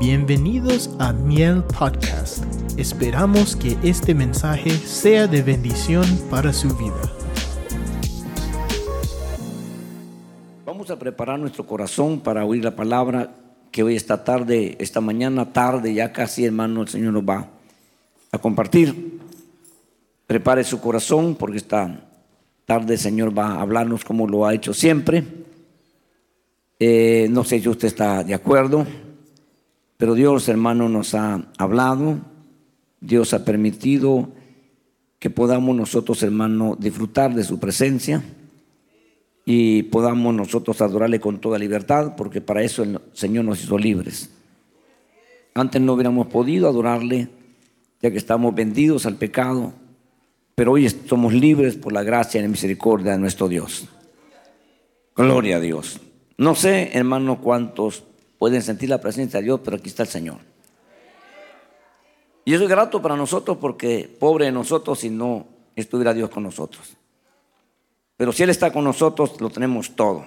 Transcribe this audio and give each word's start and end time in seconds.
Bienvenidos 0.00 0.88
a 0.98 1.12
Miel 1.12 1.62
Podcast. 1.78 2.42
Esperamos 2.78 3.54
que 3.54 3.76
este 3.82 4.14
mensaje 4.14 4.70
sea 4.70 5.26
de 5.26 5.42
bendición 5.42 6.06
para 6.30 6.54
su 6.54 6.68
vida. 6.74 7.02
Vamos 10.64 10.90
a 10.90 10.98
preparar 10.98 11.38
nuestro 11.38 11.66
corazón 11.66 12.20
para 12.20 12.46
oír 12.46 12.64
la 12.64 12.74
palabra 12.74 13.34
que 13.70 13.82
hoy 13.82 13.94
esta 13.94 14.24
tarde, 14.24 14.74
esta 14.80 15.02
mañana 15.02 15.52
tarde, 15.52 15.92
ya 15.92 16.14
casi 16.14 16.46
hermano, 16.46 16.80
el 16.80 16.88
Señor 16.88 17.12
nos 17.12 17.24
va 17.24 17.50
a 18.32 18.38
compartir. 18.38 19.20
Prepare 20.26 20.64
su 20.64 20.80
corazón 20.80 21.34
porque 21.34 21.58
esta 21.58 22.08
tarde 22.64 22.94
el 22.94 23.00
Señor 23.00 23.38
va 23.38 23.48
a 23.48 23.60
hablarnos 23.60 24.06
como 24.06 24.26
lo 24.26 24.46
ha 24.46 24.54
hecho 24.54 24.72
siempre. 24.72 25.24
Eh, 26.78 27.28
no 27.30 27.44
sé 27.44 27.60
si 27.60 27.68
usted 27.68 27.88
está 27.88 28.24
de 28.24 28.32
acuerdo, 28.32 28.86
pero 30.00 30.14
Dios, 30.14 30.48
hermano, 30.48 30.88
nos 30.88 31.14
ha 31.14 31.44
hablado. 31.58 32.20
Dios 33.02 33.34
ha 33.34 33.44
permitido 33.44 34.30
que 35.18 35.28
podamos 35.28 35.76
nosotros, 35.76 36.22
hermano, 36.22 36.74
disfrutar 36.80 37.34
de 37.34 37.44
su 37.44 37.60
presencia 37.60 38.24
y 39.44 39.82
podamos 39.82 40.34
nosotros 40.34 40.80
adorarle 40.80 41.20
con 41.20 41.38
toda 41.38 41.58
libertad, 41.58 42.14
porque 42.16 42.40
para 42.40 42.62
eso 42.62 42.82
el 42.82 42.98
Señor 43.12 43.44
nos 43.44 43.62
hizo 43.62 43.76
libres. 43.76 44.30
Antes 45.52 45.82
no 45.82 45.92
hubiéramos 45.92 46.28
podido 46.28 46.66
adorarle, 46.66 47.28
ya 48.00 48.10
que 48.10 48.16
estamos 48.16 48.54
vendidos 48.54 49.04
al 49.04 49.16
pecado, 49.16 49.74
pero 50.54 50.72
hoy 50.72 50.88
somos 50.88 51.34
libres 51.34 51.74
por 51.74 51.92
la 51.92 52.02
gracia 52.02 52.38
y 52.38 52.42
la 52.42 52.48
misericordia 52.48 53.12
de 53.12 53.18
nuestro 53.18 53.48
Dios. 53.48 53.86
Gloria 55.14 55.56
a 55.58 55.60
Dios. 55.60 56.00
No 56.38 56.54
sé, 56.54 56.88
hermano, 56.94 57.42
cuántos 57.42 58.04
pueden 58.40 58.62
sentir 58.62 58.88
la 58.88 58.98
presencia 58.98 59.38
de 59.38 59.44
Dios, 59.44 59.60
pero 59.62 59.76
aquí 59.76 59.90
está 59.90 60.02
el 60.02 60.08
Señor. 60.08 60.38
Y 62.42 62.54
eso 62.54 62.64
es 62.64 62.70
grato 62.70 63.02
para 63.02 63.14
nosotros 63.14 63.58
porque 63.60 64.08
pobre 64.18 64.46
de 64.46 64.50
nosotros 64.50 65.00
si 65.00 65.10
no 65.10 65.46
estuviera 65.76 66.14
Dios 66.14 66.30
con 66.30 66.44
nosotros. 66.44 66.96
Pero 68.16 68.32
si 68.32 68.42
Él 68.42 68.48
está 68.48 68.72
con 68.72 68.84
nosotros, 68.84 69.38
lo 69.42 69.50
tenemos 69.50 69.94
todo. 69.94 70.24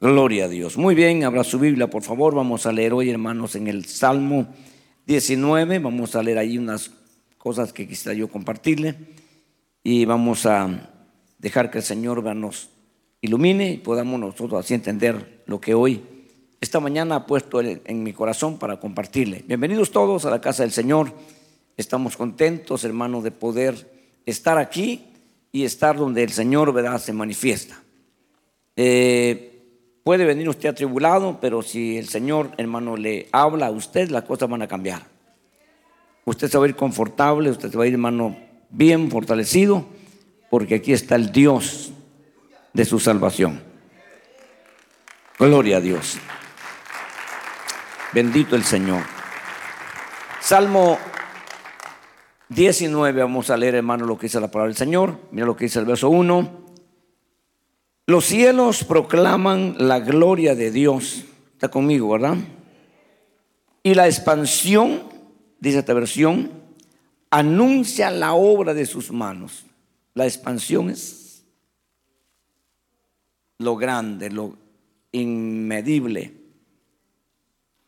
Gloria 0.00 0.46
a 0.46 0.48
Dios. 0.48 0.76
Muy 0.76 0.96
bien, 0.96 1.22
abra 1.22 1.44
su 1.44 1.60
Biblia, 1.60 1.88
por 1.88 2.02
favor. 2.02 2.34
Vamos 2.34 2.66
a 2.66 2.72
leer 2.72 2.94
hoy, 2.94 3.10
hermanos, 3.10 3.54
en 3.54 3.68
el 3.68 3.84
Salmo 3.84 4.48
19. 5.06 5.78
Vamos 5.78 6.16
a 6.16 6.22
leer 6.24 6.38
ahí 6.38 6.58
unas 6.58 6.90
cosas 7.38 7.72
que 7.72 7.86
quisiera 7.86 8.18
yo 8.18 8.26
compartirle. 8.26 8.96
Y 9.84 10.04
vamos 10.04 10.46
a 10.46 10.90
dejar 11.38 11.70
que 11.70 11.78
el 11.78 11.84
Señor 11.84 12.24
nos 12.34 12.70
ilumine 13.20 13.70
y 13.70 13.76
podamos 13.76 14.18
nosotros 14.18 14.64
así 14.64 14.74
entender 14.74 15.44
lo 15.46 15.60
que 15.60 15.72
hoy, 15.72 16.15
esta 16.66 16.80
mañana 16.80 17.14
ha 17.14 17.26
puesto 17.26 17.60
en 17.60 18.02
mi 18.02 18.12
corazón 18.12 18.58
para 18.58 18.80
compartirle. 18.80 19.44
Bienvenidos 19.46 19.92
todos 19.92 20.24
a 20.24 20.30
la 20.30 20.40
casa 20.40 20.64
del 20.64 20.72
Señor. 20.72 21.12
Estamos 21.76 22.16
contentos, 22.16 22.82
hermanos, 22.82 23.22
de 23.22 23.30
poder 23.30 23.88
estar 24.26 24.58
aquí 24.58 25.06
y 25.52 25.64
estar 25.64 25.96
donde 25.96 26.24
el 26.24 26.30
Señor 26.30 26.72
¿verdad? 26.72 27.00
se 27.00 27.12
manifiesta. 27.12 27.80
Eh, 28.74 29.62
puede 30.02 30.24
venir 30.24 30.48
usted 30.48 30.70
atribulado, 30.70 31.38
pero 31.40 31.62
si 31.62 31.98
el 31.98 32.08
Señor, 32.08 32.50
hermano, 32.56 32.96
le 32.96 33.28
habla 33.30 33.66
a 33.66 33.70
usted, 33.70 34.10
las 34.10 34.24
cosas 34.24 34.48
van 34.48 34.62
a 34.62 34.66
cambiar. 34.66 35.02
Usted 36.24 36.48
se 36.48 36.58
va 36.58 36.64
a 36.64 36.68
ir 36.68 36.74
confortable, 36.74 37.48
usted 37.48 37.70
se 37.70 37.78
va 37.78 37.84
a 37.84 37.86
ir, 37.86 37.92
hermano, 37.92 38.36
bien 38.70 39.08
fortalecido, 39.08 39.86
porque 40.50 40.74
aquí 40.74 40.92
está 40.92 41.14
el 41.14 41.30
Dios 41.30 41.92
de 42.72 42.84
su 42.84 42.98
salvación. 42.98 43.62
Gloria 45.38 45.76
a 45.76 45.80
Dios. 45.80 46.18
Bendito 48.12 48.56
el 48.56 48.64
Señor. 48.64 49.02
Salmo 50.40 50.98
19, 52.48 53.20
vamos 53.20 53.50
a 53.50 53.56
leer, 53.56 53.74
hermano, 53.74 54.06
lo 54.06 54.16
que 54.16 54.26
dice 54.26 54.40
la 54.40 54.50
palabra 54.50 54.68
del 54.68 54.76
Señor. 54.76 55.18
Mira 55.32 55.46
lo 55.46 55.56
que 55.56 55.64
dice 55.64 55.80
el 55.80 55.84
verso 55.84 56.08
1. 56.08 56.66
Los 58.06 58.24
cielos 58.24 58.84
proclaman 58.84 59.74
la 59.78 59.98
gloria 59.98 60.54
de 60.54 60.70
Dios. 60.70 61.24
Está 61.52 61.68
conmigo, 61.68 62.10
¿verdad? 62.10 62.36
Y 63.82 63.94
la 63.94 64.06
expansión, 64.06 65.02
dice 65.58 65.80
esta 65.80 65.92
versión, 65.92 66.52
anuncia 67.30 68.10
la 68.10 68.34
obra 68.34 68.72
de 68.74 68.86
sus 68.86 69.10
manos. 69.10 69.66
La 70.14 70.24
expansión 70.24 70.90
es 70.90 71.44
lo 73.58 73.76
grande, 73.76 74.30
lo 74.30 74.56
inmedible, 75.12 76.32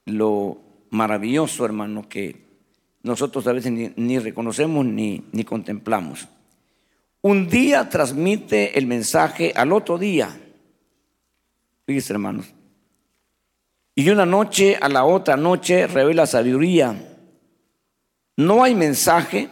lo 0.09 0.59
maravilloso, 0.91 1.65
hermano, 1.65 2.09
que 2.09 2.49
nosotros 3.03 3.47
a 3.47 3.53
veces 3.53 3.73
ni, 3.97 4.19
reconocemos 4.19 4.85
ni, 4.85 5.25
ni 5.33 5.45
contemplamos. 5.45 6.29
Un 7.21 7.49
día 7.49 7.89
transmite 7.89 8.79
el 8.79 8.87
mensaje 8.87 9.53
al 9.55 9.73
otro 9.73 9.99
día. 9.99 10.41
Fíjense, 11.87 12.13
hermanos. 12.13 12.47
Y 13.95 14.11
una 14.11 14.27
noche 14.27 14.77
a 14.81 14.89
la 14.89 15.05
otra 15.05 15.37
noche 15.37 15.87
revela 15.87 16.27
sabiduría. 16.27 17.17
No 18.37 18.63
hay 18.63 18.75
mensaje, 18.75 19.49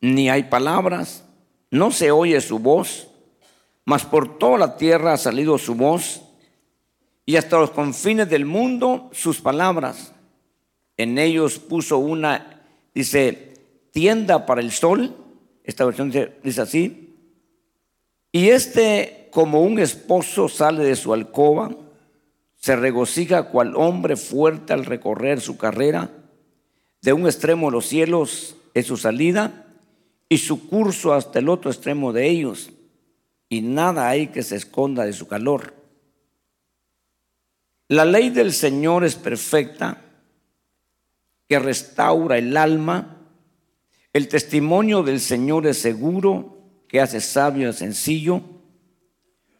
ni 0.00 0.30
hay 0.30 0.44
palabras, 0.44 1.24
no 1.70 1.90
se 1.90 2.10
oye 2.10 2.40
su 2.40 2.58
voz 2.58 3.08
mas 3.84 4.04
por 4.04 4.38
toda 4.38 4.58
la 4.58 4.76
tierra 4.76 5.12
ha 5.12 5.16
salido 5.16 5.58
su 5.58 5.74
voz 5.74 6.22
y 7.26 7.36
hasta 7.36 7.58
los 7.58 7.70
confines 7.70 8.28
del 8.28 8.44
mundo 8.44 9.08
sus 9.12 9.40
palabras. 9.40 10.12
En 10.96 11.18
ellos 11.18 11.58
puso 11.58 11.98
una, 11.98 12.62
dice, 12.94 13.54
tienda 13.90 14.46
para 14.46 14.60
el 14.60 14.70
sol, 14.70 15.14
esta 15.64 15.84
versión 15.84 16.12
dice 16.42 16.60
así, 16.60 17.14
y 18.30 18.48
este 18.48 19.28
como 19.30 19.62
un 19.62 19.78
esposo 19.78 20.48
sale 20.48 20.84
de 20.84 20.96
su 20.96 21.12
alcoba, 21.12 21.70
se 22.56 22.76
regocija 22.76 23.50
cual 23.50 23.74
hombre 23.76 24.16
fuerte 24.16 24.72
al 24.72 24.84
recorrer 24.84 25.40
su 25.40 25.56
carrera, 25.56 26.10
de 27.02 27.12
un 27.12 27.26
extremo 27.26 27.66
de 27.66 27.72
los 27.72 27.86
cielos 27.86 28.56
es 28.72 28.86
su 28.86 28.96
salida 28.96 29.66
y 30.28 30.38
su 30.38 30.68
curso 30.68 31.12
hasta 31.12 31.38
el 31.38 31.48
otro 31.48 31.70
extremo 31.70 32.12
de 32.12 32.28
ellos 32.28 32.70
y 33.48 33.60
nada 33.60 34.08
hay 34.08 34.28
que 34.28 34.42
se 34.42 34.56
esconda 34.56 35.04
de 35.04 35.12
su 35.12 35.28
calor. 35.28 35.74
La 37.94 38.04
ley 38.04 38.30
del 38.30 38.52
Señor 38.52 39.04
es 39.04 39.14
perfecta, 39.14 40.02
que 41.48 41.60
restaura 41.60 42.38
el 42.38 42.56
alma. 42.56 43.20
El 44.12 44.26
testimonio 44.26 45.04
del 45.04 45.20
Señor 45.20 45.64
es 45.68 45.78
seguro, 45.78 46.58
que 46.88 47.00
hace 47.00 47.20
sabio 47.20 47.70
y 47.70 47.72
sencillo. 47.72 48.42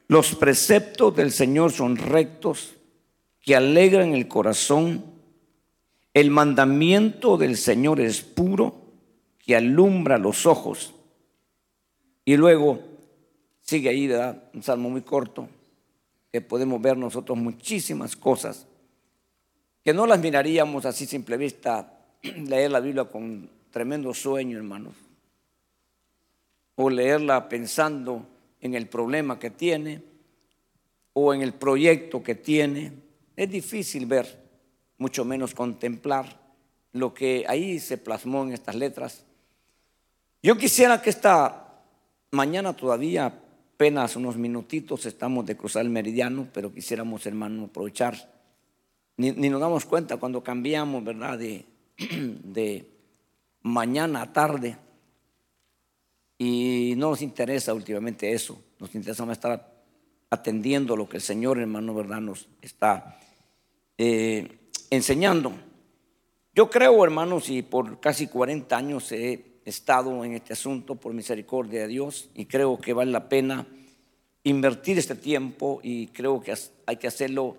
Los 0.08 0.34
preceptos 0.34 1.14
del 1.14 1.30
Señor 1.30 1.70
son 1.70 1.96
rectos, 1.96 2.74
que 3.40 3.54
alegran 3.54 4.14
el 4.14 4.26
corazón. 4.26 5.04
El 6.12 6.32
mandamiento 6.32 7.36
del 7.36 7.56
Señor 7.56 8.00
es 8.00 8.20
puro, 8.20 8.74
que 9.38 9.54
alumbra 9.54 10.18
los 10.18 10.44
ojos. 10.44 10.92
Y 12.24 12.36
luego, 12.36 12.80
Sigue 13.64 13.88
ahí. 13.88 14.10
Un 14.52 14.62
salmo 14.62 14.90
muy 14.90 15.00
corto, 15.00 15.48
que 16.34 16.40
podemos 16.40 16.82
ver 16.82 16.96
nosotros 16.96 17.38
muchísimas 17.38 18.16
cosas, 18.16 18.66
que 19.84 19.94
no 19.94 20.04
las 20.04 20.18
miraríamos 20.18 20.84
así 20.84 21.06
simple 21.06 21.36
vista, 21.36 21.96
leer 22.22 22.72
la 22.72 22.80
Biblia 22.80 23.04
con 23.04 23.48
tremendo 23.70 24.12
sueño, 24.12 24.58
hermanos, 24.58 24.94
o 26.74 26.90
leerla 26.90 27.48
pensando 27.48 28.26
en 28.60 28.74
el 28.74 28.88
problema 28.88 29.38
que 29.38 29.50
tiene, 29.50 30.02
o 31.12 31.32
en 31.32 31.40
el 31.40 31.54
proyecto 31.54 32.20
que 32.20 32.34
tiene. 32.34 32.90
Es 33.36 33.48
difícil 33.48 34.06
ver, 34.06 34.44
mucho 34.98 35.24
menos 35.24 35.54
contemplar 35.54 36.36
lo 36.90 37.14
que 37.14 37.44
ahí 37.46 37.78
se 37.78 37.96
plasmó 37.96 38.42
en 38.42 38.54
estas 38.54 38.74
letras. 38.74 39.24
Yo 40.42 40.58
quisiera 40.58 41.00
que 41.00 41.10
esta 41.10 41.80
mañana 42.32 42.72
todavía 42.72 43.43
apenas 43.74 44.14
unos 44.14 44.36
minutitos 44.36 45.04
estamos 45.04 45.44
de 45.46 45.56
cruzar 45.56 45.82
el 45.82 45.90
meridiano, 45.90 46.46
pero 46.52 46.72
quisiéramos, 46.72 47.26
hermano, 47.26 47.64
aprovechar. 47.64 48.32
Ni, 49.16 49.32
nos 49.32 49.60
damos 49.60 49.84
cuenta 49.84 50.16
cuando 50.16 50.44
cambiamos, 50.44 51.02
¿verdad? 51.02 51.38
De, 51.38 51.64
de 51.98 52.88
mañana 53.62 54.22
a 54.22 54.32
tarde. 54.32 54.76
Y 56.38 56.94
no 56.96 57.10
nos 57.10 57.22
interesa 57.22 57.74
últimamente 57.74 58.32
eso. 58.32 58.62
Nos 58.78 58.94
interesa 58.94 59.24
más 59.24 59.38
estar 59.38 59.74
atendiendo 60.30 60.96
lo 60.96 61.08
que 61.08 61.16
el 61.16 61.22
Señor, 61.22 61.58
hermano, 61.58 61.94
¿verdad? 61.94 62.20
Nos 62.20 62.48
está 62.62 63.18
eh, 63.98 64.70
enseñando. 64.90 65.52
Yo 66.54 66.70
creo, 66.70 67.02
hermanos, 67.02 67.50
y 67.50 67.62
por 67.62 67.98
casi 67.98 68.28
40 68.28 68.76
años 68.76 69.10
he 69.10 69.53
estado 69.64 70.24
en 70.24 70.34
este 70.34 70.52
asunto 70.52 70.94
por 70.96 71.12
misericordia 71.12 71.82
de 71.82 71.88
Dios 71.88 72.28
y 72.34 72.46
creo 72.46 72.78
que 72.78 72.92
vale 72.92 73.10
la 73.10 73.28
pena 73.28 73.66
invertir 74.42 74.98
este 74.98 75.14
tiempo 75.14 75.80
y 75.82 76.08
creo 76.08 76.40
que 76.40 76.54
hay 76.86 76.96
que 76.96 77.06
hacerlo 77.06 77.56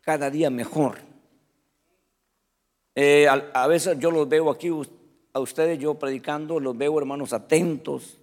cada 0.00 0.30
día 0.30 0.50
mejor. 0.50 0.98
Eh, 2.94 3.28
a, 3.28 3.34
a 3.54 3.66
veces 3.66 3.98
yo 3.98 4.10
los 4.10 4.28
veo 4.28 4.50
aquí, 4.50 4.68
a 5.32 5.40
ustedes 5.40 5.78
yo 5.78 5.94
predicando, 5.94 6.60
los 6.60 6.76
veo 6.76 6.98
hermanos 6.98 7.32
atentos. 7.32 8.18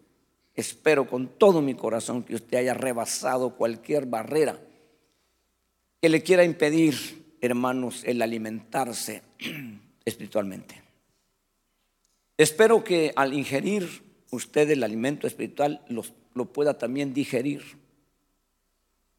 Espero 0.54 1.08
con 1.08 1.28
todo 1.28 1.62
mi 1.62 1.76
corazón 1.76 2.24
que 2.24 2.36
usted 2.36 2.58
haya 2.58 2.74
rebasado 2.74 3.56
cualquier 3.56 4.06
barrera 4.06 4.60
que 6.02 6.10
le 6.10 6.22
quiera 6.22 6.44
impedir, 6.44 7.38
hermanos, 7.42 8.04
el 8.04 8.22
alimentarse 8.22 9.24
espiritualmente. 10.06 10.87
Espero 12.38 12.84
que 12.84 13.12
al 13.16 13.34
ingerir 13.34 14.04
usted 14.32 14.70
el 14.70 14.84
alimento 14.84 15.28
espiritual 15.28 15.84
lo 16.34 16.46
pueda 16.46 16.78
también 16.78 17.14
digerir. 17.14 17.64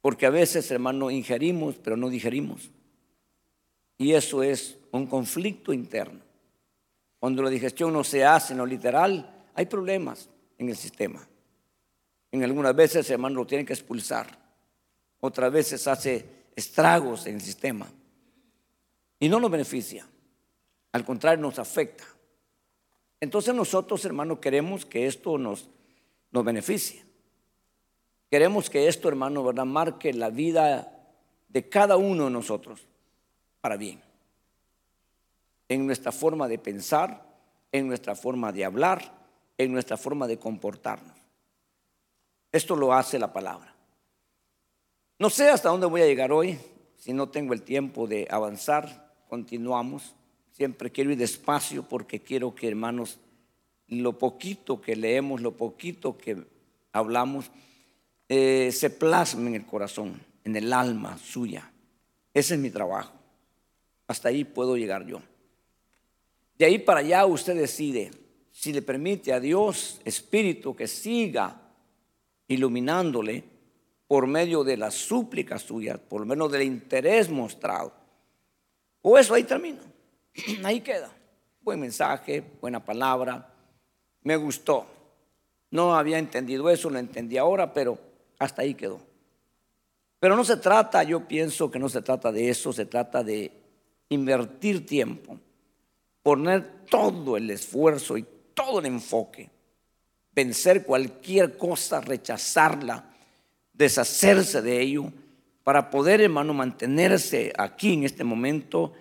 Porque 0.00 0.26
a 0.26 0.30
veces, 0.30 0.70
hermano, 0.70 1.10
ingerimos, 1.10 1.76
pero 1.82 1.96
no 1.96 2.08
digerimos. 2.08 2.70
Y 3.98 4.12
eso 4.12 4.42
es 4.42 4.78
un 4.92 5.06
conflicto 5.06 5.72
interno. 5.72 6.20
Cuando 7.18 7.42
la 7.42 7.50
digestión 7.50 7.92
no 7.92 8.04
se 8.04 8.24
hace 8.24 8.52
en 8.52 8.58
lo 8.58 8.66
literal, 8.66 9.44
hay 9.54 9.66
problemas 9.66 10.28
en 10.56 10.68
el 10.68 10.76
sistema. 10.76 11.26
En 12.30 12.44
algunas 12.44 12.76
veces, 12.76 13.10
hermano, 13.10 13.36
lo 13.36 13.46
tienen 13.46 13.66
que 13.66 13.72
expulsar. 13.72 14.38
Otras 15.20 15.52
veces 15.52 15.86
hace 15.88 16.24
estragos 16.54 17.26
en 17.26 17.34
el 17.34 17.40
sistema. 17.40 17.90
Y 19.18 19.28
no 19.28 19.40
nos 19.40 19.50
beneficia. 19.50 20.06
Al 20.92 21.04
contrario, 21.04 21.42
nos 21.42 21.58
afecta. 21.58 22.04
Entonces 23.20 23.54
nosotros, 23.54 24.04
hermano, 24.04 24.40
queremos 24.40 24.86
que 24.86 25.06
esto 25.06 25.38
nos, 25.38 25.68
beneficie. 26.30 27.04
Queremos 28.30 28.70
que 28.70 28.88
esto, 28.88 29.08
hermano, 29.08 29.42
¿verdad? 29.42 29.64
marque 29.64 30.12
la 30.12 30.30
vida 30.30 30.92
de 31.48 31.68
cada 31.68 31.96
uno 31.96 32.24
de 32.24 32.30
nosotros 32.30 32.86
para 33.60 33.76
bien. 33.76 34.00
En 35.68 35.86
nuestra 35.86 36.12
forma 36.12 36.46
de 36.46 36.58
pensar, 36.58 37.26
en 37.72 37.88
nuestra 37.88 38.14
forma 38.14 38.52
de 38.52 38.64
hablar, 38.64 39.12
en 39.56 39.72
nuestra 39.72 39.96
forma 39.96 40.26
de 40.26 40.38
comportarnos. 40.38 41.16
Esto 42.52 42.76
lo 42.76 42.92
hace 42.92 43.18
la 43.18 43.32
palabra. 43.32 43.74
No 45.18 45.30
sé 45.30 45.48
hasta 45.50 45.68
dónde 45.68 45.86
voy 45.86 46.02
a 46.02 46.06
llegar 46.06 46.30
hoy, 46.30 46.58
si 46.96 47.12
no 47.12 47.28
tengo 47.28 47.52
el 47.52 47.62
tiempo 47.62 48.06
de 48.06 48.28
avanzar, 48.30 49.12
continuamos. 49.28 50.14
Siempre 50.58 50.90
quiero 50.90 51.12
ir 51.12 51.18
despacio 51.18 51.84
porque 51.84 52.18
quiero 52.18 52.52
que, 52.52 52.66
hermanos, 52.66 53.20
lo 53.86 54.18
poquito 54.18 54.80
que 54.80 54.96
leemos, 54.96 55.40
lo 55.40 55.56
poquito 55.56 56.18
que 56.18 56.36
hablamos, 56.90 57.52
eh, 58.28 58.70
se 58.72 58.90
plasme 58.90 59.50
en 59.50 59.54
el 59.54 59.64
corazón, 59.64 60.20
en 60.42 60.56
el 60.56 60.72
alma 60.72 61.16
suya. 61.16 61.70
Ese 62.34 62.54
es 62.54 62.60
mi 62.60 62.70
trabajo. 62.70 63.12
Hasta 64.08 64.30
ahí 64.30 64.42
puedo 64.42 64.76
llegar 64.76 65.06
yo. 65.06 65.22
De 66.58 66.64
ahí 66.64 66.80
para 66.80 67.00
allá 67.00 67.24
usted 67.24 67.54
decide 67.54 68.10
si 68.50 68.72
le 68.72 68.82
permite 68.82 69.32
a 69.32 69.38
Dios 69.38 70.00
Espíritu 70.04 70.74
que 70.74 70.88
siga 70.88 71.70
iluminándole 72.48 73.44
por 74.08 74.26
medio 74.26 74.64
de 74.64 74.76
las 74.76 74.94
súplicas 74.94 75.62
suyas, 75.62 76.00
por 76.00 76.22
lo 76.22 76.26
menos 76.26 76.50
del 76.50 76.62
interés 76.62 77.30
mostrado. 77.30 77.92
O 79.02 79.16
eso 79.16 79.34
ahí 79.34 79.44
termina. 79.44 79.82
Ahí 80.64 80.80
queda. 80.80 81.10
Buen 81.60 81.80
mensaje, 81.80 82.42
buena 82.60 82.84
palabra. 82.84 83.52
Me 84.22 84.36
gustó. 84.36 84.86
No 85.70 85.94
había 85.94 86.18
entendido 86.18 86.70
eso, 86.70 86.88
lo 86.88 86.98
entendí 86.98 87.36
ahora, 87.36 87.72
pero 87.74 87.98
hasta 88.38 88.62
ahí 88.62 88.74
quedó. 88.74 89.00
Pero 90.18 90.34
no 90.34 90.44
se 90.44 90.56
trata, 90.56 91.02
yo 91.02 91.28
pienso 91.28 91.70
que 91.70 91.78
no 91.78 91.88
se 91.88 92.02
trata 92.02 92.32
de 92.32 92.48
eso, 92.48 92.72
se 92.72 92.86
trata 92.86 93.22
de 93.22 93.52
invertir 94.08 94.86
tiempo, 94.86 95.38
poner 96.22 96.86
todo 96.86 97.36
el 97.36 97.50
esfuerzo 97.50 98.16
y 98.16 98.24
todo 98.54 98.80
el 98.80 98.86
enfoque, 98.86 99.50
vencer 100.32 100.84
cualquier 100.84 101.56
cosa, 101.58 102.00
rechazarla, 102.00 103.04
deshacerse 103.72 104.62
de 104.62 104.80
ello, 104.80 105.12
para 105.62 105.90
poder, 105.90 106.22
hermano, 106.22 106.54
mantenerse 106.54 107.52
aquí 107.58 107.92
en 107.92 108.04
este 108.04 108.24
momento 108.24 108.94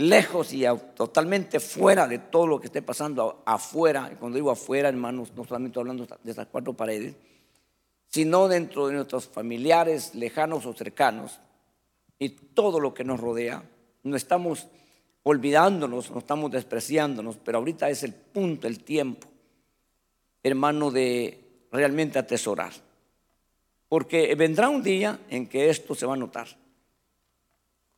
lejos 0.00 0.52
y 0.52 0.64
totalmente 0.94 1.60
fuera 1.60 2.08
de 2.08 2.18
todo 2.18 2.46
lo 2.46 2.60
que 2.60 2.66
esté 2.66 2.82
pasando 2.82 3.42
afuera. 3.44 4.10
Y 4.12 4.16
cuando 4.16 4.36
digo 4.36 4.50
afuera, 4.50 4.88
hermanos, 4.88 5.32
no 5.36 5.44
solamente 5.44 5.78
hablando 5.78 6.06
de 6.22 6.30
esas 6.30 6.46
cuatro 6.46 6.72
paredes, 6.72 7.14
sino 8.08 8.48
dentro 8.48 8.88
de 8.88 8.94
nuestros 8.94 9.28
familiares 9.28 10.14
lejanos 10.14 10.66
o 10.66 10.72
cercanos 10.72 11.38
y 12.18 12.30
todo 12.30 12.80
lo 12.80 12.92
que 12.94 13.04
nos 13.04 13.20
rodea. 13.20 13.62
No 14.02 14.16
estamos 14.16 14.68
olvidándonos, 15.22 16.10
no 16.10 16.18
estamos 16.18 16.50
despreciándonos, 16.50 17.36
pero 17.36 17.58
ahorita 17.58 17.88
es 17.90 18.02
el 18.02 18.14
punto, 18.14 18.66
el 18.66 18.82
tiempo, 18.82 19.28
hermano, 20.42 20.90
de 20.90 21.66
realmente 21.70 22.18
atesorar. 22.18 22.72
Porque 23.88 24.34
vendrá 24.34 24.68
un 24.68 24.82
día 24.82 25.20
en 25.28 25.46
que 25.46 25.68
esto 25.68 25.94
se 25.94 26.06
va 26.06 26.14
a 26.14 26.16
notar. 26.16 26.48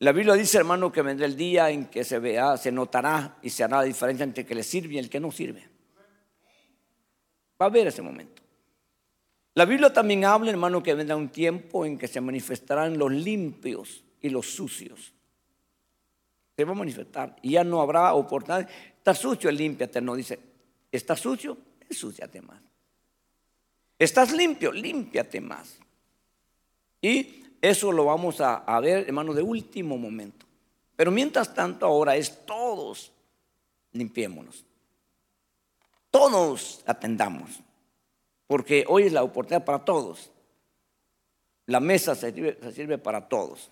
La 0.03 0.11
Biblia 0.11 0.35
dice, 0.35 0.59
hermano, 0.59 0.91
que 0.91 1.01
vendrá 1.01 1.27
el 1.27 1.37
día 1.37 1.71
en 1.71 1.87
que 1.87 2.03
se 2.03 2.19
vea, 2.19 2.57
se 2.57 2.73
notará 2.73 3.39
y 3.41 3.51
se 3.51 3.63
hará 3.63 3.77
la 3.77 3.85
diferencia 3.85 4.25
entre 4.25 4.43
el 4.43 4.49
que 4.49 4.57
le 4.57 4.65
sirve 4.65 4.95
y 4.95 4.99
el 4.99 5.09
que 5.09 5.21
no 5.21 5.31
sirve. 5.31 5.63
Va 7.61 7.67
a 7.67 7.69
haber 7.69 7.87
ese 7.87 8.03
momento. 8.03 8.43
La 9.55 9.65
Biblia 9.65 9.93
también 9.93 10.25
habla, 10.25 10.51
hermano, 10.51 10.83
que 10.83 10.95
vendrá 10.95 11.15
un 11.15 11.29
tiempo 11.29 11.87
en 11.87 11.99
que 11.99 12.09
se 12.09 12.21
manifestarán 12.21 12.99
los 12.99 13.13
limpios 13.13 14.03
y 14.21 14.31
los 14.31 14.53
sucios. 14.53 15.13
Se 16.57 16.65
va 16.65 16.73
a 16.73 16.75
manifestar 16.75 17.37
y 17.41 17.53
ya 17.53 17.63
no 17.63 17.81
habrá 17.81 18.13
oportunidad. 18.15 18.69
Está 18.97 19.15
sucio, 19.15 19.53
límpiate. 19.53 20.01
No 20.01 20.17
dice, 20.17 20.37
está 20.91 21.15
sucio, 21.15 21.57
ensúciate 21.89 22.43
más. 22.43 22.61
Estás 23.97 24.33
limpio, 24.33 24.73
límpiate 24.73 25.41
más. 25.41 25.79
Y 27.01 27.42
eso 27.63 27.93
lo 27.93 28.07
vamos 28.07 28.41
a, 28.41 28.81
ver, 28.81 29.07
hermano, 29.07 29.33
de 29.33 29.41
último 29.41 29.97
momento. 29.97 30.45
Pero 30.97 31.13
mientras 31.13 31.55
tanto, 31.55 31.87
ahora 31.87 32.17
es 32.17 32.45
todos 32.45 33.13
limpiémonos. 33.93 34.65
Todos 36.11 36.83
atendamos. 36.85 37.61
Porque 38.49 38.85
hoy 38.89 39.05
es 39.05 39.13
la 39.13 39.23
oportunidad 39.23 39.65
para 39.65 39.85
todos. 39.85 40.33
La 41.67 41.79
mesa 41.79 42.17
se 42.17 42.33
sirve, 42.33 42.59
se 42.61 42.73
sirve 42.73 42.99
para 42.99 43.29
todos. 43.29 43.71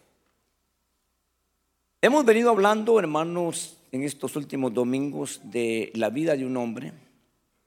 Hemos 2.01 2.25
venido 2.25 2.51
hablando, 2.51 2.97
hermanos, 2.99 3.77
en 3.91 4.05
estos 4.05 4.37
últimos 4.37 4.73
domingos 4.73 5.41
de 5.43 5.91
la 5.97 6.11
vida 6.11 6.37
de 6.37 6.47
un 6.47 6.57
hombre, 6.57 6.93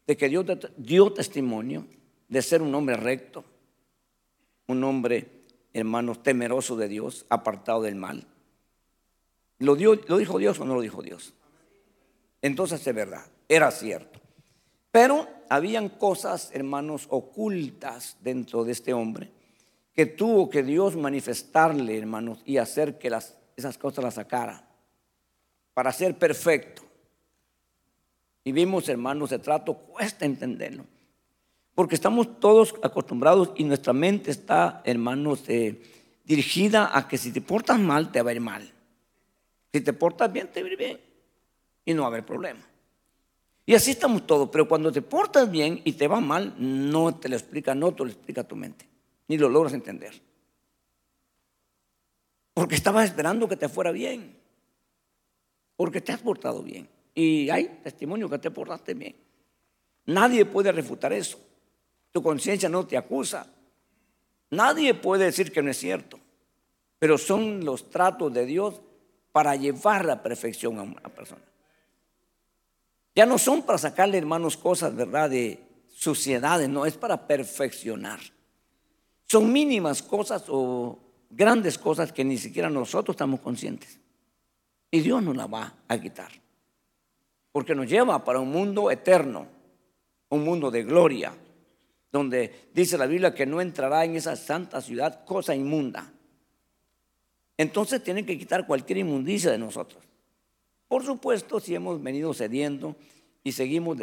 de 0.08 0.16
que 0.16 0.30
Dios 0.30 0.46
dio 0.78 1.12
testimonio 1.12 1.86
de 2.30 2.42
ser 2.42 2.62
un 2.62 2.74
hombre 2.74 2.96
recto, 2.96 3.44
un 4.68 4.84
hombre 4.86 5.43
hermanos, 5.74 6.24
temeroso 6.24 6.76
de 6.76 6.88
Dios, 6.88 7.26
apartado 7.30 7.82
del 7.82 7.96
mal. 7.96 8.26
¿Lo, 9.60 9.76
¿Lo 9.76 10.18
dijo 10.18 10.38
Dios 10.38 10.60
o 10.60 10.66
no 10.66 10.76
lo 10.76 10.82
dijo 10.82 11.02
Dios? 11.02 11.34
Entonces 12.42 12.86
es 12.86 12.96
verdad, 12.96 13.26
era 13.48 13.72
cierto. 13.72 14.20
Pero 14.92 15.28
habían 15.50 15.90
cosas, 15.90 16.52
hermanos, 16.54 17.08
ocultas 17.10 18.18
dentro 18.22 18.64
de 18.64 18.74
este 18.74 18.94
hombre 18.94 19.32
que 19.94 20.06
tuvo 20.06 20.50
que 20.50 20.64
Dios 20.64 20.96
manifestarle, 20.96 21.98
hermanos, 21.98 22.42
y 22.46 22.58
hacer 22.58 22.98
que 22.98 23.10
las, 23.10 23.38
esas 23.56 23.78
cosas 23.78 24.04
las 24.04 24.16
sacara 24.16 24.68
para 25.74 25.92
ser 25.92 26.18
perfecto. 26.18 26.84
Y 28.44 28.52
vimos, 28.52 28.90
hermanos, 28.90 29.30
de 29.30 29.40
trato 29.40 29.74
cuesta 29.76 30.26
entenderlo. 30.26 30.86
Porque 31.76 31.96
estamos 31.96 32.40
todos 32.40 32.76
acostumbrados 32.84 33.52
y 33.56 33.64
nuestra 33.64 33.94
mente 33.94 34.30
está, 34.30 34.82
hermanos, 34.86 35.44
eh, 35.48 35.82
dirigida 36.24 36.96
a 36.96 37.08
que 37.08 37.18
si 37.18 37.32
te 37.32 37.42
portas 37.42 37.80
mal, 37.80 38.12
te 38.12 38.22
va 38.22 38.30
a 38.30 38.34
ir 38.34 38.42
mal. 38.42 38.72
Si 39.72 39.82
te 39.82 39.94
portas 39.94 40.32
bien, 40.32 40.52
te 40.52 40.62
va 40.62 40.70
a 40.70 40.72
ir 40.72 40.78
bien. 40.78 41.00
Y 41.86 41.94
no 41.94 42.04
va 42.04 42.08
a 42.08 42.12
haber 42.12 42.26
problema. 42.26 42.62
Y 43.66 43.74
así 43.74 43.92
estamos 43.92 44.28
todos. 44.28 44.50
Pero 44.50 44.68
cuando 44.68 44.92
te 44.92 45.02
portas 45.02 45.50
bien 45.50 45.82
y 45.84 45.94
te 45.94 46.08
va 46.08 46.20
mal, 46.20 46.54
no 46.60 47.16
te 47.16 47.28
lo 47.28 47.36
explica, 47.36 47.74
no 47.74 47.94
te 47.94 48.04
lo 48.04 48.10
explica 48.10 48.44
tu 48.44 48.56
mente. 48.56 48.88
Ni 49.28 49.38
lo 49.38 49.50
logras 49.50 49.74
entender. 49.74 50.14
Porque 52.54 52.76
estabas 52.76 53.06
esperando 53.06 53.48
que 53.48 53.56
te 53.56 53.68
fuera 53.68 53.92
bien. 53.92 54.38
Porque 55.76 56.02
te 56.02 56.12
has 56.12 56.22
portado 56.22 56.62
bien. 56.62 56.88
Y 57.16 57.50
hay 57.50 57.80
testimonio 57.84 58.30
que 58.30 58.38
te 58.38 58.52
portaste 58.52 58.94
bien. 58.94 59.16
Nadie 60.06 60.46
puede 60.46 60.72
refutar 60.72 61.14
eso. 61.14 61.40
Tu 62.14 62.24
conciencia 62.24 62.70
no 62.70 62.86
te 62.86 62.96
acusa. 62.96 63.46
Nadie 64.52 64.94
puede 64.94 65.26
decir 65.26 65.52
que 65.52 65.62
no 65.62 65.72
es 65.72 65.78
cierto. 65.78 66.20
Pero 67.00 67.18
son 67.18 67.66
los 67.66 67.90
tratos 67.90 68.32
de 68.34 68.46
Dios 68.46 68.80
para 69.34 69.56
llevar 69.58 70.06
la 70.06 70.24
perfección 70.24 70.80
a 70.80 70.84
una 70.84 71.02
persona. 71.10 71.42
Ya 73.16 73.26
no 73.26 73.38
son 73.38 73.64
para 73.64 73.78
sacarle, 73.78 74.18
hermanos, 74.18 74.56
cosas, 74.56 74.96
¿verdad? 74.96 75.30
De 75.30 75.60
suciedades, 75.94 76.70
no, 76.70 76.86
es 76.86 76.96
para 76.98 77.28
perfeccionar. 77.28 78.20
Son 79.28 79.52
mínimas 79.52 80.02
cosas 80.02 80.46
o 80.48 81.00
grandes 81.30 81.78
cosas 81.78 82.12
que 82.14 82.24
ni 82.24 82.38
siquiera 82.38 82.70
nosotros 82.70 83.16
estamos 83.16 83.40
conscientes. 83.40 84.00
Y 84.92 85.02
Dios 85.02 85.24
nos 85.24 85.36
la 85.36 85.48
va 85.48 85.74
a 85.88 86.00
quitar. 86.00 86.32
porque 87.52 87.76
nos 87.76 87.88
lleva 87.88 88.24
para 88.24 88.40
un 88.40 88.50
mundo 88.50 88.90
eterno, 88.90 89.46
un 90.30 90.44
mundo 90.44 90.72
de 90.72 90.84
gloria, 90.84 91.38
donde 92.14 92.70
dice 92.76 92.96
la 92.96 93.08
Biblia 93.08 93.34
que 93.34 93.48
no 93.48 93.60
entrará 93.60 94.06
en 94.06 94.16
esa 94.16 94.36
santa 94.36 94.80
ciudad 94.82 95.26
cosa 95.26 95.56
inmunda. 95.56 96.14
Entonces 97.58 98.04
tienen 98.04 98.26
que 98.26 98.38
quitar 98.38 98.68
cualquier 98.68 99.00
inmundicia 99.00 99.52
de 99.52 99.58
nosotros. 99.58 100.04
Por 100.88 101.04
supuesto, 101.04 101.60
si 101.60 101.74
hemos 101.74 102.02
venido 102.02 102.32
cediendo 102.36 102.96
y 103.44 103.52
seguimos 103.52 103.98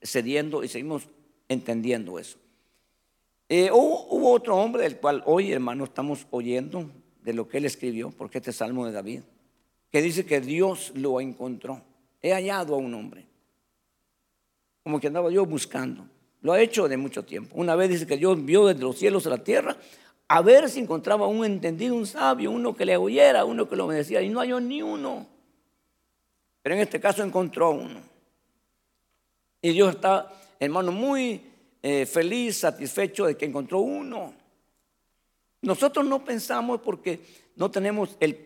cediendo 0.00 0.62
y 0.62 0.68
seguimos 0.68 1.08
entendiendo 1.48 2.20
eso. 2.20 2.38
Eh, 3.48 3.70
hubo, 3.72 4.30
otro 4.30 4.56
hombre 4.56 4.84
del 4.84 4.98
cual 4.98 5.24
hoy, 5.26 5.50
hermano, 5.50 5.84
estamos 5.84 6.26
oyendo 6.30 6.88
de 7.22 7.32
lo 7.32 7.48
que 7.48 7.58
él 7.58 7.64
escribió, 7.64 8.12
porque 8.12 8.38
este 8.38 8.52
salmo 8.52 8.86
de 8.86 8.92
David, 8.92 9.22
que 9.90 10.02
dice 10.02 10.24
que 10.24 10.40
Dios 10.40 10.92
lo 10.94 11.20
encontró. 11.20 11.82
He 12.22 12.32
hallado 12.32 12.76
a 12.76 12.78
un 12.78 12.94
hombre, 12.94 13.26
como 14.84 15.00
que 15.00 15.08
andaba 15.08 15.32
yo 15.32 15.44
buscando. 15.46 16.08
Lo 16.46 16.52
ha 16.52 16.60
hecho 16.60 16.86
de 16.86 16.96
mucho 16.96 17.24
tiempo. 17.24 17.56
Una 17.56 17.74
vez 17.74 17.90
dice 17.90 18.06
que 18.06 18.16
Dios 18.16 18.44
vio 18.44 18.66
desde 18.66 18.80
los 18.80 18.96
cielos 18.96 19.26
a 19.26 19.30
la 19.30 19.42
tierra 19.42 19.76
a 20.28 20.42
ver 20.42 20.70
si 20.70 20.78
encontraba 20.78 21.26
un 21.26 21.44
entendido, 21.44 21.96
un 21.96 22.06
sabio, 22.06 22.52
uno 22.52 22.76
que 22.76 22.86
le 22.86 22.96
oyera, 22.96 23.44
uno 23.44 23.68
que 23.68 23.74
lo 23.74 23.86
obedeciera, 23.86 24.22
y 24.22 24.28
no 24.28 24.38
halló 24.38 24.60
ni 24.60 24.80
uno. 24.80 25.26
Pero 26.62 26.76
en 26.76 26.82
este 26.82 27.00
caso 27.00 27.24
encontró 27.24 27.72
uno. 27.72 28.00
Y 29.60 29.72
Dios 29.72 29.96
está, 29.96 30.32
hermano, 30.60 30.92
muy 30.92 31.42
eh, 31.82 32.06
feliz, 32.06 32.58
satisfecho 32.58 33.26
de 33.26 33.36
que 33.36 33.46
encontró 33.46 33.80
uno. 33.80 34.32
Nosotros 35.62 36.06
no 36.06 36.24
pensamos 36.24 36.80
porque 36.80 37.22
no 37.56 37.72
tenemos 37.72 38.16
el, 38.20 38.38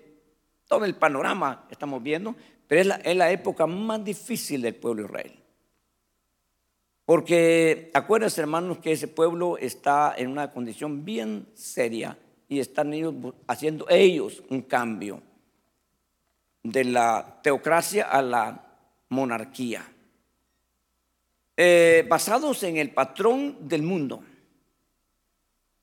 todo 0.66 0.86
el 0.86 0.94
panorama 0.94 1.66
que 1.68 1.74
estamos 1.74 2.02
viendo, 2.02 2.34
pero 2.66 2.80
es 2.80 2.86
la, 2.86 2.94
es 2.94 3.14
la 3.14 3.30
época 3.30 3.66
más 3.66 4.02
difícil 4.02 4.62
del 4.62 4.76
pueblo 4.76 5.02
de 5.02 5.08
Israel. 5.10 5.39
Porque 7.10 7.90
acuérdense, 7.92 8.40
hermanos, 8.40 8.78
que 8.78 8.92
ese 8.92 9.08
pueblo 9.08 9.58
está 9.58 10.14
en 10.16 10.30
una 10.30 10.52
condición 10.52 11.04
bien 11.04 11.48
seria 11.54 12.16
y 12.48 12.60
están 12.60 12.94
ellos 12.94 13.12
haciendo 13.48 13.84
ellos 13.88 14.44
un 14.48 14.62
cambio 14.62 15.20
de 16.62 16.84
la 16.84 17.40
teocracia 17.42 18.04
a 18.04 18.22
la 18.22 18.64
monarquía, 19.08 19.92
eh, 21.56 22.06
basados 22.08 22.62
en 22.62 22.76
el 22.76 22.92
patrón 22.92 23.56
del 23.68 23.82
mundo. 23.82 24.22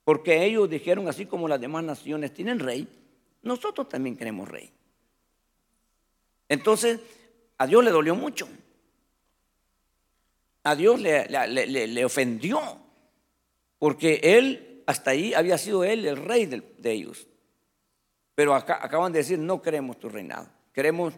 Porque 0.06 0.46
ellos 0.46 0.70
dijeron, 0.70 1.10
así 1.10 1.26
como 1.26 1.50
las 1.50 1.60
demás 1.60 1.84
naciones 1.84 2.34
tienen 2.34 2.58
rey, 2.58 2.88
nosotros 3.42 3.90
también 3.90 4.16
queremos 4.16 4.48
rey. 4.48 4.72
Entonces, 6.48 7.02
a 7.58 7.68
Dios 7.68 7.84
le 7.84 7.92
dolió 7.92 8.16
mucho 8.16 8.48
a 10.68 10.76
Dios 10.76 11.00
le, 11.00 12.06
ofendió, 12.06 12.60
porque 13.80 14.20
él, 14.22 14.84
hasta 14.86 15.12
ahí 15.12 15.34
había 15.34 15.58
sido 15.58 15.86
él 15.86 16.06
el 16.06 16.18
rey 16.18 16.46
de, 16.46 16.92
ellos. 16.92 17.26
Pero 18.36 18.54
acaban 18.54 19.14
de 19.14 19.20
decir, 19.20 19.40
no 19.40 19.62
queremos 19.62 19.98
tu 19.98 20.10
reinado, 20.10 20.50
queremos 20.74 21.14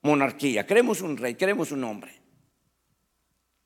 monarquía, 0.00 0.66
queremos 0.66 1.02
un 1.02 1.18
rey, 1.18 1.34
queremos 1.34 1.70
un 1.70 1.84
hombre. 1.84 2.14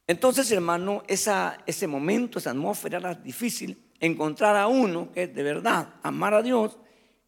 Entonces, 0.08 0.50
hermano, 0.50 1.04
ese 1.06 1.86
momento, 1.86 2.40
esa 2.40 2.50
atmósfera 2.50 2.98
era 2.98 3.14
difícil. 3.14 3.78
Encontrar 4.00 4.56
a 4.56 4.66
uno 4.66 5.12
que 5.12 5.28
de 5.28 5.42
verdad 5.42 5.94
amara 6.02 6.38
a 6.38 6.42
Dios 6.42 6.78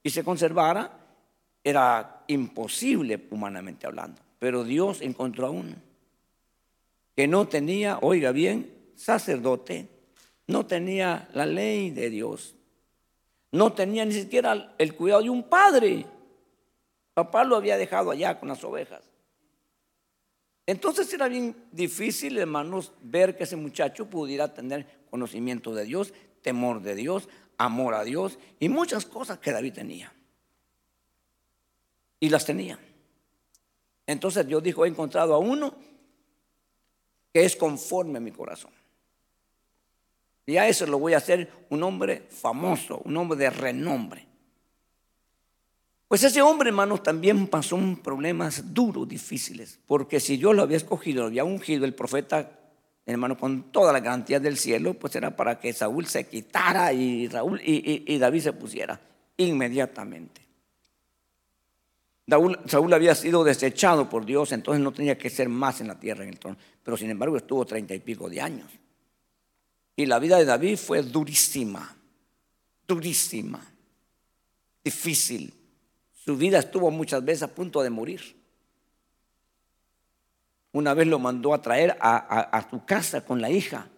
y 0.03 0.11
se 0.11 0.25
conservara 0.25 0.99
era 1.63 2.25
imposible 2.27 3.27
humanamente 3.31 3.87
hablando. 3.87 4.21
Pero 4.41 4.65
Dios 4.65 5.01
encontró 5.01 5.47
a 5.47 5.51
uno 5.51 5.88
que 7.19 7.27
no 7.27 7.49
tenía, 7.49 7.99
oiga 8.01 8.31
bien, 8.31 8.93
sacerdote, 8.95 9.89
no 10.47 10.67
tenía 10.67 11.29
la 11.33 11.47
ley 11.47 11.91
de 11.91 12.11
Dios, 12.11 12.55
no 13.51 13.73
tenía 13.73 14.05
ni 14.05 14.13
siquiera 14.13 14.77
el 14.79 14.95
cuidado 14.95 15.23
de 15.23 15.31
un 15.31 15.43
padre. 15.43 16.07
Papá 17.15 17.43
lo 17.43 17.57
había 17.57 17.77
dejado 17.77 18.13
allá 18.13 18.39
con 18.39 18.49
las 18.49 18.63
ovejas. 18.63 19.03
Entonces 20.65 21.13
era 21.13 21.27
bien 21.27 21.57
difícil, 21.73 22.39
hermanos, 22.39 22.93
ver 23.03 23.37
que 23.37 23.43
ese 23.43 23.57
muchacho 23.57 24.09
pudiera 24.09 24.55
tener 24.55 24.87
conocimiento 25.11 25.75
de 25.75 25.87
Dios, 25.87 26.15
temor 26.41 26.83
de 26.83 26.95
Dios, 26.95 27.29
amor 27.57 27.95
a 27.95 28.05
Dios 28.05 28.39
y 28.61 28.69
muchas 28.69 29.05
cosas 29.07 29.41
que 29.41 29.51
David 29.51 29.73
tenía. 29.73 30.13
Y 32.21 32.29
las 32.29 32.47
tenía. 32.47 32.79
Entonces 34.07 34.47
Dios 34.47 34.63
dijo, 34.63 34.85
he 34.85 34.89
encontrado 34.89 35.35
a 35.35 35.39
uno 35.39 35.88
que 37.33 37.45
es 37.45 37.57
conforme 37.57 38.19
a 38.19 38.21
mi 38.21 38.31
corazón. 38.31 38.71
Y 40.47 40.57
a 40.57 40.67
eso 40.67 40.87
lo 40.87 40.99
voy 40.99 41.13
a 41.13 41.19
hacer 41.19 41.67
un 41.69 41.83
hombre 41.83 42.27
famoso, 42.31 43.03
un 43.05 43.17
hombre 43.17 43.39
de 43.39 43.51
renombre. 43.51 44.27
Pues 46.09 46.25
ese 46.25 46.41
hombre, 46.41 46.71
hermanos, 46.71 47.03
también 47.03 47.49
pasó 47.49 47.77
un 47.77 47.99
problemas 47.99 48.73
duros, 48.73 49.07
difíciles, 49.07 49.79
porque 49.87 50.21
si 50.21 50.39
yo 50.39 50.55
lo 50.55 50.63
había 50.63 50.79
escogido, 50.79 51.21
lo 51.21 51.27
había 51.27 51.45
ungido 51.45 51.85
el 51.85 51.95
profeta, 51.95 52.59
hermano, 53.05 53.37
con 53.37 53.71
toda 53.71 53.93
la 53.93 54.01
garantía 54.01 54.41
del 54.41 54.57
cielo, 54.57 54.95
pues 54.95 55.15
era 55.17 55.37
para 55.37 55.61
que 55.61 55.75
Saúl 55.75 56.07
se 56.07 56.27
quitara 56.27 56.95
y, 56.95 57.29
Raúl, 57.29 57.61
y 57.63 58.17
David 58.17 58.41
se 58.41 58.53
pusiera 58.55 58.99
inmediatamente. 59.37 60.48
Saúl, 62.29 62.93
había 62.93 63.15
sido 63.15 63.43
desechado 63.43 64.11
por 64.11 64.27
Dios, 64.27 64.53
entonces 64.53 64.83
no 64.83 64.93
tenía 64.93 65.17
que 65.17 65.31
ser 65.31 65.49
más 65.49 65.81
en 65.81 65.89
la 65.89 65.99
tierra 65.99 66.25
en 66.25 66.31
el 66.31 66.39
trono. 66.39 66.59
Pero 66.83 66.97
sin 66.97 67.11
embargo 67.11 67.39
estuvo 67.39 67.65
treinta 67.65 67.95
y 67.95 68.01
pico 68.01 68.29
de 68.29 68.41
años. 68.41 68.71
Y 69.97 70.05
la 70.05 70.19
vida 70.19 70.37
de 70.37 70.45
David 70.45 70.77
fue 70.77 71.03
durísima, 71.03 71.97
durísima, 72.87 73.65
difícil. 74.85 75.55
Su 76.13 76.37
vida 76.37 76.59
estuvo 76.59 76.91
muchas 76.91 77.25
veces 77.25 77.45
a 77.45 77.55
punto 77.55 77.83
de 77.83 77.89
morir. 77.89 78.37
Una 80.73 80.93
vez 80.93 81.07
lo 81.07 81.19
mandó 81.19 81.55
a 81.55 81.63
traer 81.63 81.97
a, 81.99 82.17
a 82.19 82.71
su 82.71 82.85
casa 82.85 83.25
con 83.25 83.41
la 83.41 83.51
hija. 83.51 83.89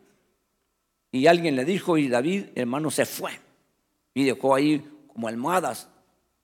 Y 1.11 1.27
alguien 1.27 1.57
le 1.57 1.65
dijo, 1.65 1.99
y 1.99 2.07
David, 2.07 2.51
hermano, 2.55 2.93
se 2.93 3.07
fue. 3.07 3.33
Y 4.15 4.23
dejó 4.23 4.55
ahí 4.55 4.89
como 5.09 5.27
almohadas 5.27 5.89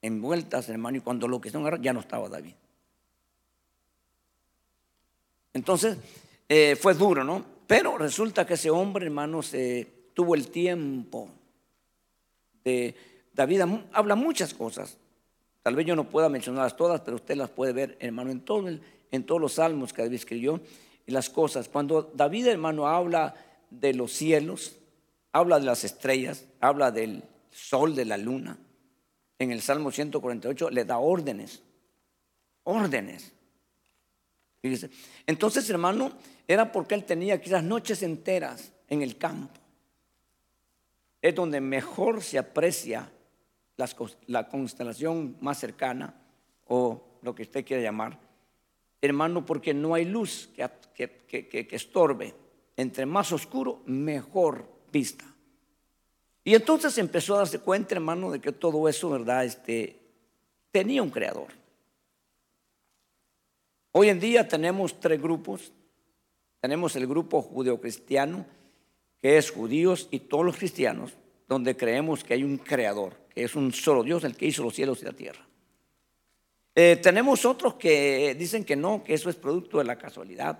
envueltas, 0.07 0.69
hermano, 0.69 0.97
y 0.97 1.01
cuando 1.01 1.27
lo 1.27 1.39
que 1.39 1.49
son 1.49 1.81
ya 1.81 1.93
no 1.93 1.99
estaba 1.99 2.29
David. 2.29 2.53
Entonces, 5.53 5.97
eh, 6.49 6.75
fue 6.75 6.93
duro, 6.93 7.23
¿no? 7.23 7.43
Pero 7.67 7.97
resulta 7.97 8.45
que 8.45 8.53
ese 8.55 8.69
hombre, 8.69 9.05
hermano, 9.05 9.41
se 9.41 9.87
tuvo 10.13 10.35
el 10.35 10.49
tiempo 10.49 11.29
de 12.63 12.95
David 13.33 13.61
habla 13.93 14.15
muchas 14.15 14.53
cosas. 14.53 14.97
Tal 15.61 15.75
vez 15.75 15.85
yo 15.85 15.95
no 15.95 16.09
pueda 16.09 16.29
mencionarlas 16.29 16.77
todas, 16.77 17.01
pero 17.01 17.17
usted 17.17 17.35
las 17.35 17.49
puede 17.49 17.73
ver, 17.73 17.97
hermano, 17.99 18.31
en, 18.31 18.41
todo 18.41 18.67
en 18.67 19.23
todos 19.25 19.41
los 19.41 19.53
salmos 19.53 19.93
que 19.93 20.01
David 20.01 20.15
escribió 20.15 20.61
y 21.05 21.11
las 21.11 21.29
cosas. 21.29 21.69
Cuando 21.69 22.11
David, 22.13 22.47
hermano, 22.47 22.87
habla 22.87 23.35
de 23.69 23.93
los 23.93 24.11
cielos, 24.13 24.77
habla 25.33 25.59
de 25.59 25.65
las 25.65 25.83
estrellas, 25.83 26.45
habla 26.59 26.91
del 26.91 27.23
sol, 27.51 27.95
de 27.95 28.05
la 28.05 28.17
luna, 28.17 28.57
en 29.39 29.51
el 29.51 29.61
Salmo 29.61 29.91
148 29.91 30.69
le 30.69 30.85
da 30.85 30.97
órdenes, 30.97 31.61
órdenes. 32.63 33.33
Entonces, 35.25 35.69
hermano, 35.69 36.11
era 36.47 36.71
porque 36.71 36.95
él 36.95 37.05
tenía 37.05 37.39
quizás 37.39 37.63
noches 37.63 38.03
enteras 38.03 38.73
en 38.89 39.01
el 39.01 39.17
campo. 39.17 39.59
Es 41.21 41.35
donde 41.35 41.61
mejor 41.61 42.21
se 42.21 42.37
aprecia 42.37 43.11
la 44.27 44.49
constelación 44.49 45.37
más 45.39 45.59
cercana 45.59 46.15
o 46.65 47.19
lo 47.21 47.35
que 47.35 47.43
usted 47.43 47.65
quiera 47.65 47.83
llamar. 47.83 48.19
Hermano, 49.01 49.45
porque 49.45 49.73
no 49.73 49.93
hay 49.93 50.05
luz 50.05 50.49
que, 50.55 51.07
que 51.27 51.67
estorbe. 51.71 52.33
Entre 52.75 53.05
más 53.05 53.31
oscuro, 53.31 53.81
mejor 53.85 54.69
vista. 54.91 55.25
Y 56.47 56.55
entonces 56.55 56.97
empezó 56.97 57.35
a 57.35 57.39
darse 57.39 57.59
cuenta, 57.59 57.93
hermano, 57.93 58.31
de 58.31 58.39
que 58.39 58.53
todo 58.53 58.87
eso, 58.87 59.09
¿verdad? 59.09 59.43
Este, 59.43 59.99
tenía 60.71 61.03
un 61.03 61.09
creador. 61.09 61.49
Hoy 63.91 64.07
en 64.07 64.21
día 64.21 64.47
tenemos 64.47 64.97
tres 64.97 65.21
grupos. 65.21 65.73
Tenemos 66.61 66.95
el 66.95 67.05
grupo 67.05 67.41
judeocristiano, 67.41 68.45
que 69.19 69.37
es 69.37 69.51
judíos 69.51 70.07
y 70.09 70.19
todos 70.19 70.45
los 70.45 70.55
cristianos, 70.55 71.11
donde 71.49 71.75
creemos 71.75 72.23
que 72.23 72.35
hay 72.35 72.45
un 72.45 72.59
creador, 72.59 73.17
que 73.35 73.43
es 73.43 73.53
un 73.53 73.73
solo 73.73 74.01
Dios, 74.01 74.23
el 74.23 74.37
que 74.37 74.45
hizo 74.45 74.63
los 74.63 74.73
cielos 74.73 75.01
y 75.01 75.05
la 75.05 75.11
tierra. 75.11 75.45
Eh, 76.75 76.97
tenemos 77.03 77.43
otros 77.43 77.73
que 77.73 78.37
dicen 78.39 78.63
que 78.63 78.77
no, 78.77 79.03
que 79.03 79.15
eso 79.15 79.29
es 79.29 79.35
producto 79.35 79.79
de 79.79 79.83
la 79.83 79.97
casualidad. 79.97 80.57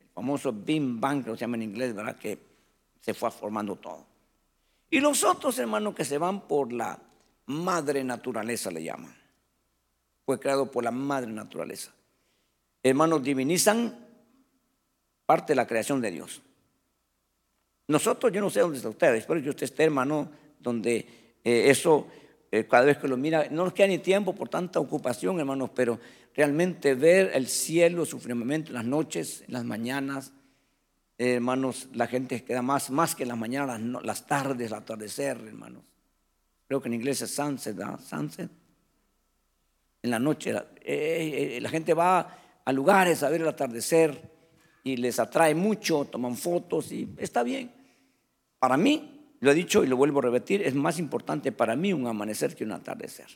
El 0.00 0.08
famoso 0.08 0.52
Bim 0.52 1.00
Bang, 1.00 1.24
que 1.24 1.30
se 1.30 1.36
llama 1.36 1.58
en 1.58 1.62
inglés, 1.62 1.94
¿verdad? 1.94 2.18
Que 2.18 2.36
se 3.00 3.14
fue 3.14 3.30
formando 3.30 3.76
todo. 3.76 4.09
Y 4.90 5.00
los 5.00 5.22
otros 5.22 5.58
hermanos 5.58 5.94
que 5.94 6.04
se 6.04 6.18
van 6.18 6.48
por 6.48 6.72
la 6.72 6.98
madre 7.46 8.02
naturaleza 8.02 8.70
le 8.70 8.82
llaman. 8.82 9.14
Fue 10.26 10.38
creado 10.38 10.70
por 10.70 10.84
la 10.84 10.90
madre 10.90 11.30
naturaleza. 11.30 11.92
hermanos, 12.82 13.22
divinizan 13.22 14.06
parte 15.26 15.52
de 15.52 15.56
la 15.56 15.66
creación 15.66 16.00
de 16.00 16.10
Dios. 16.10 16.42
Nosotros, 17.88 18.32
yo 18.32 18.40
no 18.40 18.50
sé 18.50 18.60
dónde 18.60 18.78
está 18.78 18.88
usted, 18.88 19.14
espero 19.14 19.42
que 19.42 19.50
usted 19.50 19.64
esté, 19.64 19.84
hermano, 19.84 20.30
donde 20.58 20.96
eh, 21.44 21.70
eso, 21.70 22.06
eh, 22.50 22.66
cada 22.68 22.84
vez 22.84 22.98
que 22.98 23.08
lo 23.08 23.16
mira, 23.16 23.48
no 23.50 23.64
nos 23.64 23.72
queda 23.72 23.88
ni 23.88 23.98
tiempo 23.98 24.34
por 24.34 24.48
tanta 24.48 24.80
ocupación, 24.80 25.38
hermanos, 25.38 25.70
pero 25.74 25.98
realmente 26.34 26.94
ver 26.94 27.32
el 27.34 27.48
cielo, 27.48 28.06
su 28.06 28.18
firmamento 28.18 28.68
en 28.68 28.74
las 28.74 28.84
noches, 28.84 29.42
en 29.46 29.54
las 29.54 29.64
mañanas, 29.64 30.32
eh, 31.20 31.34
hermanos, 31.34 31.88
la 31.92 32.06
gente 32.06 32.42
queda 32.42 32.62
más, 32.62 32.88
más 32.88 33.14
que 33.14 33.26
las 33.26 33.36
mañanas, 33.36 33.78
las, 34.02 34.26
tardes, 34.26 34.68
el 34.68 34.72
atardecer, 34.72 35.36
hermanos. 35.36 35.84
Creo 36.66 36.80
que 36.80 36.88
en 36.88 36.94
inglés 36.94 37.20
es 37.20 37.34
sunset, 37.34 37.76
¿verdad? 37.76 38.00
Sunset. 38.00 38.50
En 40.02 40.10
la 40.10 40.18
noche, 40.18 40.50
la 40.50 41.68
gente 41.68 41.92
va 41.92 42.38
a 42.64 42.72
lugares 42.72 43.22
a 43.22 43.28
ver 43.28 43.42
el 43.42 43.48
atardecer 43.48 44.18
y 44.82 44.96
les 44.96 45.20
atrae 45.20 45.54
mucho, 45.54 46.06
toman 46.06 46.38
fotos 46.38 46.90
y 46.90 47.14
está 47.18 47.42
bien. 47.42 47.70
Para 48.58 48.78
mí, 48.78 49.34
lo 49.40 49.50
he 49.50 49.54
dicho 49.54 49.84
y 49.84 49.88
lo 49.88 49.98
vuelvo 49.98 50.20
a 50.20 50.22
repetir, 50.22 50.62
es 50.62 50.74
más 50.74 50.98
importante 50.98 51.52
para 51.52 51.76
mí 51.76 51.92
un 51.92 52.06
amanecer 52.06 52.56
que 52.56 52.64
un 52.64 52.72
atardecer. 52.72 53.28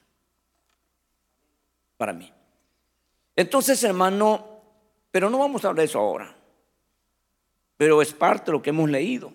Para 1.98 2.14
mí. 2.14 2.32
Entonces, 3.36 3.84
hermano, 3.84 4.62
pero 5.10 5.28
no 5.28 5.38
vamos 5.38 5.62
a 5.62 5.68
hablar 5.68 5.82
de 5.82 5.84
eso 5.84 5.98
ahora. 5.98 6.43
Pero 7.76 8.00
es 8.02 8.12
parte 8.12 8.46
de 8.46 8.52
lo 8.52 8.62
que 8.62 8.70
hemos 8.70 8.90
leído. 8.90 9.32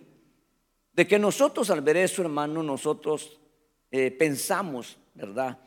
De 0.94 1.08
que 1.08 1.20
nosotros 1.20 1.70
al 1.70 1.82
ver 1.82 1.98
eso, 1.98 2.22
hermano, 2.22 2.64
nosotros 2.64 3.40
eh, 3.92 4.12
pensamos, 4.12 4.98
¿verdad? 5.14 5.58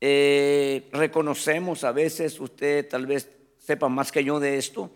Eh, 0.00 0.88
reconocemos 0.92 1.84
a 1.84 1.92
veces, 1.92 2.38
usted 2.40 2.88
tal 2.88 3.06
vez 3.06 3.30
sepa 3.58 3.88
más 3.88 4.12
que 4.12 4.22
yo 4.22 4.38
de 4.38 4.58
esto, 4.58 4.90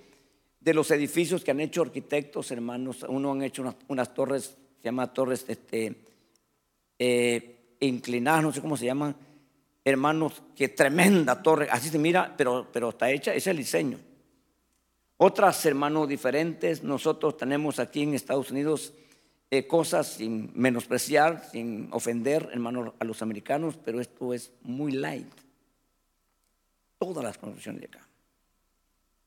de 0.61 0.75
los 0.75 0.91
edificios 0.91 1.45
que 1.45 1.51
han 1.51 1.61
hecho 1.61 1.83
arquitectos, 1.83 2.51
hermanos. 2.51 3.05
Uno 3.09 3.33
han 3.33 3.43
hecho 3.43 3.65
unas, 3.89 4.13
torres, 4.13 4.57
se 4.79 4.85
llama 4.85 5.13
torres 5.13 5.45
este, 5.49 5.95
eh, 6.99 7.77
inclinadas, 7.81 8.43
no 8.43 8.53
sé 8.53 8.61
cómo 8.61 8.77
se 8.77 8.87
llaman, 8.87 9.17
hermanos, 9.85 10.43
que 10.55 10.69
tremenda 10.69 11.43
torre, 11.43 11.69
así 11.71 11.89
se 11.89 11.99
mira, 11.99 12.35
pero, 12.37 12.69
pero 12.73 12.91
está 12.91 13.11
hecha, 13.11 13.31
ese 13.31 13.39
es 13.39 13.47
el 13.47 13.57
diseño. 13.57 13.99
Otras, 15.21 15.67
hermanos, 15.67 16.09
diferentes, 16.09 16.85
nosotros 16.85 17.37
tenemos 17.37 17.81
aquí 17.81 18.05
en 18.05 18.15
Estados 18.15 18.53
Unidos 18.53 18.93
eh, 19.51 19.67
cosas 19.67 20.07
sin 20.07 20.53
menospreciar, 20.55 21.45
sin 21.51 21.89
ofender, 21.91 22.49
a 23.01 23.05
los 23.05 23.21
americanos, 23.21 23.77
pero 23.85 24.01
esto 24.01 24.33
es 24.33 24.53
muy 24.63 24.93
light. 24.93 25.27
Todas 26.99 27.25
las 27.25 27.37
construcciones 27.37 27.81
de 27.81 27.87
acá. 27.89 28.07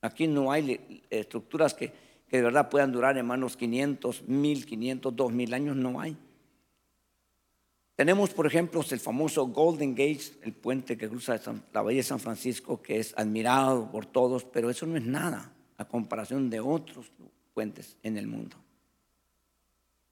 Aquí 0.00 0.26
no 0.26 0.50
hay 0.50 1.02
estructuras 1.10 1.74
que, 1.74 1.92
de 2.30 2.40
verdad 2.40 2.70
puedan 2.70 2.90
durar, 2.90 3.18
hermanos, 3.18 3.58
500, 3.58 4.22
1500, 4.26 5.14
2000 5.14 5.54
años, 5.54 5.76
no 5.76 6.00
hay. 6.00 6.16
Tenemos, 7.96 8.30
por 8.30 8.46
ejemplo, 8.46 8.82
el 8.90 8.98
famoso 8.98 9.46
Golden 9.48 9.94
Gate, 9.94 10.38
el 10.40 10.54
puente 10.54 10.96
que 10.96 11.10
cruza 11.10 11.38
la 11.74 11.82
bahía 11.82 11.98
de 11.98 12.02
San 12.02 12.18
Francisco, 12.18 12.80
que 12.80 12.98
es 12.98 13.12
admirado 13.18 13.90
por 13.92 14.06
todos, 14.06 14.44
pero 14.44 14.70
eso 14.70 14.86
no 14.86 14.96
es 14.96 15.04
nada 15.04 15.52
a 15.82 15.88
comparación 15.88 16.48
de 16.48 16.60
otros 16.60 17.10
puentes 17.52 17.96
en 18.02 18.16
el 18.16 18.26
mundo. 18.26 18.56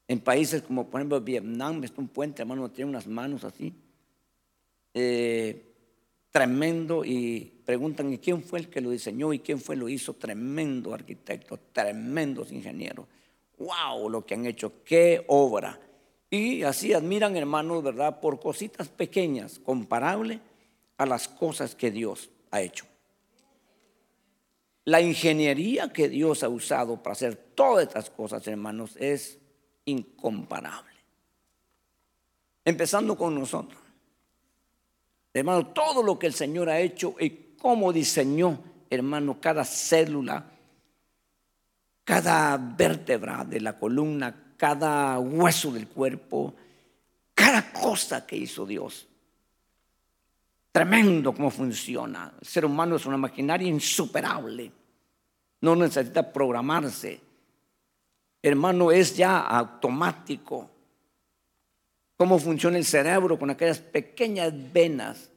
En 0.09 0.21
países 0.21 0.63
como, 0.63 0.89
por 0.89 1.01
ejemplo, 1.01 1.21
Vietnam, 1.21 1.85
es 1.85 1.93
un 1.97 2.09
puente, 2.09 2.43
hermano, 2.43 2.71
tiene 2.71 2.91
unas 2.91 3.07
manos 3.07 3.45
así. 3.45 3.73
Eh, 4.93 5.65
tremendo 6.31 7.05
y 7.05 7.53
preguntan, 7.65 8.13
¿y 8.13 8.19
quién 8.19 8.43
fue 8.43 8.59
el 8.59 8.69
que 8.69 8.81
lo 8.81 8.91
diseñó 8.91 9.33
y 9.33 9.39
quién 9.39 9.61
fue 9.61 9.77
lo 9.77 9.89
hizo? 9.89 10.15
Tremendo 10.15 10.93
arquitecto, 10.93 11.59
tremendos 11.73 12.51
ingenieros. 12.51 13.07
¡Wow! 13.59 14.09
Lo 14.09 14.27
que 14.27 14.35
han 14.35 14.47
hecho, 14.47 14.83
qué 14.85 15.25
obra. 15.29 15.79
Y 16.29 16.63
así 16.63 16.93
admiran, 16.93 17.37
hermanos, 17.37 17.83
¿verdad? 17.83 18.21
Por 18.21 18.41
cositas 18.41 18.89
pequeñas, 18.89 19.59
comparable 19.59 20.41
a 20.97 21.07
las 21.07 21.29
cosas 21.29 21.75
que 21.75 21.91
Dios 21.91 22.31
ha 22.51 22.61
hecho. 22.61 22.90
La 24.85 25.01
ingeniería 25.01 25.93
que 25.93 26.09
Dios 26.09 26.43
ha 26.43 26.49
usado 26.49 27.03
para 27.03 27.13
hacer 27.13 27.37
todas 27.55 27.87
estas 27.87 28.11
cosas, 28.11 28.47
hermanos, 28.47 28.97
es 28.97 29.39
incomparable. 29.85 30.91
Empezando 32.65 33.17
con 33.17 33.35
nosotros. 33.35 33.81
Hermano, 35.33 35.69
todo 35.69 36.03
lo 36.03 36.19
que 36.19 36.27
el 36.27 36.35
Señor 36.35 36.69
ha 36.69 36.81
hecho 36.81 37.15
y 37.21 37.55
cómo 37.59 37.93
diseñó, 37.93 38.59
hermano, 38.89 39.41
cada 39.41 39.65
célula, 39.65 40.51
cada 42.05 42.57
vértebra 42.57 43.45
de 43.45 43.61
la 43.61 43.79
columna, 43.79 44.55
cada 44.57 45.19
hueso 45.19 45.73
del 45.73 45.89
cuerpo, 45.89 46.55
cada 47.35 47.73
cosa 47.73 48.27
que 48.27 48.37
hizo 48.37 48.67
Dios. 48.67 49.07
Tremendo 50.73 51.33
cómo 51.35 51.51
funciona. 51.51 52.33
El 52.41 52.47
ser 52.47 52.65
humano 52.65 52.97
es 52.97 53.07
una 53.07 53.17
maquinaria 53.17 53.69
insuperable. 53.69 54.71
No 55.61 55.75
necesita 55.77 56.33
programarse. 56.33 57.21
Hermano, 58.43 58.91
es 58.91 59.17
ya 59.17 59.41
automático 59.41 60.71
cómo 62.17 62.39
funciona 62.39 62.77
el 62.77 62.85
cerebro 62.85 63.39
con 63.39 63.51
aquellas 63.51 63.81
pequeñas 63.81 64.53
venas 64.73 65.31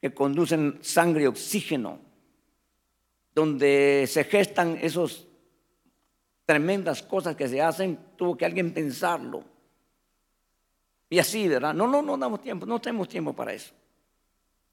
que 0.00 0.12
conducen 0.12 0.78
sangre 0.80 1.24
y 1.24 1.26
oxígeno, 1.26 1.98
donde 3.34 4.06
se 4.08 4.24
gestan 4.24 4.78
esas 4.80 5.26
tremendas 6.46 7.02
cosas 7.02 7.36
que 7.36 7.46
se 7.46 7.60
hacen, 7.60 7.98
tuvo 8.16 8.36
que 8.36 8.46
alguien 8.46 8.72
pensarlo. 8.72 9.44
Y 11.10 11.18
así, 11.18 11.46
¿verdad? 11.46 11.74
No, 11.74 11.86
no, 11.86 12.00
no 12.00 12.16
damos 12.16 12.40
tiempo, 12.40 12.64
no 12.64 12.80
tenemos 12.80 13.08
tiempo 13.08 13.34
para 13.34 13.52
eso. 13.52 13.74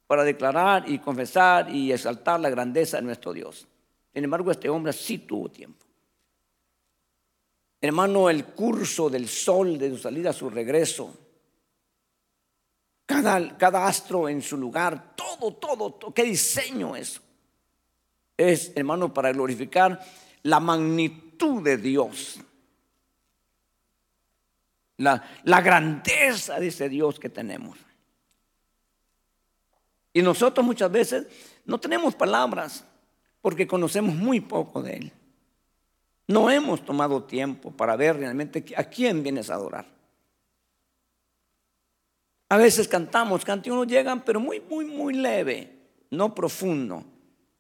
Para 0.07 0.23
declarar 0.23 0.89
y 0.89 0.99
confesar 0.99 1.73
y 1.73 1.91
exaltar 1.91 2.39
la 2.39 2.49
grandeza 2.49 2.97
de 2.97 3.03
nuestro 3.03 3.33
Dios. 3.33 3.67
Sin 4.13 4.23
embargo, 4.23 4.51
este 4.51 4.69
hombre 4.69 4.93
sí 4.93 5.19
tuvo 5.19 5.49
tiempo. 5.49 5.85
Hermano, 7.81 8.29
el 8.29 8.45
curso 8.45 9.09
del 9.09 9.27
sol 9.27 9.77
de 9.77 9.89
su 9.89 9.97
salida 9.97 10.29
a 10.29 10.33
su 10.33 10.49
regreso 10.49 11.25
cada, 13.05 13.85
astro 13.85 14.27
en 14.27 14.41
su 14.41 14.57
lugar, 14.57 15.15
todo, 15.15 15.53
todo, 15.53 15.93
todo, 15.93 16.13
qué 16.13 16.23
diseño 16.23 16.95
eso. 16.95 17.21
Es, 18.35 18.73
hermano, 18.75 19.13
para 19.13 19.31
glorificar 19.31 19.99
la 20.43 20.59
magnitud 20.59 21.63
de 21.63 21.77
Dios. 21.77 22.39
La, 24.97 25.23
la 25.43 25.61
grandeza 25.61 26.59
de 26.59 26.67
ese 26.67 26.89
Dios 26.89 27.19
que 27.19 27.29
tenemos. 27.29 27.77
Y 30.15 30.21
nosotros 30.21 30.65
muchas 30.65 30.89
veces 30.89 31.27
no 31.65 31.77
tenemos 31.77 32.15
palabras 32.15 32.85
porque 33.41 33.67
conocemos 33.67 34.15
muy 34.15 34.39
poco 34.39 34.81
de 34.81 34.93
Él. 34.93 35.11
No 36.25 36.49
hemos 36.49 36.85
tomado 36.85 37.23
tiempo 37.23 37.69
para 37.71 37.97
ver 37.97 38.15
realmente 38.15 38.63
a 38.77 38.85
quién 38.85 39.23
vienes 39.23 39.49
a 39.49 39.55
adorar. 39.55 39.85
A 42.47 42.55
veces 42.55 42.87
cantamos, 42.87 43.43
canciones 43.43 43.91
llegan, 43.91 44.23
pero 44.23 44.39
muy, 44.39 44.61
muy, 44.61 44.85
muy 44.85 45.15
leve, 45.15 45.75
no 46.11 46.33
profundo. 46.33 47.03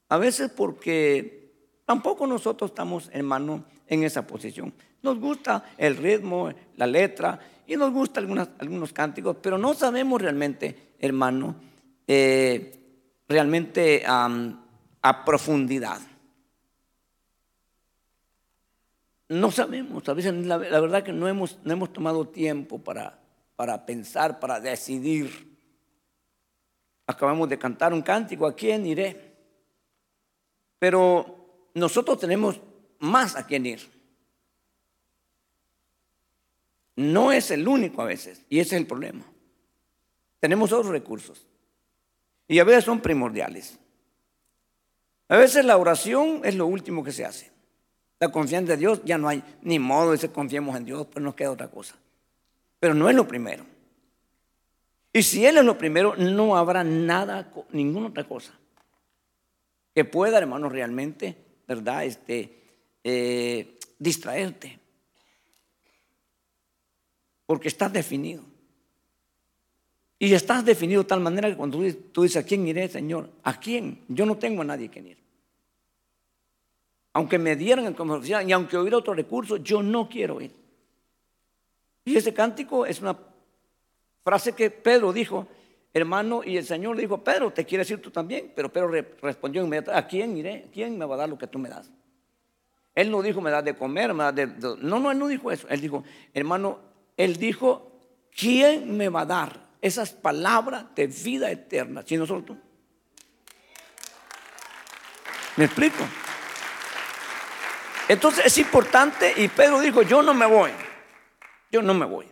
A 0.07 0.17
veces 0.17 0.49
porque 0.49 1.51
tampoco 1.83 2.25
nosotros 2.25 2.71
estamos, 2.71 3.09
hermano, 3.11 3.65
en 3.85 4.05
esa 4.05 4.25
posición. 4.25 4.73
Nos 5.01 5.19
gusta 5.19 5.71
el 5.77 5.97
ritmo, 5.97 6.53
la 6.77 6.87
letra 6.87 7.37
y 7.67 7.75
nos 7.75 7.91
gusta 7.91 8.21
algunos 8.21 8.93
cánticos, 8.93 9.35
pero 9.41 9.57
no 9.57 9.73
sabemos 9.73 10.21
realmente, 10.21 10.93
hermano, 10.99 11.74
eh, 12.07 12.79
realmente 13.27 14.03
a 14.05 15.25
profundidad. 15.25 15.99
No 19.27 19.51
sabemos, 19.51 20.07
a 20.07 20.13
veces 20.13 20.33
la, 20.45 20.57
verdad 20.57 21.03
que 21.03 21.11
no 21.11 21.27
hemos, 21.27 21.57
no 21.63 21.73
hemos 21.73 21.91
tomado 21.91 22.27
tiempo 22.27 22.79
para 22.79 23.25
para 23.55 23.85
pensar, 23.85 24.39
para 24.39 24.59
decidir. 24.59 25.55
Acabamos 27.07 27.47
de 27.49 27.57
cantar 27.57 27.93
un 27.93 28.01
cántico, 28.01 28.45
¿a 28.45 28.55
quién 28.55 28.85
iré? 28.85 29.35
Pero 30.79 31.69
nosotros 31.73 32.19
tenemos 32.19 32.59
más 32.99 33.35
a 33.35 33.45
quién 33.45 33.65
ir. 33.65 33.95
No 36.95 37.31
es 37.31 37.51
el 37.51 37.67
único 37.67 38.01
a 38.01 38.05
veces, 38.05 38.43
y 38.49 38.59
ese 38.59 38.75
es 38.75 38.81
el 38.81 38.87
problema. 38.87 39.25
Tenemos 40.39 40.71
otros 40.71 40.91
recursos, 40.91 41.45
y 42.47 42.59
a 42.59 42.63
veces 42.63 42.83
son 42.83 42.99
primordiales. 42.99 43.77
A 45.27 45.37
veces 45.37 45.65
la 45.65 45.77
oración 45.77 46.41
es 46.43 46.55
lo 46.55 46.67
último 46.67 47.03
que 47.03 47.11
se 47.11 47.25
hace. 47.25 47.51
La 48.19 48.31
confianza 48.31 48.73
en 48.73 48.79
Dios 48.79 49.01
ya 49.03 49.17
no 49.17 49.27
hay 49.27 49.43
ni 49.61 49.79
modo 49.79 50.11
de 50.11 50.17
que 50.17 50.29
confiemos 50.29 50.75
en 50.77 50.85
Dios, 50.85 51.07
pues 51.07 51.23
nos 51.23 51.35
queda 51.35 51.51
otra 51.51 51.69
cosa 51.69 51.95
pero 52.85 52.93
no 52.93 53.09
es 53.09 53.15
lo 53.15 53.27
primero. 53.27 53.65
Y 55.11 55.23
si 55.23 55.43
Él 55.43 55.57
es 55.57 55.65
lo 55.65 55.75
primero, 55.75 56.15
no 56.15 56.55
habrá 56.55 56.83
nada, 56.83 57.51
ninguna 57.71 58.09
otra 58.09 58.25
cosa 58.25 58.53
que 59.95 60.05
pueda, 60.05 60.37
hermano, 60.37 60.69
realmente, 60.69 61.35
¿verdad? 61.67 62.05
Este, 62.05 62.61
eh, 63.03 63.79
distraerte. 63.97 64.77
Porque 67.47 67.69
estás 67.69 67.91
definido. 67.91 68.43
Y 70.17 70.33
estás 70.33 70.63
definido 70.63 71.03
de 71.03 71.09
tal 71.09 71.19
manera 71.19 71.49
que 71.49 71.57
cuando 71.57 71.77
tú, 72.13 72.23
dices, 72.23 72.43
¿a 72.43 72.45
quién 72.45 72.67
iré, 72.67 72.87
Señor? 72.87 73.29
¿A 73.43 73.59
quién? 73.59 74.03
Yo 74.07 74.25
no 74.25 74.37
tengo 74.37 74.61
a 74.61 74.65
nadie 74.65 74.89
que 74.89 74.99
ir. 74.99 75.17
Aunque 77.13 77.37
me 77.37 77.55
dieran 77.55 77.85
el 77.85 77.95
conversación 77.95 78.49
y 78.49 78.53
aunque 78.53 78.77
hubiera 78.77 78.97
otro 78.97 79.13
recurso, 79.13 79.57
yo 79.57 79.83
no 79.83 80.07
quiero 80.07 80.41
ir. 80.41 80.51
Y 82.05 82.15
ese 82.15 82.33
cántico 82.33 82.85
es 82.85 83.01
una 83.01 83.17
frase 84.23 84.53
que 84.53 84.69
Pedro 84.69 85.11
dijo, 85.11 85.47
hermano, 85.93 86.41
y 86.43 86.57
el 86.57 86.65
Señor 86.65 86.95
le 86.95 87.01
dijo, 87.01 87.23
Pedro, 87.23 87.51
¿te 87.51 87.65
quieres 87.65 87.89
ir 87.89 88.01
tú 88.01 88.11
también? 88.11 88.51
Pero 88.55 88.71
Pedro 88.71 88.89
respondió 89.21 89.63
inmediatamente, 89.63 90.05
¿a 90.05 90.07
quién 90.07 90.37
iré? 90.37 90.69
¿Quién 90.73 90.97
me 90.97 91.05
va 91.05 91.15
a 91.15 91.19
dar 91.19 91.29
lo 91.29 91.37
que 91.37 91.47
tú 91.47 91.57
me 91.57 91.69
das? 91.69 91.89
Él 92.93 93.11
no 93.11 93.21
dijo, 93.21 93.41
me 93.41 93.51
da 93.51 93.61
de 93.61 93.75
comer, 93.75 94.13
me 94.13 94.23
da 94.23 94.31
de... 94.31 94.47
No, 94.81 94.99
no, 94.99 95.11
él 95.11 95.19
no 95.19 95.27
dijo 95.27 95.51
eso. 95.51 95.67
Él 95.69 95.81
dijo, 95.81 96.03
hermano, 96.33 96.79
él 97.17 97.35
dijo, 97.35 97.91
¿quién 98.31 98.95
me 98.95 99.09
va 99.09 99.21
a 99.21 99.25
dar 99.25 99.64
esas 99.85 100.11
palabras 100.11 100.85
de 100.95 101.07
vida 101.07 101.51
eterna? 101.51 102.03
Si 102.05 102.17
no 102.17 102.25
solo 102.25 102.43
tú. 102.43 102.57
¿Me 105.57 105.65
explico? 105.65 106.03
Entonces 108.07 108.45
es 108.45 108.57
importante 108.57 109.33
y 109.37 109.47
Pedro 109.47 109.79
dijo, 109.79 110.01
yo 110.01 110.21
no 110.21 110.33
me 110.33 110.45
voy, 110.45 110.71
yo 111.71 111.81
no 111.81 111.93
me 111.93 112.05
voy. 112.05 112.27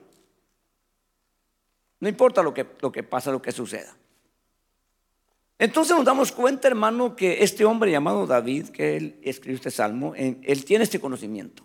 No 1.99 2.09
importa 2.09 2.43
lo 2.43 2.53
que, 2.53 2.65
lo 2.81 2.91
que 2.91 3.03
pasa, 3.03 3.31
lo 3.31 3.41
que 3.41 3.51
suceda. 3.51 3.95
Entonces 5.57 5.95
nos 5.95 6.05
damos 6.05 6.31
cuenta, 6.31 6.67
hermano, 6.67 7.15
que 7.15 7.43
este 7.43 7.63
hombre 7.65 7.91
llamado 7.91 8.27
David, 8.27 8.69
que 8.69 8.97
él 8.97 9.19
escribió 9.23 9.55
este 9.55 9.71
salmo, 9.71 10.13
él 10.15 10.65
tiene 10.65 10.83
este 10.83 10.99
conocimiento. 10.99 11.63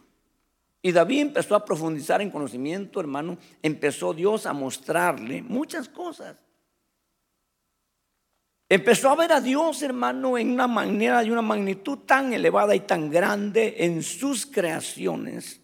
Y 0.80 0.92
David 0.92 1.20
empezó 1.20 1.54
a 1.54 1.64
profundizar 1.64 2.22
en 2.22 2.30
conocimiento, 2.30 3.00
hermano. 3.00 3.36
Empezó 3.62 4.14
Dios 4.14 4.46
a 4.46 4.52
mostrarle 4.52 5.42
muchas 5.42 5.88
cosas. 5.88 6.36
Empezó 8.68 9.10
a 9.10 9.16
ver 9.16 9.32
a 9.32 9.40
Dios, 9.40 9.82
hermano, 9.82 10.36
en 10.36 10.52
una 10.52 10.66
manera 10.66 11.24
y 11.24 11.30
una 11.30 11.42
magnitud 11.42 11.98
tan 12.00 12.32
elevada 12.32 12.74
y 12.74 12.80
tan 12.80 13.10
grande 13.10 13.76
en 13.78 14.02
sus 14.02 14.44
creaciones. 14.44 15.60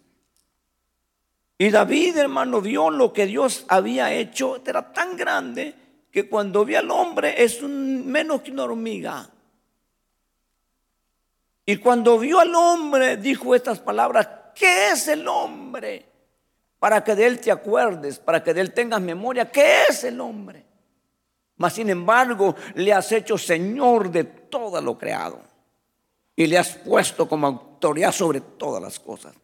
Y 1.59 1.71
David, 1.71 2.17
hermano, 2.17 2.61
vio 2.61 2.91
lo 2.91 3.13
que 3.13 3.27
Dios 3.27 3.67
había 3.69 4.13
hecho, 4.13 4.61
era 4.67 4.93
tan 4.93 5.17
grande 5.17 5.75
que 6.11 6.29
cuando 6.29 6.65
vio 6.65 6.79
al 6.79 6.91
hombre 6.91 7.43
es 7.43 7.63
menos 7.63 8.43
que 8.43 8.51
una 8.51 8.65
hormiga. 8.65 9.31
Y 11.67 11.77
cuando 11.77 12.19
vio 12.19 12.41
al 12.41 12.55
hombre 12.55 13.17
dijo 13.17 13.55
estas 13.55 13.81
palabras, 13.81 14.29
¿qué 14.55 14.91
es 14.91 15.09
el 15.09 15.27
hombre? 15.27 16.07
Para 16.79 17.03
que 17.03 17.15
de 17.15 17.27
él 17.27 17.41
te 17.41 17.51
acuerdes, 17.51 18.19
para 18.19 18.43
que 18.43 18.55
de 18.55 18.61
él 18.61 18.73
tengas 18.73 19.01
memoria, 19.01 19.51
¿qué 19.51 19.85
es 19.89 20.05
el 20.05 20.21
hombre? 20.21 20.65
Mas 21.57 21.75
sin 21.75 21.89
embargo, 21.89 22.55
le 22.75 22.93
has 22.93 23.11
hecho 23.13 23.39
Señor 23.39 24.11
de 24.11 24.25
todo 24.25 24.81
lo 24.81 24.99
creado. 24.99 25.41
Y 26.37 26.47
le 26.47 26.59
has 26.59 26.75
puesto 26.77 27.29
como 27.29 27.47
autoridad 27.47 28.13
sobre 28.13 28.41
todas 28.41 28.83
las 28.83 28.99
cosas. 28.99 29.35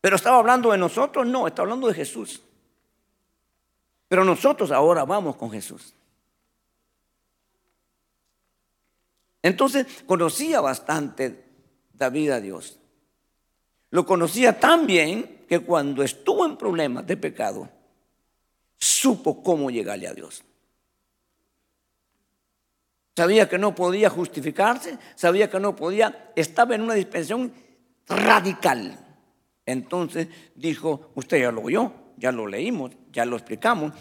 Pero 0.00 0.16
estaba 0.16 0.38
hablando 0.38 0.72
de 0.72 0.78
nosotros, 0.78 1.26
no, 1.26 1.46
está 1.46 1.62
hablando 1.62 1.86
de 1.86 1.94
Jesús. 1.94 2.42
Pero 4.08 4.24
nosotros 4.24 4.72
ahora 4.72 5.04
vamos 5.04 5.36
con 5.36 5.50
Jesús. 5.50 5.94
Entonces 9.40 9.86
conocía 10.06 10.60
bastante 10.60 11.44
David 11.92 12.30
a 12.30 12.40
Dios. 12.40 12.78
Lo 13.92 14.06
conocía 14.06 14.58
tan 14.58 14.86
bien 14.86 15.44
que 15.46 15.60
cuando 15.60 16.02
estuvo 16.02 16.46
en 16.46 16.56
problemas 16.56 17.06
de 17.06 17.18
pecado, 17.18 17.68
supo 18.78 19.42
cómo 19.42 19.70
llegarle 19.70 20.08
a 20.08 20.14
Dios. 20.14 20.42
Sabía 23.14 23.50
que 23.50 23.58
no 23.58 23.74
podía 23.74 24.08
justificarse, 24.08 24.98
sabía 25.14 25.50
que 25.50 25.60
no 25.60 25.76
podía, 25.76 26.32
estaba 26.34 26.74
en 26.74 26.80
una 26.80 26.94
dispensación 26.94 27.52
radical. 28.08 28.98
Entonces 29.66 30.28
dijo, 30.54 31.12
usted 31.14 31.42
ya 31.42 31.52
lo 31.52 31.60
oyó, 31.60 31.92
ya 32.16 32.32
lo 32.32 32.46
leímos, 32.46 32.92
ya 33.12 33.26
lo 33.26 33.36
explicamos. 33.36 33.92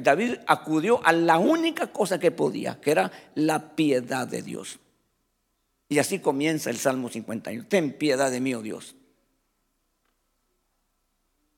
David 0.00 0.38
acudió 0.48 1.00
a 1.06 1.12
la 1.12 1.38
única 1.38 1.86
cosa 1.92 2.18
que 2.18 2.32
podía, 2.32 2.80
que 2.80 2.90
era 2.90 3.12
la 3.36 3.76
piedad 3.76 4.26
de 4.26 4.42
Dios. 4.42 4.80
Y 5.88 5.98
así 5.98 6.18
comienza 6.18 6.70
el 6.70 6.78
Salmo 6.78 7.08
51. 7.08 7.66
Ten 7.68 7.92
piedad 7.92 8.30
de 8.30 8.40
mí, 8.40 8.54
oh 8.54 8.62
Dios. 8.62 8.96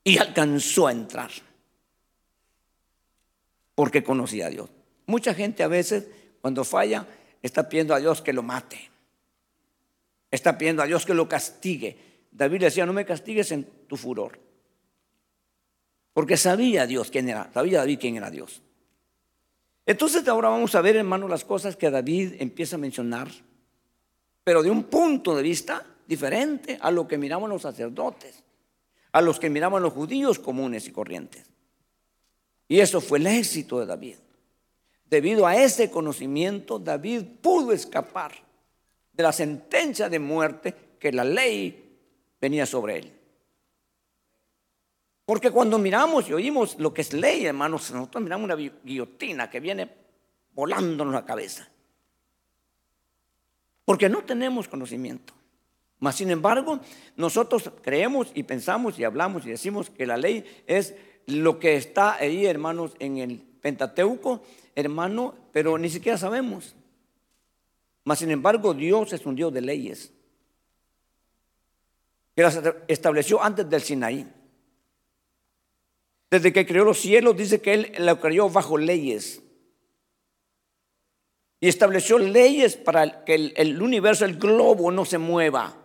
Y 0.05 0.19
alcanzó 0.19 0.87
a 0.87 0.93
entrar 0.93 1.31
porque 3.75 4.03
conocía 4.03 4.47
a 4.47 4.51
Dios. 4.51 4.69
Mucha 5.07 5.35
gente 5.35 5.63
a 5.63 5.69
veces 5.69 6.09
cuando 6.41 6.65
falla 6.65 7.07
está 7.43 7.69
pidiendo 7.69 7.95
a 7.95 8.01
Dios 8.01 8.21
que 8.21 8.33
lo 8.33 8.43
mate. 8.43 8.91
Está 10.31 10.59
pidiendo 10.59 10.83
a 10.83 10.87
Dios 10.87 11.07
que 11.07 11.15
lo 11.15 11.29
castigue. 11.29 11.97
David 12.31 12.63
decía, 12.63 12.85
no 12.85 12.93
me 12.93 13.07
castigues 13.07 13.51
en 13.53 13.65
tu 13.87 13.97
furor. 13.97 14.39
Porque 16.13 16.37
sabía 16.37 16.87
Dios 16.87 17.11
quién 17.11 17.29
era, 17.29 17.51
sabía 17.55 17.79
David 17.79 17.99
quién 18.01 18.17
era 18.17 18.31
Dios. 18.31 18.63
Entonces 19.87 20.27
ahora 20.29 20.49
vamos 20.49 20.75
a 20.75 20.83
ver, 20.83 20.97
hermano, 20.97 21.29
las 21.29 21.45
cosas 21.45 21.77
que 21.77 21.91
David 21.91 22.35
empieza 22.41 22.77
a 22.77 22.79
mencionar, 22.79 23.29
pero 24.49 24.63
de 24.63 24.71
un 24.71 24.85
punto 24.85 25.37
de 25.37 25.43
vista 25.43 25.85
diferente 26.07 26.79
a 26.81 26.91
lo 26.91 27.07
que 27.07 27.19
miraban 27.19 27.51
los 27.51 27.61
sacerdotes, 27.61 28.43
a 29.13 29.21
los 29.21 29.39
que 29.39 29.51
miraban 29.51 29.83
los 29.83 29.93
judíos 29.93 30.39
comunes 30.39 30.89
y 30.89 30.91
corrientes. 30.91 31.45
Y 32.67 32.81
eso 32.81 33.03
fue 33.03 33.19
el 33.19 33.27
éxito 33.27 33.79
de 33.79 33.85
David. 33.85 34.17
Debido 35.05 35.47
a 35.47 35.55
ese 35.55 35.91
conocimiento, 35.91 36.79
David 36.79 37.25
pudo 37.43 37.73
escapar 37.73 38.33
de 39.13 39.23
la 39.23 39.33
sentencia 39.33 40.09
de 40.09 40.19
muerte 40.19 40.75
que 40.99 41.13
la 41.13 41.25
ley 41.25 41.99
venía 42.41 42.65
sobre 42.65 43.01
él. 43.01 43.13
Porque 45.27 45.51
cuando 45.51 45.77
miramos 45.77 46.27
y 46.27 46.33
oímos 46.33 46.79
lo 46.79 46.95
que 46.95 47.03
es 47.03 47.13
ley, 47.13 47.45
hermanos, 47.45 47.91
nosotros 47.91 48.25
miramos 48.25 48.47
una 48.47 48.57
guillotina 48.57 49.51
que 49.51 49.61
viene 49.61 49.91
volándonos 50.55 51.13
la 51.13 51.27
cabeza. 51.27 51.69
Porque 53.89 54.11
no 54.11 54.23
tenemos 54.23 54.69
conocimiento. 54.69 55.33
Mas, 55.99 56.17
sin 56.17 56.31
embargo, 56.31 56.79
nosotros 57.17 57.73
creemos 57.81 58.31
y 58.35 58.43
pensamos 58.43 58.99
y 58.99 59.05
hablamos 59.05 59.47
y 59.47 59.49
decimos 59.49 59.89
que 59.89 60.05
la 60.05 60.19
ley 60.19 60.45
es 60.67 60.95
lo 61.25 61.59
que 61.59 61.77
está 61.77 62.17
ahí, 62.17 62.45
hermanos, 62.45 62.93
en 62.99 63.17
el 63.17 63.39
Pentateuco, 63.39 64.43
hermano, 64.75 65.35
pero 65.53 65.79
ni 65.79 65.89
siquiera 65.89 66.19
sabemos. 66.19 66.77
Mas, 68.05 68.19
sin 68.19 68.31
embargo, 68.31 68.75
Dios 68.75 69.15
es 69.15 69.25
un 69.25 69.37
Dios 69.37 69.55
de 69.55 69.63
leyes. 69.63 70.13
Que 72.37 72.43
las 72.43 72.61
estableció 72.89 73.43
antes 73.43 73.71
del 73.71 73.81
Sinaí. 73.81 74.31
Desde 76.31 76.53
que 76.53 76.67
creó 76.67 76.85
los 76.85 76.99
cielos, 76.99 77.39
dice 77.39 77.63
que 77.63 77.73
Él 77.73 77.93
lo 78.01 78.21
creó 78.21 78.51
bajo 78.51 78.77
leyes. 78.77 79.43
Y 81.61 81.69
estableció 81.69 82.19
leyes 82.19 82.77
para 82.77 83.25
que 83.25 83.53
el, 83.57 83.83
universo, 83.83 84.25
el 84.25 84.39
globo, 84.39 84.91
no 84.91 85.05
se 85.05 85.19
mueva. 85.19 85.77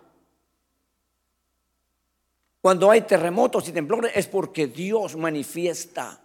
Cuando 2.62 2.92
hay 2.92 3.02
terremotos 3.02 3.68
y 3.68 3.72
temblores 3.72 4.12
es 4.16 4.28
porque 4.28 4.68
Dios 4.68 5.16
manifiesta. 5.16 6.22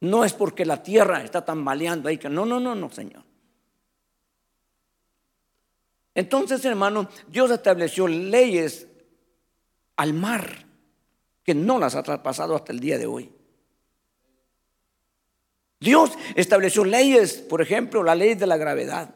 No 0.00 0.24
es 0.24 0.32
porque 0.32 0.66
la 0.66 0.82
tierra 0.82 1.22
está 1.22 1.44
tambaleando 1.44 2.08
ahí 2.08 2.18
que 2.18 2.28
no, 2.28 2.44
no, 2.44 2.60
no, 2.60 2.74
no, 2.74 2.90
Señor. 2.90 3.24
Entonces, 6.14 6.64
hermano, 6.64 7.08
Dios 7.28 7.50
estableció 7.50 8.06
leyes 8.06 8.86
al 9.96 10.12
mar 10.12 10.66
que 11.42 11.54
no 11.54 11.78
las 11.78 11.94
ha 11.94 12.02
traspasado 12.02 12.54
hasta 12.54 12.72
el 12.72 12.80
día 12.80 12.98
de 12.98 13.06
hoy. 13.06 13.32
Dios 15.82 16.12
estableció 16.36 16.84
leyes, 16.84 17.34
por 17.34 17.60
ejemplo, 17.60 18.04
la 18.04 18.14
ley 18.14 18.34
de 18.34 18.46
la 18.46 18.56
gravedad. 18.56 19.14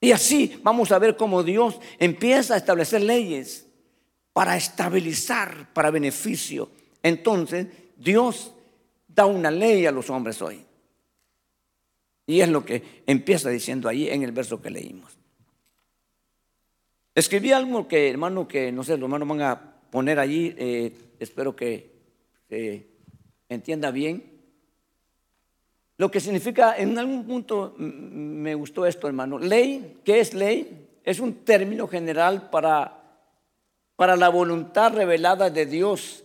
Y 0.00 0.12
así 0.12 0.60
vamos 0.62 0.92
a 0.92 0.98
ver 0.98 1.16
cómo 1.16 1.42
Dios 1.42 1.80
empieza 1.98 2.54
a 2.54 2.58
establecer 2.58 3.02
leyes 3.02 3.66
para 4.32 4.56
estabilizar, 4.56 5.72
para 5.72 5.90
beneficio. 5.90 6.70
Entonces, 7.02 7.66
Dios 7.96 8.52
da 9.08 9.26
una 9.26 9.50
ley 9.50 9.84
a 9.86 9.90
los 9.90 10.10
hombres 10.10 10.40
hoy. 10.42 10.64
Y 12.26 12.40
es 12.40 12.48
lo 12.48 12.64
que 12.64 13.02
empieza 13.06 13.48
diciendo 13.48 13.88
ahí 13.88 14.08
en 14.08 14.22
el 14.22 14.32
verso 14.32 14.62
que 14.62 14.70
leímos. 14.70 15.16
Escribí 17.14 17.50
algo 17.50 17.88
que, 17.88 18.10
hermano, 18.10 18.46
que 18.46 18.70
no 18.70 18.84
sé, 18.84 18.96
los 18.96 19.04
hermanos 19.04 19.28
van 19.28 19.42
a 19.42 19.80
poner 19.90 20.20
allí, 20.20 20.54
eh, 20.58 20.92
espero 21.18 21.56
que 21.56 21.90
se 22.48 22.86
entienda 23.48 23.90
bien. 23.90 24.35
Lo 25.98 26.10
que 26.10 26.20
significa, 26.20 26.76
en 26.76 26.98
algún 26.98 27.24
punto 27.24 27.74
me 27.78 28.54
gustó 28.54 28.84
esto, 28.84 29.06
hermano. 29.06 29.38
Ley, 29.38 30.00
¿qué 30.04 30.20
es 30.20 30.34
ley? 30.34 30.88
Es 31.02 31.20
un 31.20 31.44
término 31.44 31.88
general 31.88 32.50
para, 32.50 33.20
para 33.96 34.16
la 34.16 34.28
voluntad 34.28 34.92
revelada 34.92 35.48
de 35.48 35.64
Dios 35.64 36.24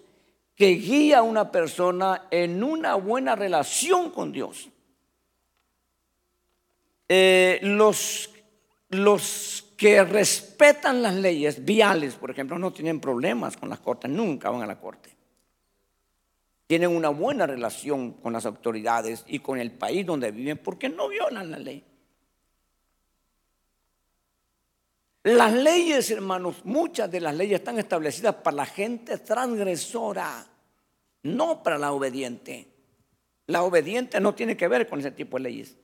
que 0.56 0.72
guía 0.72 1.20
a 1.20 1.24
una 1.24 1.52
persona 1.52 2.28
en 2.32 2.64
una 2.64 2.96
buena 2.96 3.36
relación 3.36 4.10
con 4.12 4.34
Dios. 4.34 4.68
Eh, 7.08 7.60
los, 7.62 8.30
los 8.90 9.74
que 9.78 10.04
respetan 10.04 11.02
las 11.02 11.16
leyes 11.16 11.64
viales, 11.64 12.16
por 12.16 12.30
ejemplo, 12.30 12.60
no 12.60 12.74
tienen 12.74 13.00
problemas 13.00 13.56
con 13.56 13.70
las 13.70 13.80
cortes, 13.80 14.12
nunca 14.12 14.50
van 14.50 14.64
a 14.64 14.68
la 14.68 14.80
corte 14.80 15.21
tienen 16.72 16.96
una 16.96 17.10
buena 17.10 17.46
relación 17.46 18.14
con 18.14 18.32
las 18.32 18.46
autoridades 18.46 19.26
y 19.28 19.40
con 19.40 19.60
el 19.60 19.74
país 19.74 20.06
donde 20.06 20.32
viven 20.32 20.58
porque 20.58 20.88
no 20.88 21.10
violan 21.10 21.52
la 21.52 21.60
ley. 21.60 21.84
Las 25.24 25.52
leyes, 25.52 26.10
hermanos, 26.12 26.64
muchas 26.64 27.12
de 27.12 27.20
las 27.20 27.36
leyes 27.36 27.60
están 27.60 27.78
establecidas 27.78 28.36
para 28.36 28.56
la 28.56 28.66
gente 28.66 29.18
transgresora, 29.18 30.48
no 31.24 31.62
para 31.62 31.78
la 31.78 31.92
obediente. 31.92 32.70
La 33.48 33.64
obediente 33.64 34.22
no 34.22 34.34
tiene 34.34 34.56
que 34.56 34.70
ver 34.70 34.88
con 34.88 35.02
ese 35.02 35.12
tipo 35.12 35.36
de 35.36 35.44
leyes. 35.44 35.76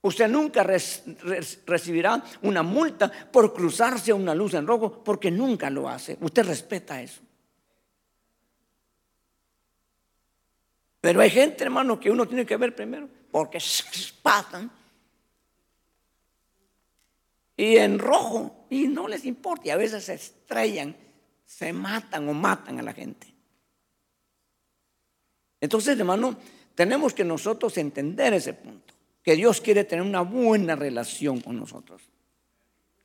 Usted 0.00 0.26
nunca 0.26 0.66
recibirá 1.66 2.24
una 2.40 2.62
multa 2.62 3.12
por 3.30 3.52
cruzarse 3.52 4.10
a 4.10 4.14
una 4.14 4.34
luz 4.34 4.54
en 4.54 4.66
rojo 4.66 5.04
porque 5.04 5.30
nunca 5.30 5.68
lo 5.68 5.86
hace. 5.86 6.16
Usted 6.22 6.46
respeta 6.46 7.02
eso. 7.02 7.20
Pero 11.02 11.20
hay 11.20 11.30
gente, 11.30 11.64
hermano, 11.64 11.98
que 11.98 12.12
uno 12.12 12.26
tiene 12.28 12.46
que 12.46 12.56
ver 12.56 12.76
primero, 12.76 13.08
porque 13.32 13.58
pasan 14.22 14.70
y 17.56 17.76
en 17.76 17.98
rojo 17.98 18.66
y 18.70 18.86
no 18.86 19.08
les 19.08 19.24
importa. 19.24 19.66
Y 19.66 19.70
a 19.70 19.76
veces 19.76 20.04
se 20.04 20.14
estrellan, 20.14 20.96
se 21.44 21.72
matan 21.72 22.28
o 22.28 22.34
matan 22.34 22.78
a 22.78 22.82
la 22.82 22.92
gente. 22.92 23.34
Entonces, 25.60 25.98
hermano, 25.98 26.36
tenemos 26.76 27.12
que 27.12 27.24
nosotros 27.24 27.76
entender 27.78 28.32
ese 28.34 28.54
punto, 28.54 28.94
que 29.24 29.34
Dios 29.34 29.60
quiere 29.60 29.82
tener 29.82 30.04
una 30.04 30.20
buena 30.20 30.76
relación 30.76 31.40
con 31.40 31.56
nosotros. 31.56 32.00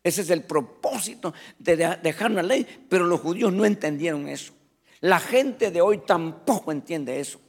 Ese 0.03 0.21
es 0.21 0.29
el 0.29 0.43
propósito 0.43 1.33
de 1.57 1.97
dejar 2.03 2.29
una 2.29 2.43
ley, 2.43 2.86
pero 2.88 3.07
los 3.07 3.21
judíos 3.21 3.51
no 3.51 3.65
entendieron 3.65 4.27
eso. 4.27 4.53
La 4.99 5.19
gente 5.19 5.71
de 5.71 5.81
hoy 5.81 5.97
tampoco 6.05 6.71
entiende 6.71 7.19
eso 7.19 7.41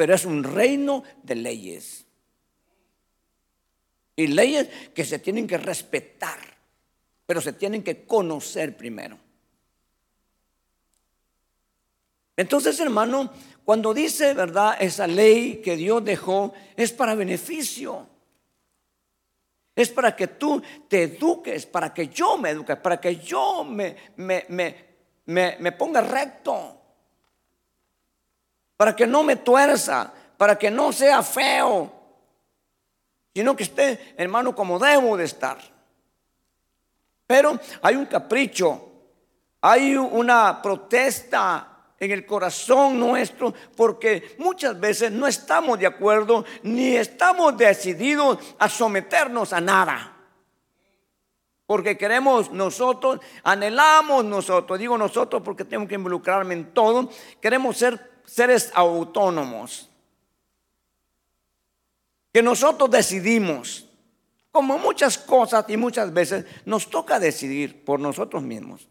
pero 0.00 0.14
es 0.14 0.24
un 0.24 0.42
reino 0.42 1.02
de 1.22 1.34
leyes. 1.34 2.06
Y 4.16 4.28
leyes 4.28 4.66
que 4.94 5.04
se 5.04 5.18
tienen 5.18 5.46
que 5.46 5.58
respetar, 5.58 6.38
pero 7.26 7.42
se 7.42 7.52
tienen 7.52 7.82
que 7.82 8.06
conocer 8.06 8.78
primero. 8.78 9.18
Entonces, 12.34 12.80
hermano, 12.80 13.30
cuando 13.62 13.92
dice, 13.92 14.32
¿verdad? 14.32 14.78
Esa 14.80 15.06
ley 15.06 15.60
que 15.62 15.76
Dios 15.76 16.02
dejó 16.02 16.54
es 16.76 16.94
para 16.94 17.14
beneficio. 17.14 18.08
Es 19.76 19.90
para 19.90 20.16
que 20.16 20.28
tú 20.28 20.62
te 20.88 21.02
eduques, 21.02 21.66
para 21.66 21.92
que 21.92 22.08
yo 22.08 22.38
me 22.38 22.48
eduque, 22.48 22.74
para 22.76 22.98
que 22.98 23.16
yo 23.16 23.64
me, 23.64 23.94
me, 24.16 24.46
me, 25.26 25.56
me 25.60 25.72
ponga 25.72 26.00
recto 26.00 26.79
para 28.80 28.96
que 28.96 29.06
no 29.06 29.22
me 29.22 29.36
tuerza, 29.36 30.10
para 30.38 30.58
que 30.58 30.70
no 30.70 30.90
sea 30.90 31.22
feo, 31.22 31.92
sino 33.34 33.54
que 33.54 33.64
esté, 33.64 34.14
hermano, 34.16 34.54
como 34.54 34.78
debo 34.78 35.18
de 35.18 35.24
estar. 35.24 35.58
Pero 37.26 37.60
hay 37.82 37.96
un 37.96 38.06
capricho, 38.06 38.90
hay 39.60 39.94
una 39.94 40.62
protesta 40.62 41.90
en 41.98 42.10
el 42.10 42.24
corazón 42.24 42.98
nuestro, 42.98 43.52
porque 43.76 44.34
muchas 44.38 44.80
veces 44.80 45.12
no 45.12 45.26
estamos 45.26 45.78
de 45.78 45.86
acuerdo 45.86 46.46
ni 46.62 46.96
estamos 46.96 47.58
decididos 47.58 48.38
a 48.58 48.66
someternos 48.70 49.52
a 49.52 49.60
nada. 49.60 50.16
Porque 51.66 51.98
queremos 51.98 52.50
nosotros, 52.50 53.20
anhelamos 53.44 54.24
nosotros, 54.24 54.78
digo 54.78 54.96
nosotros 54.96 55.42
porque 55.44 55.66
tengo 55.66 55.86
que 55.86 55.96
involucrarme 55.96 56.54
en 56.54 56.72
todo, 56.72 57.10
queremos 57.42 57.76
ser 57.76 58.09
seres 58.26 58.70
autónomos. 58.74 59.88
Que 62.32 62.42
nosotros 62.42 62.90
decidimos, 62.90 63.86
como 64.52 64.78
muchas 64.78 65.18
cosas 65.18 65.64
y 65.68 65.76
muchas 65.76 66.12
veces 66.12 66.44
nos 66.64 66.88
toca 66.88 67.18
decidir 67.18 67.84
por 67.84 68.00
nosotros 68.00 68.42
mismos. 68.42 68.88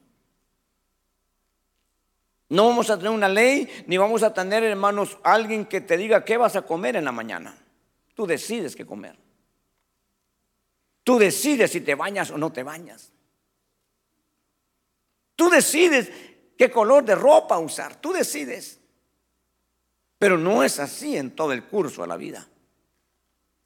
No 2.50 2.68
vamos 2.68 2.90
a 2.90 2.98
tener 2.98 3.12
una 3.12 3.30
ley, 3.30 3.70
ni 3.86 3.98
vamos 3.98 4.24
a 4.24 4.34
tener, 4.34 4.64
hermanos, 4.64 5.20
alguien 5.24 5.66
que 5.66 5.82
te 5.82 5.98
diga 5.98 6.26
qué 6.26 6.36
vas 6.36 6.56
a 6.56 6.64
comer 6.64 6.96
en 6.96 7.06
la 7.06 7.12
mañana. 7.12 7.56
Tú 8.16 8.26
decides 8.26 8.76
qué 8.76 8.86
comer. 8.86 9.16
Tú 11.04 11.20
decides 11.20 11.72
si 11.72 11.82
te 11.82 11.96
bañas 11.96 12.32
o 12.32 12.38
no 12.38 12.52
te 12.52 12.64
bañas. 12.64 13.12
Tú 15.36 15.50
decides 15.50 16.12
qué 16.58 16.70
color 16.70 17.06
de 17.06 17.16
ropa 17.16 17.58
usar. 17.60 17.96
Tú 17.96 18.12
decides. 18.12 18.79
Pero 20.20 20.38
no 20.38 20.64
es 20.64 20.80
así 20.80 21.18
en 21.18 21.32
todo 21.32 21.54
el 21.54 21.64
curso 21.64 22.04
de 22.04 22.08
la 22.10 22.18
vida. 22.18 22.48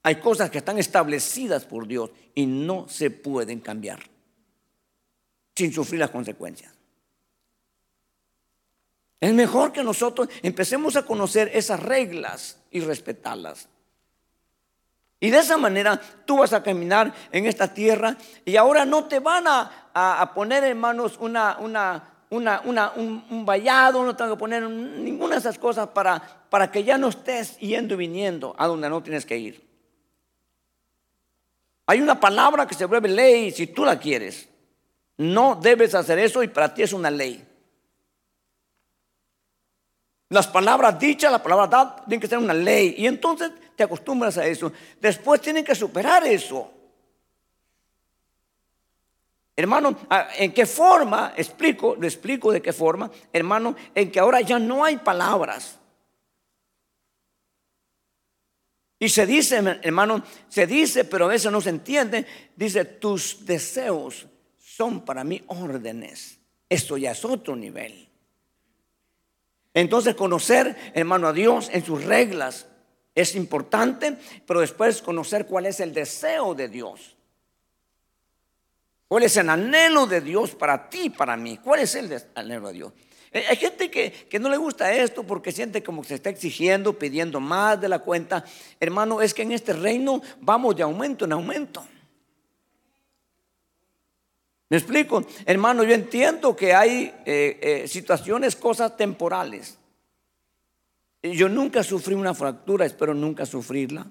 Hay 0.03 0.17
cosas 0.17 0.49
que 0.49 0.59
están 0.59 0.77
establecidas 0.77 1.65
por 1.65 1.87
Dios 1.87 2.11
y 2.35 2.45
no 2.45 2.87
se 2.87 3.09
pueden 3.09 3.59
cambiar 3.59 3.99
sin 5.55 5.73
sufrir 5.73 5.99
las 5.99 6.11
consecuencias. 6.11 6.73
Es 9.19 9.33
mejor 9.33 9.71
que 9.71 9.83
nosotros 9.83 10.27
empecemos 10.41 10.95
a 10.95 11.05
conocer 11.05 11.49
esas 11.53 11.79
reglas 11.79 12.57
y 12.69 12.81
respetarlas. 12.81 13.69
Y 15.21 15.29
de 15.29 15.39
esa 15.39 15.55
manera 15.55 15.97
tú 16.25 16.39
vas 16.39 16.51
a 16.51 16.61
caminar 16.61 17.13
en 17.31 17.45
esta 17.45 17.73
tierra 17.73 18.17
y 18.43 18.57
ahora 18.57 18.85
no 18.85 19.05
te 19.05 19.19
van 19.19 19.45
a, 19.47 20.31
poner 20.35 20.65
en 20.65 20.77
manos 20.77 21.15
una, 21.17 21.57
una, 21.59 22.12
un, 22.33 23.45
vallado, 23.45 24.03
no 24.03 24.15
tengo 24.15 24.35
que 24.35 24.39
poner 24.39 24.63
ninguna 24.63 25.35
de 25.35 25.39
esas 25.39 25.57
cosas 25.57 25.89
para, 25.89 26.21
para 26.49 26.71
que 26.71 26.83
ya 26.83 26.97
no 26.97 27.09
estés 27.09 27.57
yendo 27.59 27.93
y 27.93 27.97
viniendo 27.97 28.55
a 28.57 28.67
donde 28.67 28.89
no 28.89 29.01
tienes 29.03 29.25
que 29.25 29.37
ir. 29.37 29.63
Hay 31.85 32.01
una 32.01 32.19
palabra 32.19 32.65
que 32.65 32.75
se 32.75 32.85
vuelve 32.85 33.09
ley 33.09 33.51
si 33.51 33.67
tú 33.67 33.85
la 33.85 33.99
quieres. 33.99 34.47
No 35.17 35.59
debes 35.61 35.93
hacer 35.93 36.17
eso 36.19 36.41
y 36.41 36.47
para 36.47 36.73
ti 36.73 36.81
es 36.83 36.93
una 36.93 37.11
ley. 37.11 37.45
Las 40.29 40.47
palabras 40.47 40.97
dichas, 40.97 41.31
la 41.31 41.43
palabra 41.43 41.67
dada, 41.67 41.95
tienen 42.07 42.19
que 42.19 42.27
ser 42.27 42.39
una 42.39 42.53
ley. 42.53 42.95
Y 42.97 43.05
entonces 43.05 43.51
te 43.75 43.83
acostumbras 43.83 44.37
a 44.37 44.47
eso. 44.47 44.71
Después 44.99 45.39
tienen 45.41 45.63
que 45.63 45.75
superar 45.75 46.25
eso. 46.25 46.71
Hermano, 49.55 49.95
¿en 50.37 50.51
qué 50.51 50.65
forma? 50.65 51.33
Explico, 51.37 51.95
lo 51.95 52.07
explico 52.07 52.51
de 52.51 52.61
qué 52.61 52.73
forma, 52.73 53.11
hermano, 53.31 53.75
en 53.93 54.11
que 54.11 54.19
ahora 54.19 54.41
ya 54.41 54.57
no 54.57 54.83
hay 54.83 54.97
palabras. 54.97 55.79
Y 58.97 59.09
se 59.09 59.25
dice, 59.25 59.57
hermano, 59.81 60.23
se 60.47 60.65
dice, 60.65 61.03
pero 61.03 61.25
a 61.25 61.27
veces 61.27 61.51
no 61.51 61.61
se 61.61 61.69
entiende, 61.69 62.25
dice, 62.55 62.85
tus 62.85 63.45
deseos 63.45 64.25
son 64.57 65.05
para 65.05 65.23
mí 65.23 65.43
órdenes. 65.47 66.39
Esto 66.69 66.97
ya 66.97 67.11
es 67.11 67.23
otro 67.23 67.55
nivel. 67.55 68.09
Entonces 69.73 70.15
conocer, 70.15 70.75
hermano, 70.93 71.27
a 71.27 71.33
Dios 71.33 71.69
en 71.71 71.83
sus 71.83 72.03
reglas 72.05 72.67
es 73.13 73.35
importante, 73.35 74.17
pero 74.47 74.61
después 74.61 75.01
conocer 75.01 75.45
cuál 75.45 75.67
es 75.67 75.79
el 75.79 75.93
deseo 75.93 76.55
de 76.55 76.69
Dios. 76.69 77.15
¿Cuál 79.13 79.25
es 79.25 79.37
el 79.37 79.47
anhelo 79.47 80.07
de 80.07 80.21
Dios 80.21 80.55
para 80.55 80.89
ti, 80.89 81.11
para 81.11 81.37
mí? 81.37 81.59
¿Cuál 81.63 81.81
es 81.81 81.93
el 81.93 82.19
anhelo 82.33 82.69
de 82.69 82.73
Dios? 82.73 82.93
Eh, 83.31 83.45
hay 83.47 83.57
gente 83.57 83.91
que, 83.91 84.39
no 84.39 84.49
le 84.49 84.57
gusta 84.57 84.91
esto 84.91 85.21
porque 85.21 85.51
siente 85.51 85.83
como 85.83 86.01
que 86.01 86.07
se 86.07 86.15
está 86.15 86.31
exigiendo, 86.31 86.97
pidiendo 86.97 87.39
más 87.39 87.79
de 87.79 87.89
la 87.89 87.99
cuenta. 87.99 88.43
Hermano, 88.79 89.21
es 89.21 89.35
que 89.35 89.43
en 89.43 89.51
este 89.51 89.73
reino 89.73 90.19
vamos 90.41 90.75
de 90.75 90.81
aumento 90.81 91.25
en 91.25 91.33
aumento. 91.33 91.85
¿Me 94.69 94.77
explico? 94.77 95.23
Hermano, 95.45 95.83
yo 95.83 95.93
entiendo 95.93 96.55
que 96.55 96.73
hay 96.73 97.13
eh, 97.23 97.59
eh, 97.61 97.87
situaciones, 97.87 98.55
cosas 98.55 98.97
temporales. 98.97 99.77
Yo 101.21 101.49
nunca 101.49 101.83
sufrí 101.83 102.15
una 102.15 102.33
fractura, 102.33 102.83
espero 102.83 103.13
nunca 103.13 103.45
sufrirla, 103.45 104.07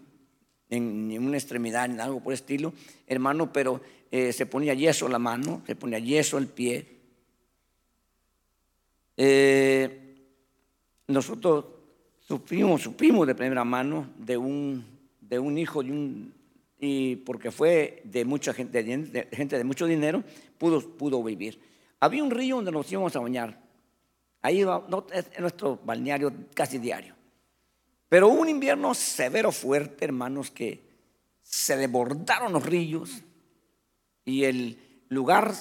en, 0.73 1.11
en 1.11 1.27
una 1.27 1.37
extremidad, 1.37 1.85
en 1.85 2.01
algo 2.01 2.21
por 2.21 2.33
el 2.33 2.39
estilo, 2.39 2.73
hermano, 3.07 3.53
pero 3.53 3.83
eh, 4.11 4.33
se 4.33 4.47
ponía 4.47 4.73
yeso 4.73 5.07
la 5.07 5.19
mano, 5.19 5.63
se 5.67 5.77
ponía 5.77 5.99
yeso 5.99 6.39
el 6.39 6.47
pie. 6.47 6.87
Eh, 9.17 9.99
nosotros 11.09 11.67
supimos, 12.27 12.81
supimos 12.81 13.27
de 13.27 13.35
primera 13.35 13.65
mano 13.65 14.09
de 14.17 14.39
un, 14.39 14.83
de 15.21 15.39
un 15.39 15.59
hijo 15.59 15.83
de 15.83 15.91
un, 15.91 16.35
y 16.81 17.17
porque 17.17 17.51
fue 17.51 18.01
de 18.05 18.25
mucha 18.25 18.55
gente, 18.55 18.83
de, 18.83 19.29
gente 19.31 19.59
de 19.59 19.65
mucho 19.65 19.87
dinero, 19.87 20.25
pudo, 20.57 20.81
pudo 20.81 21.23
vivir. 21.23 21.61
Había 22.01 22.25
un 22.25 22.31
río 22.31 22.57
donde 22.57 22.73
nos 22.73 22.91
íbamos 22.91 23.15
a 23.15 23.21
bañar. 23.21 23.61
Ahí 24.41 24.65
va, 24.65 24.85
no, 24.89 25.07
es 25.13 25.39
nuestro 25.39 25.79
balneario 25.85 26.33
casi 26.55 26.79
diario. 26.79 27.15
Pero 28.13 28.29
hubo 28.29 28.43
un 28.43 28.51
invierno 28.51 28.93
severo, 28.93 29.51
fuerte, 29.51 30.05
hermanos, 30.05 30.51
que 30.51 30.83
se 31.43 31.79
desbordaron 31.79 32.53
los 32.53 32.63
ríos 32.63 33.23
y 34.27 34.45
el 34.45 34.77
lugar 35.09 35.55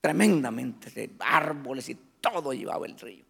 tremendamente 0.00 0.90
de 0.90 1.12
árboles 1.20 1.90
y 1.90 1.94
todo 2.20 2.52
llevaba 2.52 2.86
el 2.86 2.98
río. 2.98 3.24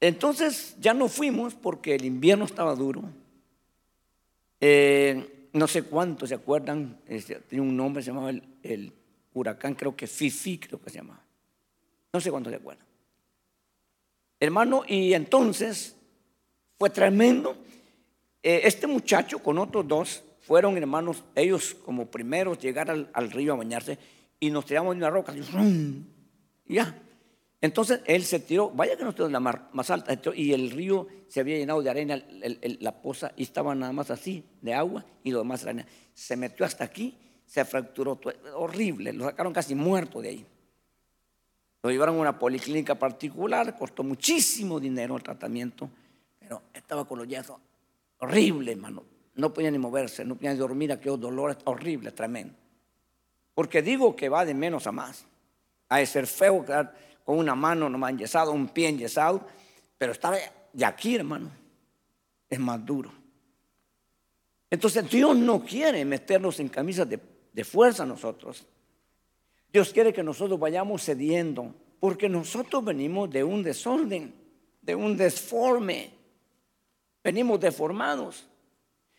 Entonces 0.00 0.74
ya 0.80 0.94
no 0.94 1.06
fuimos 1.06 1.54
porque 1.54 1.96
el 1.96 2.06
invierno 2.06 2.46
estaba 2.46 2.74
duro. 2.74 3.02
Eh, 4.58 5.50
no 5.52 5.68
sé 5.68 5.82
cuántos 5.82 6.30
se 6.30 6.36
acuerdan, 6.36 6.98
este, 7.06 7.34
tenía 7.40 7.62
un 7.62 7.76
nombre, 7.76 8.02
se 8.02 8.10
llamaba 8.10 8.30
el, 8.30 8.92
huracán, 9.34 9.74
creo 9.74 9.94
que 9.94 10.06
Fifi, 10.06 10.56
creo 10.56 10.80
que 10.80 10.88
se 10.88 10.96
llamaba. 10.96 11.22
No 12.10 12.22
sé 12.22 12.30
cuántos 12.30 12.52
se 12.52 12.56
acuerdan. 12.56 12.86
Hermano, 14.40 14.84
y 14.88 15.12
entonces 15.12 15.96
fue 16.82 16.90
tremendo. 16.90 17.54
Eh, 18.42 18.62
este 18.64 18.88
muchacho 18.88 19.38
con 19.38 19.56
otros 19.56 19.86
dos 19.86 20.24
fueron 20.40 20.76
hermanos, 20.76 21.22
ellos 21.36 21.76
como 21.84 22.06
primeros 22.06 22.58
llegar 22.58 22.90
al, 22.90 23.30
río 23.30 23.52
a 23.52 23.56
bañarse 23.56 23.96
y 24.40 24.50
nos 24.50 24.66
tiramos 24.66 24.96
de 24.96 24.98
una 24.98 25.08
roca 25.08 25.32
y, 25.32 26.74
ya. 26.74 27.00
Entonces 27.60 28.00
él 28.04 28.24
se 28.24 28.40
tiró, 28.40 28.70
vaya 28.70 28.96
que 28.96 29.04
no 29.04 29.10
estuvo 29.10 29.28
en 29.28 29.32
la 29.32 29.38
más 29.38 29.90
alta, 29.90 30.18
y 30.34 30.52
el 30.52 30.72
río 30.72 31.06
se 31.28 31.38
había 31.38 31.56
llenado 31.56 31.80
de 31.82 31.90
arena, 31.90 32.20
la 32.80 33.00
poza, 33.00 33.30
y 33.36 33.44
estaba 33.44 33.76
nada 33.76 33.92
más 33.92 34.10
así, 34.10 34.42
de 34.60 34.74
agua, 34.74 35.04
y 35.22 35.30
lo 35.30 35.38
demás 35.38 35.62
arena. 35.62 35.86
Se 36.14 36.36
metió 36.36 36.66
hasta 36.66 36.82
aquí, 36.82 37.16
se 37.46 37.64
fracturó, 37.64 38.20
horrible, 38.56 39.12
lo 39.12 39.26
sacaron 39.26 39.52
casi 39.52 39.76
muerto 39.76 40.20
de 40.20 40.28
ahí. 40.30 40.46
Lo 41.84 41.90
llevaron 41.92 42.16
a 42.16 42.20
una 42.22 42.38
policlínica 42.40 42.96
particular, 42.96 43.78
costó 43.78 44.02
muchísimo 44.02 44.80
dinero 44.80 45.16
el 45.16 45.22
tratamiento, 45.22 45.88
estaba 46.74 47.06
con 47.06 47.18
los 47.18 47.28
yesos 47.28 47.56
horrible, 48.18 48.72
hermano. 48.72 49.04
No 49.34 49.52
podía 49.52 49.70
ni 49.70 49.78
moverse, 49.78 50.24
no 50.24 50.36
podía 50.36 50.52
ni 50.52 50.58
dormir, 50.58 50.92
aquellos 50.92 51.20
dolores 51.20 51.56
horribles, 51.64 52.14
tremendo. 52.14 52.54
Porque 53.54 53.82
digo 53.82 54.14
que 54.14 54.28
va 54.28 54.44
de 54.44 54.54
menos 54.54 54.86
a 54.86 54.92
más. 54.92 55.26
De 55.90 56.06
ser 56.06 56.26
feo 56.26 56.64
con 57.24 57.38
una 57.38 57.54
mano 57.54 57.88
nomás 57.88 58.12
enyesada, 58.12 58.50
un 58.50 58.68
pie 58.68 58.88
enyesado, 58.88 59.46
pero 59.98 60.12
estaba 60.12 60.36
de 60.72 60.84
aquí, 60.84 61.16
hermano. 61.16 61.50
Es 62.48 62.58
más 62.58 62.84
duro. 62.84 63.12
Entonces 64.70 65.08
Dios 65.10 65.36
no 65.36 65.62
quiere 65.64 66.04
meternos 66.04 66.60
en 66.60 66.68
camisas 66.68 67.08
de 67.08 67.64
fuerza 67.64 68.06
nosotros. 68.06 68.66
Dios 69.72 69.92
quiere 69.92 70.12
que 70.12 70.22
nosotros 70.22 70.60
vayamos 70.60 71.02
cediendo, 71.02 71.74
porque 71.98 72.28
nosotros 72.28 72.84
venimos 72.84 73.30
de 73.30 73.42
un 73.42 73.62
desorden, 73.62 74.34
de 74.82 74.94
un 74.94 75.16
desforme. 75.16 76.21
Venimos 77.22 77.60
deformados. 77.60 78.46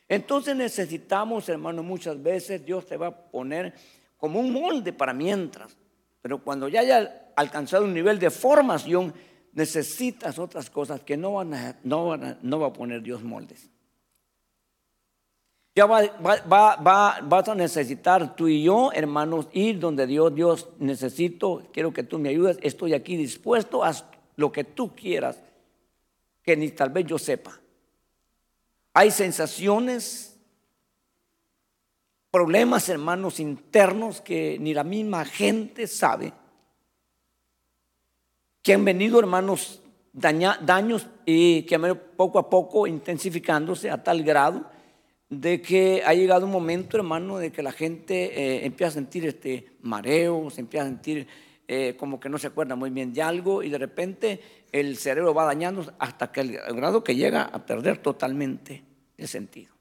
Entonces 0.07 0.55
necesitamos, 0.55 1.47
hermano, 1.49 1.81
muchas 1.83 2.21
veces 2.21 2.65
Dios 2.65 2.85
te 2.85 2.97
va 2.97 3.07
a 3.07 3.17
poner 3.17 3.73
como 4.17 4.39
un 4.39 4.51
molde 4.51 4.93
para 4.93 5.13
mientras. 5.13 5.75
Pero 6.21 6.39
cuando 6.39 6.67
ya 6.67 6.81
haya 6.81 7.31
alcanzado 7.35 7.85
un 7.85 7.93
nivel 7.93 8.19
de 8.19 8.29
formación, 8.29 9.13
necesitas 9.53 10.39
otras 10.39 10.69
cosas 10.69 11.01
que 11.01 11.17
no, 11.17 11.33
van 11.33 11.53
a, 11.53 11.79
no, 11.83 12.07
va 12.07 12.67
a 12.67 12.73
poner 12.73 13.01
Dios 13.01 13.23
moldes. 13.23 13.69
Ya 15.75 15.87
va, 15.87 16.03
va, 16.23 16.75
va, 16.75 17.19
vas 17.23 17.49
a 17.49 17.55
necesitar 17.55 18.35
tú 18.35 18.47
y 18.47 18.63
yo, 18.63 18.91
hermanos, 18.93 19.47
ir 19.53 19.79
donde 19.79 20.05
Dios, 20.05 20.35
Dios, 20.35 20.69
necesito, 20.77 21.63
quiero 21.73 21.91
que 21.91 22.03
tú 22.03 22.19
me 22.19 22.29
ayudes, 22.29 22.59
estoy 22.61 22.93
aquí 22.93 23.17
dispuesto 23.17 23.83
a 23.83 23.91
lo 24.35 24.51
que 24.51 24.63
tú 24.63 24.95
quieras, 24.95 25.41
que 26.43 26.55
ni 26.55 26.69
tal 26.69 26.91
vez 26.91 27.07
yo 27.07 27.17
sepa. 27.17 27.59
Hay 28.93 29.11
sensaciones, 29.11 30.37
problemas, 32.29 32.89
hermanos, 32.89 33.39
internos 33.39 34.21
que 34.21 34.57
ni 34.59 34.73
la 34.73 34.83
misma 34.83 35.25
gente 35.25 35.87
sabe. 35.87 36.33
Que 38.61 38.73
han 38.73 38.85
venido, 38.85 39.19
hermanos, 39.19 39.81
daños 40.13 41.07
y 41.25 41.63
que 41.63 41.79
poco 41.95 42.37
a 42.37 42.49
poco 42.49 42.85
intensificándose 42.85 43.89
a 43.89 44.03
tal 44.03 44.23
grado 44.23 44.65
de 45.29 45.61
que 45.61 46.03
ha 46.05 46.13
llegado 46.13 46.45
un 46.45 46.51
momento, 46.51 46.97
hermano, 46.97 47.37
de 47.37 47.51
que 47.51 47.63
la 47.63 47.71
gente 47.71 48.39
eh, 48.39 48.65
empieza 48.65 48.89
a 48.89 48.93
sentir 48.93 49.25
este 49.25 49.71
mareo, 49.81 50.49
se 50.51 50.61
empieza 50.61 50.85
a 50.85 50.89
sentir 50.89 51.27
eh, 51.73 51.95
como 51.95 52.19
que 52.19 52.29
no 52.29 52.37
se 52.37 52.47
acuerda 52.47 52.75
muy 52.75 52.91
bien 52.91 53.13
de 53.13 53.21
algo 53.21 53.63
y 53.63 53.69
de 53.69 53.79
repente 53.79 54.41
el 54.71 54.97
cerebro 54.97 55.33
va 55.33 55.45
dañando 55.45 55.91
hasta 55.97 56.31
que 56.31 56.41
el 56.41 56.51
grado 56.75 57.03
que 57.03 57.15
llega 57.15 57.43
a 57.43 57.65
perder 57.65 57.97
totalmente 57.97 58.83
el 59.17 59.27
sentido. 59.27 59.73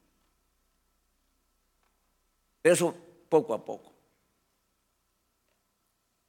Eso 2.63 2.95
poco 3.29 3.53
a 3.53 3.65
poco. 3.65 3.93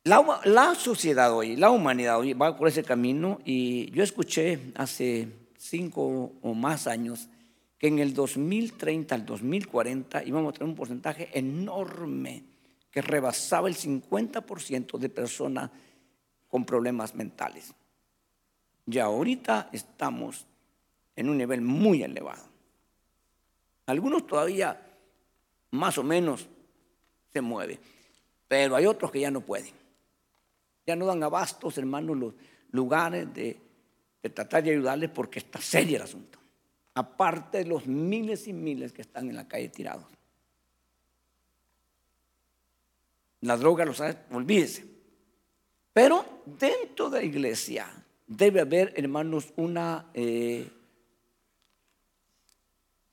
La, 0.04 0.41
la, 0.43 0.76
sociedad 0.76 1.34
hoy, 1.34 1.56
la 1.56 1.69
humanidad 1.69 2.19
hoy 2.19 2.34
va 2.34 2.58
por 2.58 2.67
ese 2.67 2.84
camino 2.84 3.39
y 3.45 3.89
yo 3.91 4.04
escuché 4.04 4.60
hace 4.76 5.30
cinco 5.58 6.34
o 6.41 6.54
más 6.54 6.88
años 6.88 7.30
que 7.78 7.88
en 7.88 7.99
el 7.99 8.13
2030 8.13 9.15
al 9.15 9.26
2040 9.26 10.26
íbamos 10.26 10.49
a 10.49 10.54
tener 10.54 10.69
un 10.69 10.76
porcentaje 10.76 11.30
enorme 11.32 12.43
que 12.93 13.01
rebasaba 13.01 13.67
el 13.67 13.75
50% 13.75 14.99
de 14.99 15.10
personas 15.10 15.71
con 16.47 16.63
problemas 16.63 17.15
mentales. 17.15 17.73
Ya 18.86 19.06
ahorita 19.06 19.69
estamos 19.71 20.45
en 21.15 21.27
un 21.27 21.39
nivel 21.39 21.62
muy 21.62 22.03
elevado. 22.03 22.43
Algunos 23.88 24.27
todavía 24.27 24.79
más 25.71 25.97
o 25.97 26.03
menos 26.03 26.47
se 27.32 27.41
mueven, 27.41 27.79
pero 28.47 28.75
hay 28.75 28.86
otros 28.86 29.10
que 29.10 29.21
ya 29.21 29.32
no 29.32 29.41
pueden. 29.41 29.73
Ya 30.86 30.95
no 30.95 31.08
dan 31.08 31.23
abastos, 31.23 31.79
hermanos, 31.79 32.15
los 32.15 32.34
lugares 32.73 33.34
de, 33.34 33.60
tratar 34.21 34.63
de 34.63 34.69
ayudarles 34.69 35.10
porque 35.10 35.39
está 35.39 35.60
serio 35.60 35.95
el 35.95 36.03
asunto. 36.03 36.38
Aparte 36.93 37.58
de 37.58 37.65
los 37.65 37.88
miles 37.88 38.47
y 38.47 38.53
miles 38.53 38.93
que 38.93 39.01
están 39.01 39.29
en 39.32 39.36
la 39.36 39.47
calle 39.47 39.69
tirados. 39.69 40.06
La 43.43 43.58
droga 43.58 43.84
lo 43.84 43.93
sabe, 43.93 44.17
olvídese. 44.32 44.86
Pero 45.91 46.43
dentro 46.45 47.10
de 47.10 47.19
la 47.19 47.25
iglesia 47.25 47.88
debe 48.25 48.62
haber, 48.62 48.93
hermanos, 48.95 49.51
una 49.58 50.10
eh, 50.13 50.65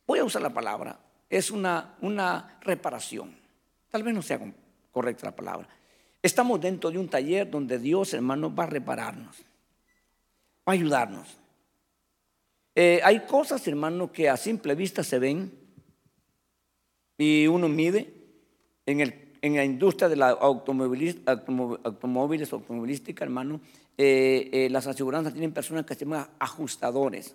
voy 0.07 0.21
a 0.21 0.25
usar 0.25 0.41
la 0.41 0.55
palabra, 0.55 1.01
es 1.29 1.51
una, 1.51 1.97
una 2.01 2.59
reparación. 2.61 3.37
Tal 3.91 4.05
vez 4.05 4.15
no 4.15 4.23
sea 4.23 4.41
correcta 4.93 5.27
la 5.27 5.35
palabra. 5.35 5.69
Estamos 6.23 6.61
dentro 6.61 6.93
de 6.93 6.99
un 6.99 7.09
taller 7.09 7.51
donde 7.51 7.79
Dios, 7.81 8.15
hermano, 8.15 8.55
va 8.55 8.65
a 8.65 8.69
repararnos, 8.69 9.37
va 9.37 10.73
a 10.73 10.73
ayudarnos. 10.73 11.39
Eh, 12.77 13.01
hay 13.03 13.27
cosas, 13.27 13.67
hermano, 13.67 14.13
que 14.13 14.29
a 14.29 14.37
simple 14.37 14.77
vista 14.77 15.03
se 15.03 15.19
ven 15.19 15.53
y 17.19 17.49
uno 17.49 17.69
mide 17.69 18.15
en, 18.87 19.01
el, 19.01 19.30
en 19.43 19.57
la 19.57 19.65
industria 19.65 20.09
de 20.09 20.17
la 20.17 20.31
automóviles, 20.31 21.17
automovilística, 22.53 23.25
hermano. 23.25 23.61
Eh, 23.99 24.49
eh, 24.53 24.69
las 24.71 24.87
aseguranzas 24.87 25.33
tienen 25.33 25.53
personas 25.53 25.85
que 25.85 25.95
se 25.95 26.05
llaman 26.05 26.27
ajustadores 26.39 27.35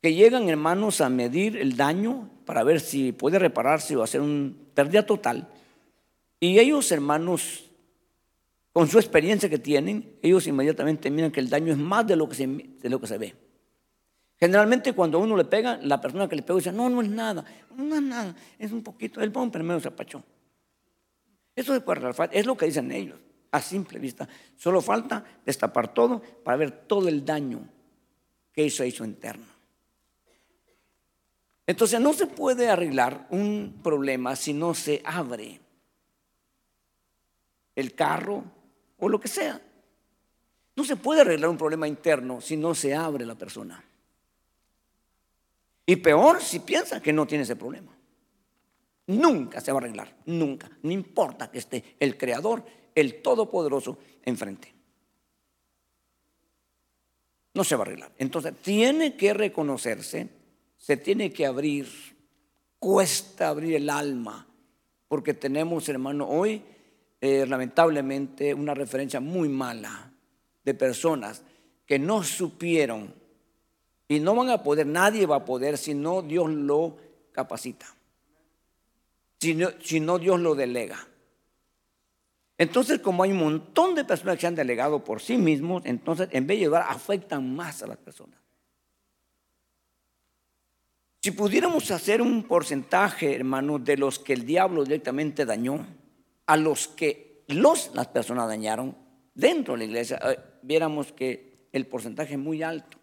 que 0.00 0.14
llegan 0.14 0.48
hermanos 0.48 1.00
a 1.00 1.08
medir 1.08 1.56
el 1.56 1.76
daño 1.76 2.30
para 2.44 2.62
ver 2.62 2.80
si 2.80 3.12
puede 3.12 3.38
repararse 3.38 3.96
o 3.96 4.02
hacer 4.02 4.20
una 4.20 4.52
pérdida 4.74 5.04
total. 5.04 5.48
Y 6.40 6.58
ellos 6.58 6.90
hermanos, 6.92 7.64
con 8.72 8.86
su 8.86 8.98
experiencia 8.98 9.48
que 9.48 9.58
tienen, 9.58 10.16
ellos 10.22 10.46
inmediatamente 10.46 11.10
miran 11.10 11.32
que 11.32 11.40
el 11.40 11.50
daño 11.50 11.72
es 11.72 11.78
más 11.78 12.06
de 12.06 12.16
lo 12.16 12.28
que 12.28 12.36
se, 12.36 12.46
lo 12.82 13.00
que 13.00 13.06
se 13.06 13.18
ve. 13.18 13.34
Generalmente 14.38 14.92
cuando 14.92 15.18
uno 15.18 15.36
le 15.36 15.44
pega, 15.44 15.80
la 15.82 16.00
persona 16.00 16.28
que 16.28 16.36
le 16.36 16.42
pega 16.42 16.58
dice, 16.58 16.72
no, 16.72 16.88
no 16.88 17.02
es 17.02 17.08
nada, 17.08 17.44
no 17.74 17.96
es 17.96 18.02
nada, 18.02 18.36
es 18.56 18.70
un 18.70 18.84
poquito, 18.84 19.20
el 19.20 19.30
bumper 19.30 19.64
medio 19.64 19.80
se 19.80 19.88
apachó. 19.88 20.22
Eso 21.58 21.74
es 21.74 22.46
lo 22.46 22.56
que 22.56 22.66
dicen 22.66 22.92
ellos, 22.92 23.18
a 23.50 23.60
simple 23.60 23.98
vista. 23.98 24.28
Solo 24.56 24.80
falta 24.80 25.24
destapar 25.44 25.92
todo 25.92 26.22
para 26.44 26.56
ver 26.56 26.70
todo 26.86 27.08
el 27.08 27.24
daño 27.24 27.68
que 28.52 28.64
hizo 28.64 28.84
ahí 28.84 28.92
su 28.92 29.04
interno. 29.04 29.44
Entonces 31.66 32.00
no 32.00 32.12
se 32.12 32.26
puede 32.26 32.70
arreglar 32.70 33.26
un 33.30 33.80
problema 33.82 34.36
si 34.36 34.52
no 34.52 34.72
se 34.72 35.02
abre 35.04 35.60
el 37.74 37.92
carro 37.92 38.44
o 38.96 39.08
lo 39.08 39.18
que 39.18 39.26
sea. 39.26 39.60
No 40.76 40.84
se 40.84 40.94
puede 40.94 41.22
arreglar 41.22 41.50
un 41.50 41.58
problema 41.58 41.88
interno 41.88 42.40
si 42.40 42.56
no 42.56 42.72
se 42.72 42.94
abre 42.94 43.26
la 43.26 43.34
persona. 43.34 43.84
Y 45.84 45.96
peor 45.96 46.40
si 46.40 46.60
piensa 46.60 47.02
que 47.02 47.12
no 47.12 47.26
tiene 47.26 47.42
ese 47.42 47.56
problema. 47.56 47.97
Nunca 49.08 49.60
se 49.60 49.72
va 49.72 49.78
a 49.78 49.82
arreglar, 49.82 50.16
nunca. 50.26 50.70
No 50.82 50.90
importa 50.90 51.50
que 51.50 51.58
esté 51.58 51.96
el 51.98 52.16
Creador, 52.16 52.64
el 52.94 53.22
Todopoderoso 53.22 53.98
enfrente. 54.22 54.74
No 57.54 57.64
se 57.64 57.74
va 57.74 57.84
a 57.84 57.86
arreglar. 57.86 58.12
Entonces, 58.18 58.54
tiene 58.62 59.16
que 59.16 59.32
reconocerse, 59.32 60.28
se 60.76 60.96
tiene 60.98 61.32
que 61.32 61.46
abrir, 61.46 61.88
cuesta 62.78 63.48
abrir 63.48 63.76
el 63.76 63.88
alma, 63.88 64.46
porque 65.08 65.32
tenemos, 65.32 65.88
hermano, 65.88 66.28
hoy, 66.28 66.62
eh, 67.20 67.46
lamentablemente, 67.46 68.52
una 68.52 68.74
referencia 68.74 69.20
muy 69.20 69.48
mala 69.48 70.12
de 70.64 70.74
personas 70.74 71.42
que 71.86 71.98
no 71.98 72.22
supieron 72.22 73.14
y 74.06 74.20
no 74.20 74.34
van 74.34 74.50
a 74.50 74.62
poder, 74.62 74.86
nadie 74.86 75.24
va 75.24 75.36
a 75.36 75.44
poder 75.46 75.78
si 75.78 75.94
no 75.94 76.20
Dios 76.20 76.50
lo 76.50 76.96
capacita, 77.32 77.86
si 79.38 80.00
no, 80.00 80.18
Dios 80.18 80.40
lo 80.40 80.54
delega. 80.54 81.06
Entonces, 82.56 82.98
como 82.98 83.22
hay 83.22 83.30
un 83.30 83.38
montón 83.38 83.94
de 83.94 84.04
personas 84.04 84.34
que 84.34 84.40
se 84.42 84.46
han 84.48 84.56
delegado 84.56 85.04
por 85.04 85.20
sí 85.20 85.36
mismos, 85.36 85.82
entonces 85.84 86.28
en 86.32 86.46
vez 86.46 86.58
de 86.58 86.64
ayudar, 86.64 86.86
afectan 86.88 87.54
más 87.54 87.82
a 87.82 87.86
las 87.86 87.98
personas. 87.98 88.38
Si 91.20 91.30
pudiéramos 91.30 91.90
hacer 91.90 92.20
un 92.20 92.42
porcentaje, 92.44 93.34
hermano, 93.34 93.78
de 93.78 93.96
los 93.96 94.18
que 94.18 94.32
el 94.32 94.44
diablo 94.44 94.84
directamente 94.84 95.44
dañó, 95.44 95.86
a 96.46 96.56
los 96.56 96.88
que 96.88 97.44
los, 97.48 97.92
las 97.94 98.08
personas 98.08 98.48
dañaron 98.48 98.96
dentro 99.34 99.74
de 99.74 99.78
la 99.78 99.84
iglesia, 99.84 100.20
eh, 100.24 100.38
viéramos 100.62 101.12
que 101.12 101.68
el 101.72 101.86
porcentaje 101.86 102.32
es 102.32 102.38
muy 102.38 102.62
alto 102.62 102.98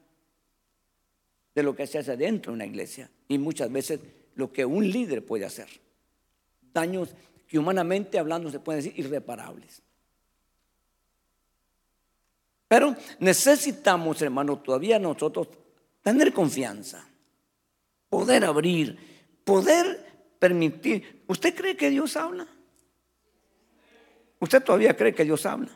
de 1.54 1.64
lo 1.64 1.76
que 1.76 1.88
se 1.88 2.00
hace 2.00 2.18
dentro 2.18 2.52
de 2.52 2.56
una 2.56 2.66
iglesia 2.66 3.10
y 3.30 3.38
muchas 3.38 3.72
veces 3.72 4.00
lo 4.36 4.52
que 4.52 4.66
un 4.66 4.90
líder 4.90 5.26
puede 5.26 5.46
hacer. 5.46 5.85
Daños 6.76 7.15
que 7.47 7.57
humanamente 7.57 8.19
hablando 8.19 8.51
se 8.51 8.59
pueden 8.59 8.84
decir 8.84 8.99
irreparables. 8.99 9.82
Pero 12.67 12.93
necesitamos, 13.19 14.21
hermano, 14.21 14.59
todavía 14.59 14.99
nosotros 14.99 15.47
tener 16.01 16.34
confianza, 16.34 17.07
poder 18.09 18.43
abrir, 18.43 18.97
poder 19.45 20.05
permitir. 20.38 21.23
¿Usted 21.28 21.55
cree 21.55 21.78
que 21.78 21.89
Dios 21.89 22.17
habla? 22.17 22.45
¿Usted 24.41 24.61
todavía 24.61 24.97
cree 24.97 25.15
que 25.15 25.23
Dios 25.23 25.45
habla? 25.45 25.71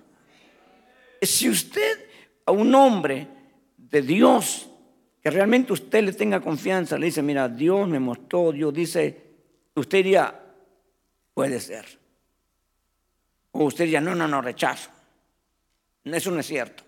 Si 1.21 1.47
usted 1.49 2.09
a 2.45 2.51
un 2.51 2.75
hombre 2.75 3.25
de 3.77 4.01
Dios, 4.01 4.69
que 5.23 5.29
realmente 5.29 5.71
usted 5.71 6.03
le 6.03 6.11
tenga 6.11 6.41
confianza, 6.41 6.97
le 6.97 7.05
dice, 7.05 7.21
mira, 7.21 7.47
Dios 7.47 7.87
me 7.87 7.99
mostró, 7.99 8.51
Dios 8.51 8.73
dice, 8.73 9.23
usted 9.75 9.99
diría, 9.99 10.48
Puede 11.39 11.61
ser. 11.61 11.85
O 13.53 13.63
usted 13.63 13.85
ya 13.85 14.01
no, 14.01 14.13
no, 14.13 14.27
no, 14.27 14.41
rechazo. 14.41 14.89
Eso 16.03 16.31
no 16.31 16.41
es 16.41 16.47
cierto. 16.47 16.83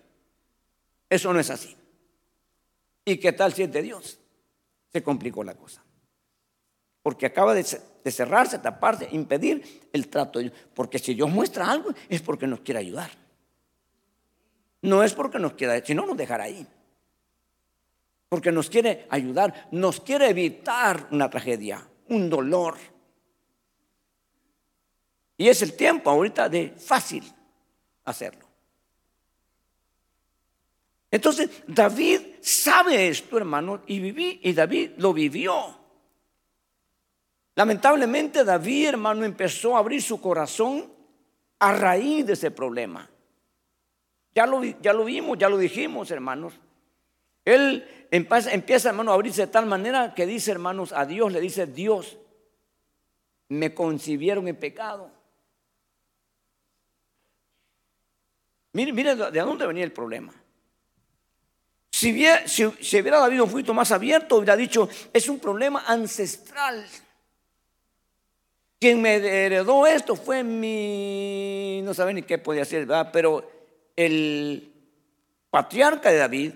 Eso 1.08 1.32
no 1.32 1.40
es 1.40 1.48
así. 1.48 1.74
¿Y 3.02 3.16
qué 3.16 3.32
tal 3.32 3.54
si 3.54 3.62
es 3.62 3.72
de 3.72 3.80
Dios? 3.80 4.18
Se 4.92 5.02
complicó 5.02 5.42
la 5.42 5.54
cosa. 5.54 5.82
Porque 7.02 7.24
acaba 7.24 7.54
de, 7.54 7.64
cerrarse, 7.64 8.58
taparse, 8.58 9.08
impedir 9.12 9.88
el 9.90 10.08
trato. 10.08 10.38
Porque 10.74 10.98
si 10.98 11.14
Dios 11.14 11.30
muestra 11.30 11.70
algo 11.70 11.88
es 12.10 12.20
porque 12.20 12.46
nos 12.46 12.60
quiere 12.60 12.80
ayudar. 12.80 13.10
No 14.82 15.02
es 15.02 15.14
porque 15.14 15.38
nos 15.38 15.54
quiera, 15.54 15.82
si 15.82 15.94
no 15.94 16.04
nos 16.04 16.18
dejará 16.18 16.44
ahí. 16.44 16.66
Porque 18.28 18.52
nos 18.52 18.68
quiere 18.68 19.06
ayudar, 19.08 19.68
nos 19.70 20.02
quiere 20.02 20.28
evitar 20.28 21.08
una 21.10 21.30
tragedia, 21.30 21.88
un 22.10 22.28
dolor. 22.28 22.91
Y 25.36 25.48
es 25.48 25.62
el 25.62 25.74
tiempo 25.74 26.10
ahorita 26.10 26.48
de 26.48 26.70
fácil 26.70 27.24
hacerlo. 28.04 28.46
Entonces, 31.10 31.50
David 31.66 32.20
sabe 32.40 33.08
esto, 33.08 33.36
hermano, 33.36 33.82
y, 33.86 34.00
viví, 34.00 34.40
y 34.42 34.54
David 34.54 34.92
lo 34.96 35.12
vivió. 35.12 35.78
Lamentablemente, 37.54 38.44
David, 38.44 38.88
hermano, 38.88 39.24
empezó 39.24 39.76
a 39.76 39.80
abrir 39.80 40.02
su 40.02 40.20
corazón 40.20 40.90
a 41.58 41.74
raíz 41.74 42.26
de 42.26 42.32
ese 42.32 42.50
problema. 42.50 43.10
Ya 44.34 44.46
lo, 44.46 44.64
ya 44.64 44.94
lo 44.94 45.04
vimos, 45.04 45.36
ya 45.36 45.50
lo 45.50 45.58
dijimos, 45.58 46.10
hermanos. 46.10 46.54
Él 47.44 48.06
empieza, 48.10 48.52
empieza, 48.52 48.88
hermano, 48.88 49.10
a 49.10 49.14
abrirse 49.14 49.42
de 49.42 49.52
tal 49.52 49.66
manera 49.66 50.14
que 50.14 50.24
dice, 50.24 50.50
hermanos, 50.50 50.92
a 50.92 51.04
Dios 51.04 51.30
le 51.30 51.42
dice, 51.42 51.66
Dios, 51.66 52.16
me 53.48 53.74
concibieron 53.74 54.48
en 54.48 54.56
pecado. 54.56 55.10
Mire, 58.72 58.92
mire 58.92 59.14
de 59.14 59.40
dónde 59.40 59.66
venía 59.66 59.84
el 59.84 59.92
problema. 59.92 60.32
Si, 61.90 62.10
hubiera, 62.10 62.48
si, 62.48 62.64
un 62.64 63.50
poquito 63.50 63.74
más 63.74 63.92
abierto, 63.92 64.36
hubiera 64.36 64.56
dicho, 64.56 64.88
es 65.12 65.28
un 65.28 65.38
problema 65.38 65.84
ancestral. 65.86 66.84
Quien 68.80 69.00
me 69.00 69.16
heredó 69.16 69.86
esto 69.86 70.16
fue 70.16 70.42
mi, 70.42 71.80
no 71.84 71.94
sabe 71.94 72.14
ni 72.14 72.22
qué 72.22 72.38
podía 72.38 72.64
¿verdad? 72.64 73.10
Pero 73.12 73.48
el 73.94 74.72
patriarca 75.50 76.10
de 76.10 76.16
David 76.16 76.52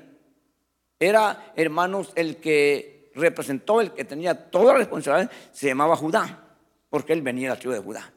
era, 0.98 1.52
hermanos, 1.54 2.12
el 2.16 2.38
que 2.38 3.12
representó, 3.14 3.80
el 3.80 3.92
que 3.92 4.04
tenía 4.04 4.50
toda 4.50 4.72
la 4.72 4.78
responsabilidad, 4.78 5.30
se 5.52 5.68
llamaba 5.68 5.96
Judá, 5.96 6.44
porque 6.88 7.12
él 7.12 7.22
venía 7.22 7.50
de 7.50 7.54
la 7.54 7.60
tribu 7.60 7.74
de 7.74 7.80
Judá. 7.80 8.12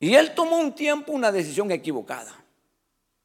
Y 0.00 0.14
él 0.14 0.32
tomó 0.34 0.58
un 0.58 0.74
tiempo 0.74 1.12
una 1.12 1.30
decisión 1.30 1.70
equivocada. 1.70 2.34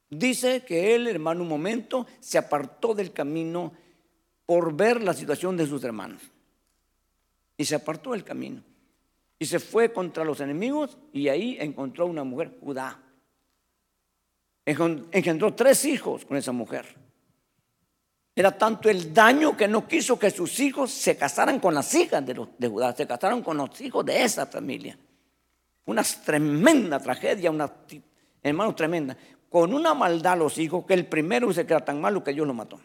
Dice 0.09 0.63
que 0.65 0.93
él, 0.93 1.07
hermano, 1.07 1.41
un 1.41 1.47
momento 1.47 2.05
se 2.19 2.37
apartó 2.37 2.93
del 2.93 3.13
camino 3.13 3.71
por 4.45 4.75
ver 4.75 5.01
la 5.01 5.13
situación 5.13 5.55
de 5.55 5.65
sus 5.65 5.83
hermanos. 5.85 6.21
Y 7.57 7.63
se 7.63 7.75
apartó 7.75 8.11
del 8.11 8.25
camino. 8.25 8.61
Y 9.39 9.45
se 9.45 9.59
fue 9.59 9.91
contra 9.91 10.25
los 10.25 10.41
enemigos 10.41 10.97
y 11.13 11.29
ahí 11.29 11.57
encontró 11.59 12.05
una 12.05 12.25
mujer, 12.25 12.57
Judá. 12.61 13.01
Engendró 14.65 15.53
tres 15.53 15.85
hijos 15.85 16.25
con 16.25 16.35
esa 16.35 16.51
mujer. 16.51 16.85
Era 18.35 18.57
tanto 18.57 18.89
el 18.89 19.13
daño 19.13 19.55
que 19.55 19.67
no 19.67 19.87
quiso 19.87 20.19
que 20.19 20.29
sus 20.29 20.59
hijos 20.59 20.91
se 20.91 21.15
casaran 21.15 21.59
con 21.59 21.73
las 21.73 21.93
hijas 21.95 22.25
de, 22.25 22.47
de 22.57 22.67
Judá, 22.67 22.93
se 22.93 23.07
casaron 23.07 23.41
con 23.41 23.55
los 23.55 23.79
hijos 23.79 24.05
de 24.05 24.23
esa 24.23 24.45
familia. 24.45 24.97
Una 25.85 26.03
tremenda 26.03 26.99
tragedia, 26.99 27.51
una, 27.51 27.71
hermano, 28.41 28.73
tremenda. 28.75 29.15
Con 29.49 29.73
una 29.73 29.93
maldad 29.93 30.37
los 30.37 30.57
hijos 30.57 30.85
que 30.85 30.95
el 30.95 31.05
primero 31.05 31.53
se 31.53 31.65
queda 31.65 31.85
tan 31.85 32.01
malo 32.01 32.23
que 32.23 32.33
Dios 32.33 32.47
lo 32.47 32.53
mató. 32.53 32.79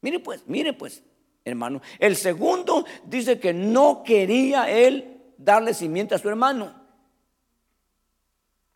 Mire 0.00 0.20
pues, 0.20 0.42
mire 0.46 0.72
pues, 0.72 1.02
hermano. 1.44 1.80
El 1.98 2.16
segundo 2.16 2.84
dice 3.04 3.38
que 3.38 3.52
no 3.52 4.02
quería 4.04 4.70
él 4.70 5.22
darle 5.38 5.74
simiente 5.74 6.14
a 6.14 6.18
su 6.18 6.28
hermano. 6.28 6.74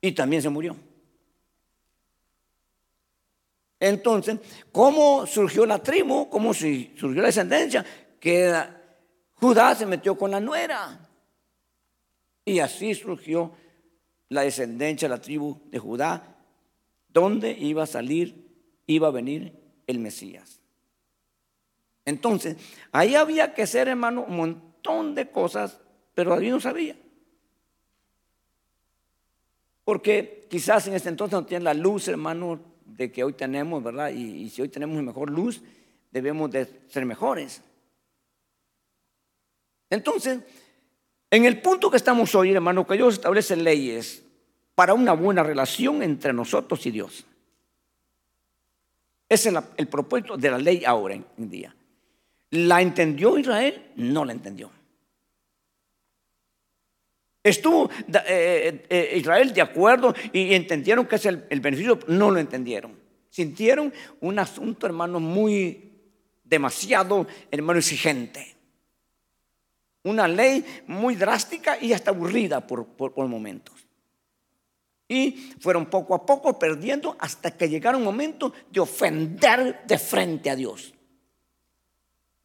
Y 0.01 0.13
también 0.13 0.41
se 0.41 0.49
murió. 0.49 0.77
Entonces, 3.79 4.39
¿cómo 4.71 5.27
surgió 5.27 5.67
la 5.67 5.83
tribu? 5.83 6.29
¿Cómo 6.29 6.55
surgió 6.55 7.09
la 7.13 7.27
descendencia? 7.27 7.85
Que 8.19 8.55
Judá 9.35 9.75
se 9.75 9.87
metió 9.87 10.17
con 10.17 10.31
la 10.31 10.41
nuera. 10.41 11.10
Y 12.45 12.61
así 12.61 12.95
surgió 12.95 13.53
la 14.29 14.43
descendencia 14.43 15.09
de 15.09 15.15
la 15.15 15.21
tribu 15.21 15.61
de 15.71 15.79
Judá, 15.79 16.37
donde 17.09 17.51
iba 17.53 17.83
a 17.83 17.87
salir, 17.87 18.49
iba 18.87 19.09
a 19.09 19.13
venir 19.13 19.53
el 19.87 19.99
Mesías. 19.99 20.61
Entonces, 22.05 22.57
ahí 22.93 23.15
había 23.15 23.55
que 23.55 23.63
hacer, 23.63 23.89
hermano, 23.89 24.25
un 24.27 24.37
montón 24.37 25.15
de 25.15 25.31
cosas, 25.31 25.79
pero 26.15 26.31
David 26.31 26.51
no 26.51 26.61
sabía. 26.61 26.97
Porque 29.85 30.47
quizás 30.49 30.87
en 30.87 30.95
ese 30.95 31.09
entonces 31.09 31.33
no 31.33 31.47
tienen 31.47 31.65
la 31.65 31.75
luz, 31.75 32.09
hermano, 32.09 32.61
de 32.85 33.11
que 33.11 33.25
hoy 33.25 33.33
tenemos, 33.33 33.83
¿verdad? 33.83 34.11
Y, 34.11 34.45
y 34.45 34.51
si 34.51 34.63
hoy 34.63 34.69
tenemos 34.69 35.03
mejor 35.03 35.31
luz, 35.31 35.63
debemos 36.11 36.51
de 36.51 36.69
ser 36.89 37.05
mejores. 37.05 37.63
Entonces, 39.89 40.41
en 41.31 41.45
el 41.45 41.61
punto 41.61 41.91
que 41.91 41.97
estamos 41.97 42.35
hoy, 42.35 42.53
hermano, 42.53 42.87
que 42.87 42.95
Dios 42.95 43.15
establece 43.15 43.57
leyes 43.57 44.23
para 44.75 44.95
una 44.95 45.13
buena 45.13 45.43
relación 45.43 46.03
entre 46.03 46.33
nosotros 46.33 46.85
y 46.87 46.91
Dios. 46.91 47.25
Ese 49.29 49.51
es 49.51 49.57
el, 49.77 49.87
propósito 49.87 50.37
de 50.37 50.51
la 50.51 50.59
ley 50.59 50.85
ahora 50.85 51.15
en, 51.15 51.51
día. 51.51 51.75
¿La 52.51 52.83
entendió 52.83 53.39
Israel? 53.39 53.93
No 53.95 54.25
la 54.25 54.33
entendió. 54.33 54.71
¿Estuvo 57.43 57.89
eh, 57.89 58.13
eh, 58.27 58.87
eh, 58.91 59.19
Israel 59.19 59.55
de 59.55 59.63
acuerdo 59.63 60.15
y 60.33 60.53
entendieron 60.53 61.07
que 61.07 61.15
es 61.17 61.27
el, 61.27 61.45
el, 61.49 61.61
beneficio? 61.61 62.01
No 62.09 62.31
lo 62.33 62.41
entendieron. 62.41 62.99
Sintieron 63.31 63.95
un 64.21 64.39
asunto, 64.41 64.87
hermano, 64.87 65.21
muy 65.21 65.93
demasiado, 66.43 67.27
hermano, 67.53 67.79
exigente. 67.79 68.57
Una 70.03 70.27
ley 70.27 70.83
muy 70.87 71.15
drástica 71.15 71.79
y 71.79 71.93
hasta 71.93 72.11
aburrida 72.11 72.67
por, 72.67 73.29
momentos. 73.29 73.87
Y 75.07 75.53
fueron 75.61 75.87
poco 75.87 76.15
a 76.15 76.25
poco 76.25 76.59
perdiendo 76.59 77.17
hasta 77.19 77.51
que 77.51 77.69
llegaron 77.69 78.01
un 78.01 78.07
momento 78.07 78.53
de 78.71 78.81
ofender 78.81 79.83
de 79.87 79.99
frente 79.99 80.49
a 80.49 80.57
Dios. 80.57 80.95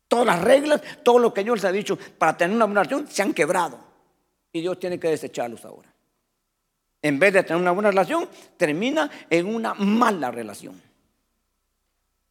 Todas 0.08 0.26
las 0.26 0.42
reglas, 0.42 0.82
todo 1.04 1.20
lo 1.20 1.34
que 1.34 1.44
Dios 1.44 1.58
les 1.58 1.66
ha 1.66 1.72
dicho 1.72 1.98
para 2.18 2.36
tener 2.36 2.56
una 2.56 2.66
buena 2.66 2.84
relación 2.84 3.08
se 3.08 3.22
han 3.22 3.34
quebrado. 3.34 3.80
Y 4.52 4.62
Dios 4.62 4.80
tiene 4.80 5.00
que 5.00 5.10
desecharlos 5.10 5.64
ahora. 5.66 5.94
En 7.02 7.20
vez 7.20 7.34
de 7.34 7.44
tener 7.44 7.62
una 7.62 7.72
buena 7.72 7.92
relación, 7.92 8.28
termina 8.58 9.10
en 9.30 9.54
una 9.54 9.74
mala 9.76 10.32
relación. 10.32 10.82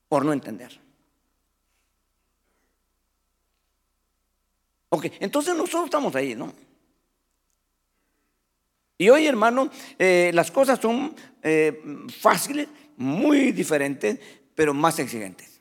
Por 0.08 0.24
no 0.24 0.32
entender. 0.32 0.83
Ok, 4.94 5.06
entonces 5.18 5.56
nosotros 5.56 5.86
estamos 5.86 6.14
ahí, 6.14 6.36
¿no? 6.36 6.52
Y 8.96 9.08
hoy, 9.08 9.26
hermano, 9.26 9.68
eh, 9.98 10.30
las 10.32 10.52
cosas 10.52 10.78
son 10.78 11.16
eh, 11.42 11.82
fáciles, 12.20 12.68
muy 12.96 13.50
diferentes, 13.50 14.20
pero 14.54 14.72
más 14.72 15.00
exigentes. 15.00 15.60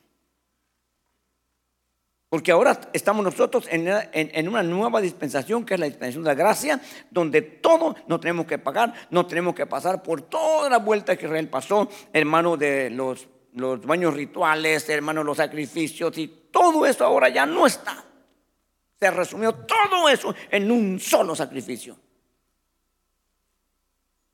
Porque 2.30 2.52
ahora 2.52 2.80
estamos 2.94 3.24
nosotros 3.26 3.68
en, 3.72 4.48
una 4.48 4.62
nueva 4.62 5.02
dispensación, 5.02 5.66
que 5.66 5.74
es 5.74 5.80
la 5.80 5.88
dispensación 5.88 6.24
de 6.24 6.30
la 6.30 6.36
gracia, 6.36 6.80
donde 7.10 7.42
todo 7.42 7.96
no 8.06 8.20
tenemos 8.20 8.46
que 8.46 8.60
pagar, 8.60 8.94
no 9.10 9.26
tenemos 9.26 9.56
que 9.56 9.66
pasar 9.66 10.04
por 10.04 10.22
toda 10.22 10.70
la 10.70 10.78
vuelta 10.78 11.16
que 11.16 11.26
Israel 11.26 11.50
pasó, 11.50 11.90
hermano, 12.12 12.56
de 12.56 12.92
los, 12.92 13.28
los 13.56 13.84
baños 13.84 14.14
rituales, 14.14 14.88
hermano, 14.90 15.24
los 15.24 15.38
sacrificios, 15.38 16.16
y 16.20 16.28
todo 16.52 16.86
eso 16.86 17.04
ahora 17.04 17.30
ya 17.30 17.48
no 17.48 17.66
está. 17.66 18.13
Se 19.04 19.12
resumió 19.12 19.54
todo 19.54 20.08
eso 20.08 20.34
en 20.50 20.72
un 20.72 20.98
solo 20.98 21.36
sacrificio. 21.36 21.98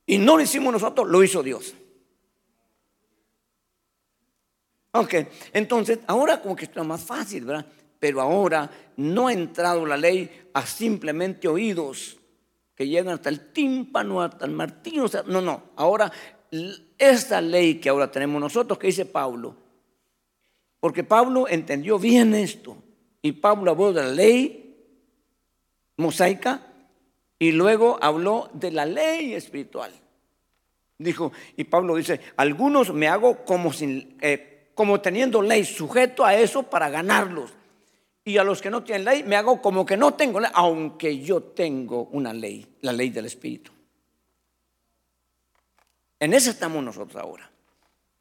Y 0.06 0.20
no 0.20 0.38
lo 0.38 0.44
hicimos 0.44 0.72
nosotros, 0.72 1.10
lo 1.10 1.24
hizo 1.24 1.42
Dios. 1.42 1.74
Ok, 4.92 5.16
entonces 5.54 6.02
ahora 6.06 6.40
como 6.40 6.56
que 6.56 6.66
está 6.66 6.84
más 6.84 7.02
fácil, 7.02 7.46
¿verdad? 7.46 7.66
Pero 7.98 8.22
ahora 8.22 8.70
no 8.98 9.30
ha 9.30 9.34
entrado 9.34 9.88
la 9.88 9.98
ley 9.98 10.50
a 10.54 10.64
simplemente 10.68 11.48
oídos 11.48 12.20
que 12.76 12.88
llegan 12.88 13.16
hasta 13.16 13.30
el 13.30 13.52
tímpano, 13.52 14.22
hasta 14.22 14.46
el 14.46 14.52
martillo. 14.52 15.06
no, 15.26 15.42
no, 15.42 15.64
ahora 15.78 16.12
esta 16.96 17.42
ley 17.42 17.80
que 17.80 17.90
ahora 17.90 18.12
tenemos 18.12 18.40
nosotros, 18.40 18.78
que 18.78 18.86
dice 18.86 19.08
Pablo, 19.08 19.56
porque 20.80 21.04
Pablo 21.04 21.48
entendió 21.48 21.98
bien 21.98 22.36
esto. 22.36 22.84
Y 23.22 23.34
Pablo 23.34 23.72
habló 23.72 23.94
de 23.94 24.04
la 24.04 24.10
ley 24.10 24.70
mosaica 25.98 26.66
y 27.38 27.52
luego 27.52 27.98
habló 28.02 28.50
de 28.54 28.72
la 28.72 28.86
ley 28.86 29.34
espiritual. 29.34 29.92
Dijo, 30.98 31.32
y 31.56 31.64
Pablo 31.66 31.96
dice, 31.96 32.20
algunos 32.36 32.94
me 32.94 33.08
hago 33.08 33.46
como, 33.46 33.72
sin, 33.72 34.18
eh, 34.22 34.72
como 34.76 35.00
teniendo 35.00 35.42
ley, 35.42 35.64
sujeto 35.64 36.26
a 36.26 36.36
eso 36.36 36.64
para 36.64 36.90
ganarlos. 36.90 37.54
Y 38.26 38.38
a 38.38 38.44
los 38.44 38.62
que 38.62 38.70
no 38.70 38.84
tienen 38.84 39.06
ley 39.06 39.24
me 39.24 39.38
hago 39.38 39.62
como 39.62 39.86
que 39.86 39.96
no 39.96 40.14
tengo 40.14 40.40
ley, 40.40 40.52
aunque 40.54 41.20
yo 41.20 41.42
tengo 41.42 42.04
una 42.12 42.34
ley, 42.34 42.66
la 42.82 42.92
ley 42.92 43.10
del 43.10 43.26
Espíritu. 43.26 43.72
En 46.20 46.34
eso 46.34 46.50
estamos 46.50 46.84
nosotros 46.84 47.16
ahora, 47.22 47.50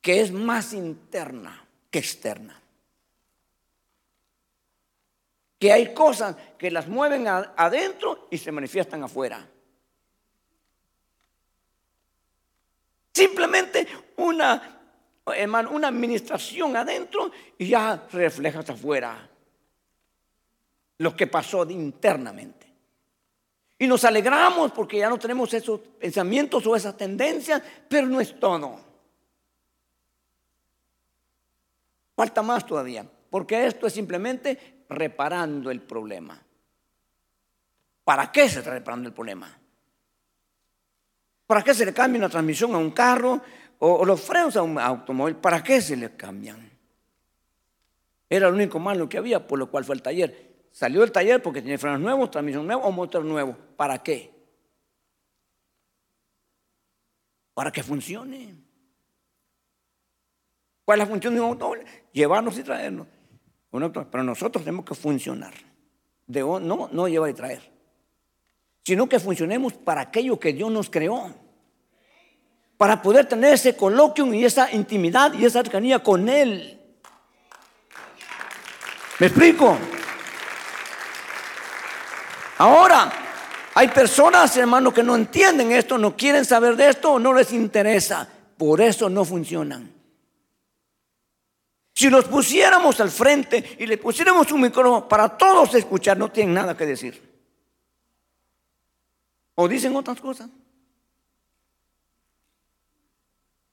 que 0.00 0.20
es 0.20 0.30
más 0.30 0.72
interna 0.72 1.66
que 1.90 1.98
externa 1.98 2.62
que 5.58 5.72
hay 5.72 5.92
cosas 5.92 6.36
que 6.56 6.70
las 6.70 6.86
mueven 6.86 7.26
adentro 7.26 8.28
y 8.30 8.38
se 8.38 8.52
manifiestan 8.52 9.02
afuera. 9.02 9.46
Simplemente 13.12 13.86
una, 14.16 14.80
una 15.70 15.88
administración 15.88 16.76
adentro 16.76 17.32
y 17.58 17.68
ya 17.68 18.06
reflejas 18.12 18.70
afuera 18.70 19.28
lo 20.98 21.16
que 21.16 21.26
pasó 21.26 21.68
internamente. 21.68 22.66
Y 23.80 23.86
nos 23.86 24.04
alegramos 24.04 24.72
porque 24.72 24.98
ya 24.98 25.08
no 25.08 25.18
tenemos 25.18 25.52
esos 25.54 25.80
pensamientos 25.80 26.66
o 26.66 26.74
esas 26.74 26.96
tendencias, 26.96 27.62
pero 27.88 28.06
no 28.06 28.20
es 28.20 28.38
todo. 28.38 28.80
Falta 32.16 32.42
más 32.42 32.66
todavía, 32.66 33.06
porque 33.30 33.66
esto 33.66 33.86
es 33.86 33.92
simplemente 33.92 34.77
reparando 34.88 35.70
el 35.70 35.82
problema. 35.82 36.40
¿Para 38.04 38.32
qué 38.32 38.48
se 38.48 38.60
está 38.60 38.70
reparando 38.70 39.08
el 39.08 39.14
problema? 39.14 39.58
¿Para 41.46 41.62
qué 41.62 41.74
se 41.74 41.84
le 41.84 41.92
cambia 41.92 42.18
una 42.18 42.28
transmisión 42.28 42.74
a 42.74 42.78
un 42.78 42.90
carro 42.90 43.40
o, 43.78 44.04
los 44.04 44.20
frenos 44.20 44.56
a 44.56 44.62
un 44.62 44.78
automóvil? 44.78 45.36
¿Para 45.36 45.62
qué 45.62 45.80
se 45.80 45.96
le 45.96 46.14
cambian? 46.16 46.70
Era 48.30 48.48
lo 48.48 48.54
único 48.54 48.78
malo 48.78 49.08
que 49.08 49.18
había, 49.18 49.46
por 49.46 49.58
lo 49.58 49.70
cual 49.70 49.84
fue 49.84 49.94
el 49.94 50.02
taller. 50.02 50.66
Salió 50.70 51.00
del 51.00 51.12
taller 51.12 51.42
porque 51.42 51.62
tiene 51.62 51.78
frenos 51.78 52.00
nuevos, 52.00 52.30
transmisión 52.30 52.66
nueva 52.66 52.82
o 52.82 52.92
motor 52.92 53.24
nuevo. 53.24 53.56
¿Para 53.76 54.02
qué? 54.02 54.30
Para 57.54 57.72
que 57.72 57.82
funcione. 57.82 58.54
¿Cuál 60.84 61.00
es 61.00 61.06
la 61.06 61.10
función 61.10 61.34
de 61.34 61.40
un 61.40 61.48
automóvil? 61.48 61.84
Llevarnos 62.12 62.58
y 62.58 62.62
traernos 62.62 63.06
pero 63.70 64.22
nosotros 64.22 64.64
tenemos 64.64 64.84
que 64.84 64.94
funcionar. 64.94 65.52
No, 66.26 66.88
no 66.92 67.08
llevar 67.08 67.30
y 67.30 67.34
traer. 67.34 67.72
Sino 68.84 69.08
que 69.08 69.20
funcionemos 69.20 69.74
para 69.74 70.02
aquello 70.02 70.38
que 70.38 70.52
Dios 70.52 70.70
nos 70.70 70.90
creó. 70.90 71.34
Para 72.76 73.02
poder 73.02 73.26
tener 73.26 73.54
ese 73.54 73.76
coloquio 73.76 74.32
y 74.32 74.44
esa 74.44 74.72
intimidad 74.72 75.32
y 75.34 75.44
esa 75.44 75.62
cercanía 75.62 76.02
con 76.02 76.28
Él. 76.28 76.80
¿Me 79.18 79.26
explico? 79.26 79.76
Ahora, 82.58 83.10
hay 83.74 83.88
personas, 83.88 84.56
hermanos, 84.56 84.92
que 84.92 85.02
no 85.02 85.14
entienden 85.14 85.72
esto, 85.72 85.98
no 85.98 86.16
quieren 86.16 86.44
saber 86.44 86.76
de 86.76 86.90
esto, 86.90 87.18
no 87.18 87.32
les 87.32 87.52
interesa. 87.52 88.28
Por 88.56 88.80
eso 88.80 89.08
no 89.08 89.24
funcionan. 89.24 89.97
Si 91.98 92.08
los 92.08 92.26
pusiéramos 92.26 93.00
al 93.00 93.10
frente 93.10 93.76
y 93.76 93.84
le 93.84 93.98
pusiéramos 93.98 94.52
un 94.52 94.60
micrófono 94.60 95.08
para 95.08 95.36
todos 95.36 95.74
escuchar, 95.74 96.16
no 96.16 96.30
tienen 96.30 96.54
nada 96.54 96.76
que 96.76 96.86
decir. 96.86 97.20
O 99.56 99.66
dicen 99.66 99.96
otras 99.96 100.20
cosas. 100.20 100.48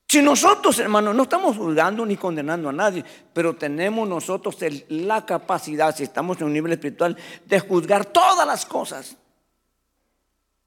Si 0.08 0.24
nosotros, 0.24 0.80
hermanos, 0.80 1.14
no 1.14 1.22
estamos 1.22 1.56
juzgando 1.56 2.04
ni 2.04 2.18
condenando 2.18 2.70
a 2.70 2.74
nadie, 2.74 3.06
pero 3.32 3.56
tenemos 3.56 4.10
nosotros 4.10 4.58
la 4.88 5.24
capacidad, 5.24 5.96
si 5.96 6.02
estamos 6.02 6.42
en 6.42 6.48
un 6.48 6.54
nivel 6.54 6.72
espiritual, 6.72 7.16
de 7.46 7.60
juzgar 7.60 8.08
todas 8.08 8.48
las 8.48 8.66
cosas. 8.66 9.18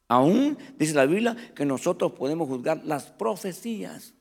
Aún 0.07 0.57
dice 0.77 0.95
la 0.95 1.07
Biblia 1.07 1.37
que 1.57 1.65
nosotros 1.65 2.13
podemos 2.13 2.47
juzgar 2.47 2.83
las 2.85 3.07
profecías. 3.07 4.15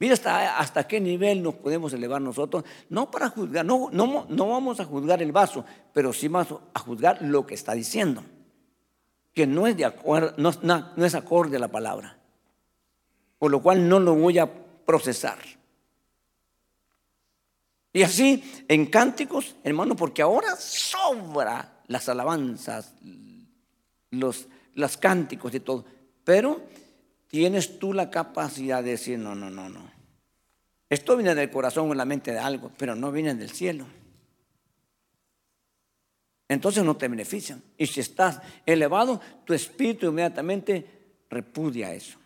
Mira 0.00 0.14
hasta, 0.14 0.58
hasta 0.58 0.88
qué 0.88 0.98
nivel 0.98 1.42
nos 1.42 1.56
podemos 1.56 1.92
elevar 1.92 2.22
nosotros, 2.22 2.64
no 2.88 3.10
para 3.10 3.28
juzgar, 3.28 3.66
no, 3.66 3.90
no, 3.92 4.26
no 4.26 4.48
vamos 4.48 4.80
a 4.80 4.86
juzgar 4.86 5.22
el 5.22 5.30
vaso, 5.30 5.62
pero 5.92 6.14
sí 6.14 6.26
vamos 6.26 6.58
a 6.72 6.78
juzgar 6.80 7.20
lo 7.20 7.46
que 7.46 7.54
está 7.54 7.74
diciendo, 7.74 8.24
que 9.34 9.46
no 9.46 9.66
es, 9.66 9.76
de 9.76 9.84
acuerdo, 9.84 10.32
no, 10.38 10.52
no 10.96 11.04
es 11.04 11.14
acorde 11.14 11.58
a 11.58 11.60
la 11.60 11.68
palabra, 11.68 12.18
por 13.38 13.50
lo 13.50 13.60
cual 13.60 13.86
no 13.86 14.00
lo 14.00 14.14
voy 14.14 14.38
a 14.38 14.50
procesar. 14.86 15.36
Y 17.92 18.02
así 18.02 18.64
en 18.68 18.86
cánticos, 18.86 19.54
hermano, 19.62 19.96
porque 19.96 20.22
ahora 20.22 20.56
sobra 20.56 21.82
las 21.88 22.08
alabanzas, 22.08 22.94
los, 24.10 24.48
los 24.72 24.96
cánticos 24.96 25.54
y 25.54 25.60
todo, 25.60 25.84
pero 26.24 26.62
tienes 27.30 27.78
tú 27.78 27.92
la 27.92 28.10
capacidad 28.10 28.82
de 28.82 28.90
decir, 28.90 29.18
no, 29.18 29.36
no, 29.36 29.48
no, 29.48 29.68
no. 29.68 29.88
Esto 30.88 31.16
viene 31.16 31.36
del 31.36 31.48
corazón 31.48 31.88
o 31.88 31.94
la 31.94 32.04
mente 32.04 32.32
de 32.32 32.40
algo, 32.40 32.72
pero 32.76 32.96
no 32.96 33.12
viene 33.12 33.36
del 33.36 33.50
cielo. 33.50 33.86
Entonces 36.48 36.82
no 36.82 36.96
te 36.96 37.06
benefician. 37.06 37.62
Y 37.78 37.86
si 37.86 38.00
estás 38.00 38.40
elevado, 38.66 39.20
tu 39.44 39.54
espíritu 39.54 40.08
inmediatamente 40.08 40.84
repudia 41.30 41.94
eso. 41.94 42.18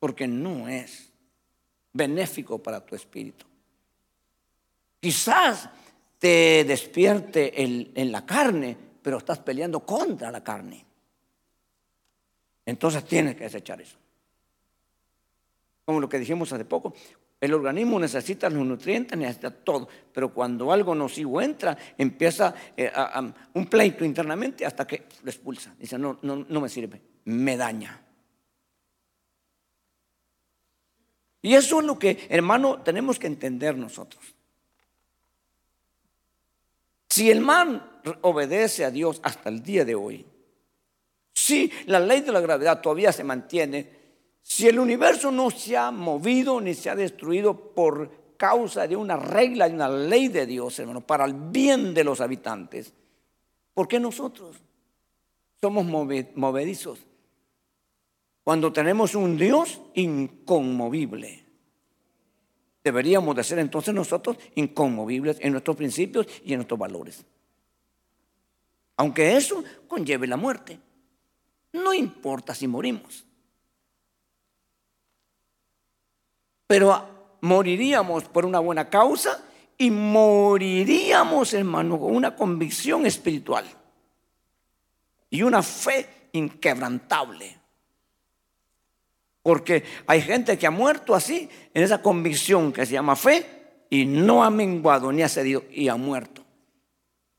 Porque 0.00 0.26
no 0.26 0.68
es 0.68 1.08
benéfico 1.92 2.60
para 2.60 2.84
tu 2.84 2.96
espíritu. 2.96 3.46
Quizás 4.98 5.70
te 6.18 6.64
despierte 6.64 7.62
en 7.62 8.10
la 8.10 8.26
carne, 8.26 8.76
pero 9.00 9.18
estás 9.18 9.38
peleando 9.38 9.86
contra 9.86 10.32
la 10.32 10.42
carne. 10.42 10.89
Entonces 12.70 13.04
tienes 13.04 13.34
que 13.34 13.44
desechar 13.44 13.80
eso. 13.80 13.96
Como 15.84 15.98
lo 15.98 16.08
que 16.08 16.20
dijimos 16.20 16.52
hace 16.52 16.64
poco, 16.64 16.94
El 17.40 17.54
organismo 17.54 17.98
necesita 17.98 18.50
los 18.50 18.66
nutrientes, 18.66 19.18
necesita 19.18 19.50
todo. 19.50 19.88
Pero 20.12 20.32
cuando 20.32 20.70
algo 20.72 20.94
nocivo 20.94 21.40
entra, 21.40 21.76
empieza 21.96 22.54
eh, 22.76 22.92
un 23.54 23.66
pleito 23.66 24.04
internamente 24.04 24.66
hasta 24.66 24.86
que 24.86 25.06
lo 25.22 25.30
expulsa. 25.30 25.74
Dice, 25.78 25.98
no, 25.98 26.18
no, 26.20 26.44
no 26.46 26.60
me 26.60 26.68
sirve, 26.68 27.00
me 27.24 27.56
daña. 27.56 27.98
Y 31.40 31.54
eso 31.54 31.80
es 31.80 31.86
lo 31.86 31.98
que, 31.98 32.26
hermano, 32.28 32.82
tenemos 32.82 33.18
que 33.18 33.26
entender 33.26 33.74
nosotros. 33.74 34.22
Si 37.08 37.30
el 37.30 37.40
man 37.40 38.00
obedece 38.20 38.84
a 38.84 38.90
Dios 38.90 39.18
hasta 39.24 39.48
el 39.48 39.62
día 39.62 39.86
de 39.86 39.94
hoy, 39.94 40.26
si 41.50 41.70
la 41.86 41.98
ley 41.98 42.20
de 42.20 42.30
la 42.30 42.40
gravedad 42.40 42.80
todavía 42.80 43.12
se 43.12 43.24
mantiene, 43.24 43.90
si 44.40 44.68
el 44.68 44.78
universo 44.78 45.32
no 45.32 45.50
se 45.50 45.76
ha 45.76 45.90
movido 45.90 46.60
ni 46.60 46.74
se 46.74 46.90
ha 46.90 46.94
destruido 46.94 47.74
por 47.74 48.36
causa 48.36 48.86
de 48.86 48.94
una 48.94 49.16
regla, 49.16 49.68
de 49.68 49.74
una 49.74 49.88
ley 49.88 50.28
de 50.28 50.46
Dios, 50.46 50.78
hermano, 50.78 51.00
para 51.00 51.24
el 51.24 51.34
bien 51.34 51.92
de 51.92 52.04
los 52.04 52.20
habitantes, 52.20 52.94
¿por 53.74 53.88
qué 53.88 53.98
nosotros 53.98 54.56
somos 55.60 55.84
movedizos? 56.34 57.00
Cuando 58.44 58.72
tenemos 58.72 59.14
un 59.16 59.36
Dios 59.36 59.80
inconmovible. 59.94 61.44
Deberíamos 62.82 63.36
de 63.36 63.44
ser 63.44 63.58
entonces 63.58 63.92
nosotros 63.92 64.38
inconmovibles 64.54 65.36
en 65.40 65.52
nuestros 65.52 65.76
principios 65.76 66.26
y 66.44 66.52
en 66.52 66.60
nuestros 66.60 66.78
valores. 66.78 67.24
Aunque 68.96 69.36
eso 69.36 69.62
conlleve 69.86 70.26
la 70.26 70.36
muerte. 70.36 70.78
No 71.72 71.94
importa 71.94 72.54
si 72.54 72.66
morimos. 72.66 73.24
Pero 76.66 77.36
moriríamos 77.40 78.24
por 78.24 78.44
una 78.44 78.58
buena 78.58 78.88
causa 78.88 79.44
y 79.76 79.90
moriríamos, 79.90 81.54
hermano, 81.54 81.98
con 81.98 82.14
una 82.14 82.36
convicción 82.36 83.06
espiritual 83.06 83.66
y 85.30 85.42
una 85.42 85.62
fe 85.62 86.28
inquebrantable. 86.32 87.58
Porque 89.42 89.84
hay 90.06 90.20
gente 90.20 90.58
que 90.58 90.66
ha 90.66 90.70
muerto 90.70 91.14
así, 91.14 91.48
en 91.72 91.82
esa 91.82 92.02
convicción 92.02 92.72
que 92.72 92.84
se 92.84 92.92
llama 92.92 93.16
fe, 93.16 93.86
y 93.88 94.04
no 94.04 94.44
ha 94.44 94.50
menguado 94.50 95.10
ni 95.10 95.22
ha 95.22 95.28
cedido 95.28 95.64
y 95.70 95.88
ha 95.88 95.96
muerto. 95.96 96.44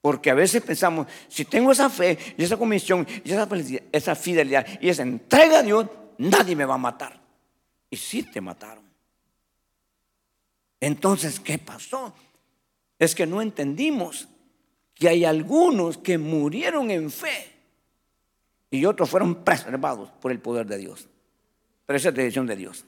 Porque 0.01 0.31
a 0.31 0.33
veces 0.33 0.63
pensamos, 0.63 1.07
si 1.27 1.45
tengo 1.45 1.71
esa 1.71 1.89
fe 1.89 2.17
y 2.35 2.43
esa 2.43 2.57
convicción 2.57 3.07
y 3.23 3.31
esa, 3.31 3.47
esa 3.91 4.15
fidelidad 4.15 4.65
y 4.81 4.89
esa 4.89 5.03
entrega 5.03 5.59
a 5.59 5.63
Dios, 5.63 5.87
nadie 6.17 6.55
me 6.55 6.65
va 6.65 6.75
a 6.75 6.79
matar. 6.79 7.19
Y 7.89 7.97
sí 7.97 8.23
te 8.23 8.41
mataron. 8.41 8.83
Entonces, 10.79 11.39
¿qué 11.39 11.59
pasó? 11.59 12.13
Es 12.97 13.13
que 13.13 13.27
no 13.27 13.41
entendimos 13.41 14.27
que 14.95 15.09
hay 15.09 15.23
algunos 15.25 15.97
que 15.97 16.17
murieron 16.17 16.89
en 16.89 17.11
fe 17.11 17.51
y 18.71 18.85
otros 18.85 19.09
fueron 19.09 19.43
preservados 19.43 20.09
por 20.21 20.31
el 20.31 20.39
poder 20.39 20.65
de 20.65 20.77
Dios. 20.77 21.07
Pero 21.85 21.97
esa 21.97 22.09
es 22.09 22.15
decisión 22.15 22.47
de 22.47 22.55
Dios. 22.55 22.85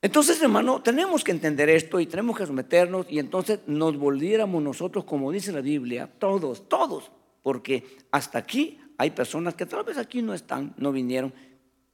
Entonces, 0.00 0.40
hermano, 0.40 0.80
tenemos 0.80 1.24
que 1.24 1.32
entender 1.32 1.68
esto 1.68 1.98
y 1.98 2.06
tenemos 2.06 2.38
que 2.38 2.46
someternos 2.46 3.06
y 3.10 3.18
entonces 3.18 3.60
nos 3.66 3.96
volviéramos 3.96 4.62
nosotros, 4.62 5.04
como 5.04 5.32
dice 5.32 5.52
la 5.52 5.60
Biblia, 5.60 6.08
todos, 6.18 6.68
todos, 6.68 7.10
porque 7.42 7.98
hasta 8.12 8.38
aquí 8.38 8.80
hay 8.96 9.10
personas 9.10 9.54
que 9.54 9.66
tal 9.66 9.84
vez 9.84 9.98
aquí 9.98 10.22
no 10.22 10.34
están, 10.34 10.74
no 10.76 10.92
vinieron, 10.92 11.32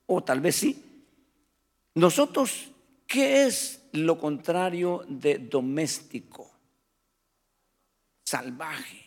o 0.07 0.23
tal 0.23 0.41
vez 0.41 0.57
sí. 0.57 0.83
Nosotros 1.95 2.75
¿Qué 3.07 3.45
es 3.45 3.81
lo 3.93 4.19
contrario 4.19 5.05
de 5.07 5.39
doméstico? 5.39 6.51
Salvaje. 8.25 9.03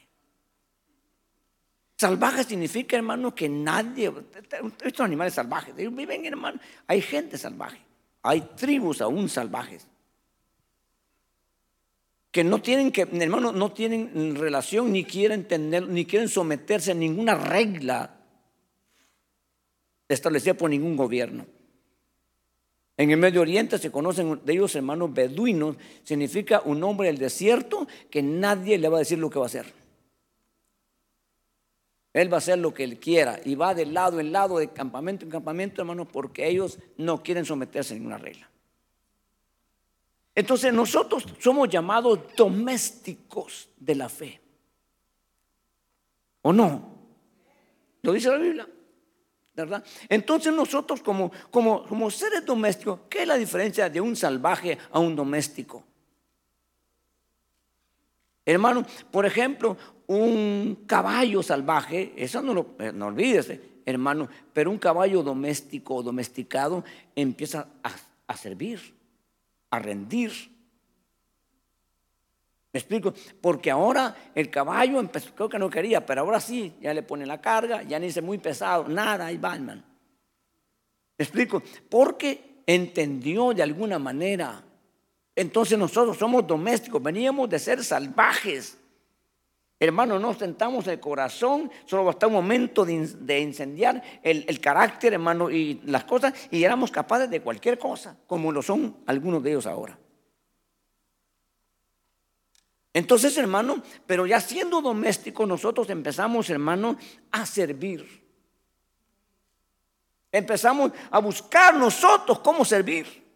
Salvaje 1.98 2.44
significa, 2.44 2.96
hermano, 2.96 3.34
que 3.34 3.50
nadie, 3.50 4.14
estos 4.84 5.04
animales 5.04 5.34
salvajes, 5.34 5.76
viven, 5.76 6.26
hermano, 6.26 6.60
hay 6.86 7.02
gente 7.02 7.38
salvaje, 7.40 7.82
hay 8.28 8.42
tribus 8.42 9.02
aún 9.02 9.30
salvajes, 9.30 9.88
que 12.32 12.44
no 12.44 12.62
tienen 12.62 12.92
que, 12.92 13.06
no 13.06 13.72
tienen 13.72 14.36
relación, 14.36 14.92
ni 14.92 15.06
quieren 15.06 15.48
tener, 15.48 15.88
ni 15.88 16.06
quieren 16.06 16.28
someterse 16.28 16.92
a 16.92 16.96
ninguna 16.96 17.36
regla 17.36 18.18
establecida 20.10 20.54
por 20.54 20.70
ningún 20.70 20.98
gobierno. 20.98 21.46
En 22.98 23.12
el 23.12 23.18
Medio 23.18 23.42
Oriente 23.42 23.78
se 23.78 23.92
conocen 23.92 24.42
de 24.44 24.54
ellos 24.54 24.76
hermanos 24.76 25.14
beduinos, 25.14 25.78
significa 26.04 26.62
un 26.66 26.84
hombre 26.84 27.08
del 27.08 27.20
desierto 27.20 27.88
que 28.10 28.22
nadie 28.22 28.78
le 28.78 28.90
va 28.90 28.98
a 28.98 29.00
decir 29.00 29.20
lo 29.20 29.30
que 29.30 29.40
va 29.40 29.46
a 29.46 29.48
hacer. 29.48 29.87
Él 32.22 32.32
va 32.32 32.38
a 32.38 32.40
hacer 32.40 32.58
lo 32.58 32.74
que 32.74 32.84
él 32.84 33.00
quiera 33.00 33.40
y 33.46 33.54
va 33.54 33.76
de 33.76 33.86
lado 33.86 34.20
en 34.20 34.32
lado, 34.32 34.58
de 34.58 34.70
campamento 34.70 35.24
en 35.24 35.32
campamento, 35.32 35.82
hermanos, 35.82 36.08
porque 36.12 36.48
ellos 36.48 36.80
no 36.98 37.22
quieren 37.22 37.46
someterse 37.46 37.94
a 37.94 37.98
ninguna 37.98 38.18
regla. 38.18 38.50
Entonces 40.34 40.74
nosotros 40.74 41.26
somos 41.40 41.70
llamados 41.70 42.20
domésticos 42.36 43.70
de 43.78 43.96
la 43.96 44.10
fe. 44.10 44.42
¿O 46.42 46.52
no? 46.52 46.96
¿Lo 48.02 48.14
dice 48.14 48.30
la 48.30 48.38
Biblia? 48.38 48.68
¿verdad? 49.54 49.84
Entonces 50.10 50.54
nosotros 50.54 51.02
como, 51.02 51.32
como, 51.52 51.84
como 51.86 52.10
seres 52.10 52.46
domésticos, 52.46 53.02
¿qué 53.10 53.24
es 53.24 53.28
la 53.28 53.36
diferencia 53.36 53.90
de 53.90 54.02
un 54.02 54.16
salvaje 54.16 54.78
a 54.92 55.00
un 55.00 55.16
doméstico? 55.16 55.84
Hermano, 58.46 58.86
por 59.12 59.26
ejemplo, 59.26 59.76
un 60.08 60.86
caballo 60.88 61.44
salvaje, 61.44 62.14
eso 62.16 62.42
no 62.42 62.54
lo 62.54 62.76
eh, 62.80 62.92
no 62.92 63.08
olvídese, 63.08 63.62
hermano, 63.86 64.30
pero 64.54 64.72
un 64.72 64.78
caballo 64.78 65.22
doméstico 65.22 65.96
o 65.96 66.04
domesticado 66.04 66.84
empieza 67.16 67.68
a, 67.84 67.92
a 68.28 68.38
servir, 68.38 68.80
a 69.70 69.80
rendir, 69.80 70.32
¿Me 72.74 72.80
explico? 72.80 73.12
Porque 73.42 73.72
ahora 73.72 74.16
el 74.36 74.52
caballo 74.52 75.00
empezó, 75.00 75.34
creo 75.34 75.50
que 75.50 75.58
no 75.58 75.68
quería, 75.68 76.06
pero 76.06 76.22
ahora 76.22 76.40
sí, 76.40 76.76
ya 76.80 76.94
le 76.94 77.02
pone 77.02 77.26
la 77.26 77.42
carga, 77.42 77.82
ya 77.82 77.98
ni 77.98 78.06
dice 78.06 78.22
muy 78.22 78.38
pesado, 78.38 78.88
nada, 78.88 79.26
ahí 79.26 79.38
va, 79.38 79.56
hermano. 79.56 79.82
¿Me 81.18 81.24
explico? 81.24 81.64
Porque 81.90 82.62
entendió 82.68 83.52
de 83.54 83.64
alguna 83.64 83.98
manera. 83.98 84.64
Entonces 85.36 85.76
nosotros 85.80 86.18
somos 86.18 86.46
domésticos, 86.46 87.02
veníamos 87.02 87.50
de 87.50 87.58
ser 87.58 87.84
salvajes. 87.84 88.78
Hermano, 89.80 90.18
nos 90.18 90.38
sentamos 90.38 90.88
el 90.88 91.00
corazón, 91.00 91.72
solo 91.86 92.06
basta 92.06 92.26
un 92.26 92.34
momento 92.34 92.84
de, 92.84 93.40
incendiar 93.40 94.02
el, 94.24 94.60
carácter, 94.60 95.14
hermano, 95.14 95.52
y 95.52 95.82
las 95.86 96.04
cosas, 96.04 96.34
y 96.50 96.64
éramos 96.64 96.90
capaces 96.90 97.30
de 97.30 97.42
cualquier 97.42 97.78
cosa, 97.78 98.18
como 98.26 98.52
lo 98.52 98.64
son 98.64 98.98
algunos 99.06 99.44
de 99.44 99.52
ellos 99.52 99.68
ahora. 99.68 100.00
Entonces, 102.92 103.38
hermano, 103.38 103.84
pero 104.08 104.26
ya 104.26 104.42
siendo 104.42 104.82
doméstico, 104.82 105.46
nosotros 105.46 105.88
empezamos, 105.92 106.50
hermano, 106.50 106.98
a 107.32 107.46
servir. 107.46 108.26
Empezamos 110.32 110.92
a 111.12 111.20
buscar 111.20 111.76
nosotros 111.76 112.40
cómo 112.40 112.66
servir. 112.66 113.27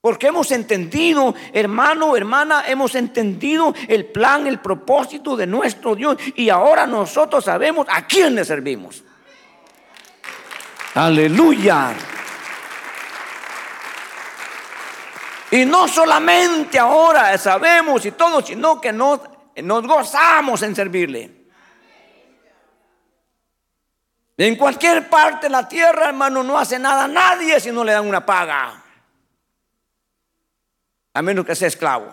Porque 0.00 0.28
hemos 0.28 0.50
entendido, 0.50 1.34
hermano, 1.52 2.16
hermana, 2.16 2.64
hemos 2.66 2.94
entendido 2.94 3.74
el 3.86 4.06
plan, 4.06 4.46
el 4.46 4.58
propósito 4.58 5.36
de 5.36 5.46
nuestro 5.46 5.94
Dios. 5.94 6.16
Y 6.36 6.48
ahora 6.48 6.86
nosotros 6.86 7.44
sabemos 7.44 7.86
a 7.90 8.06
quién 8.06 8.34
le 8.34 8.44
servimos. 8.44 9.04
Aleluya. 10.94 11.94
Y 15.50 15.66
no 15.66 15.86
solamente 15.86 16.78
ahora 16.78 17.36
sabemos 17.36 18.06
y 18.06 18.12
todo, 18.12 18.40
sino 18.40 18.80
que 18.80 18.92
nos, 18.92 19.20
gozamos 19.56 20.62
en 20.62 20.74
servirle. 20.74 21.30
En 24.38 24.56
cualquier 24.56 25.10
parte 25.10 25.46
de 25.46 25.50
la 25.50 25.68
tierra, 25.68 26.06
hermano, 26.08 26.42
no 26.42 26.58
hace 26.58 26.78
nada 26.78 27.06
nadie 27.06 27.60
si 27.60 27.70
no 27.70 27.84
le 27.84 27.92
dan 27.92 28.08
una 28.08 28.24
paga. 28.24 28.79
A 31.14 31.22
menos 31.22 31.44
que 31.44 31.54
sea 31.54 31.68
esclavo. 31.68 32.12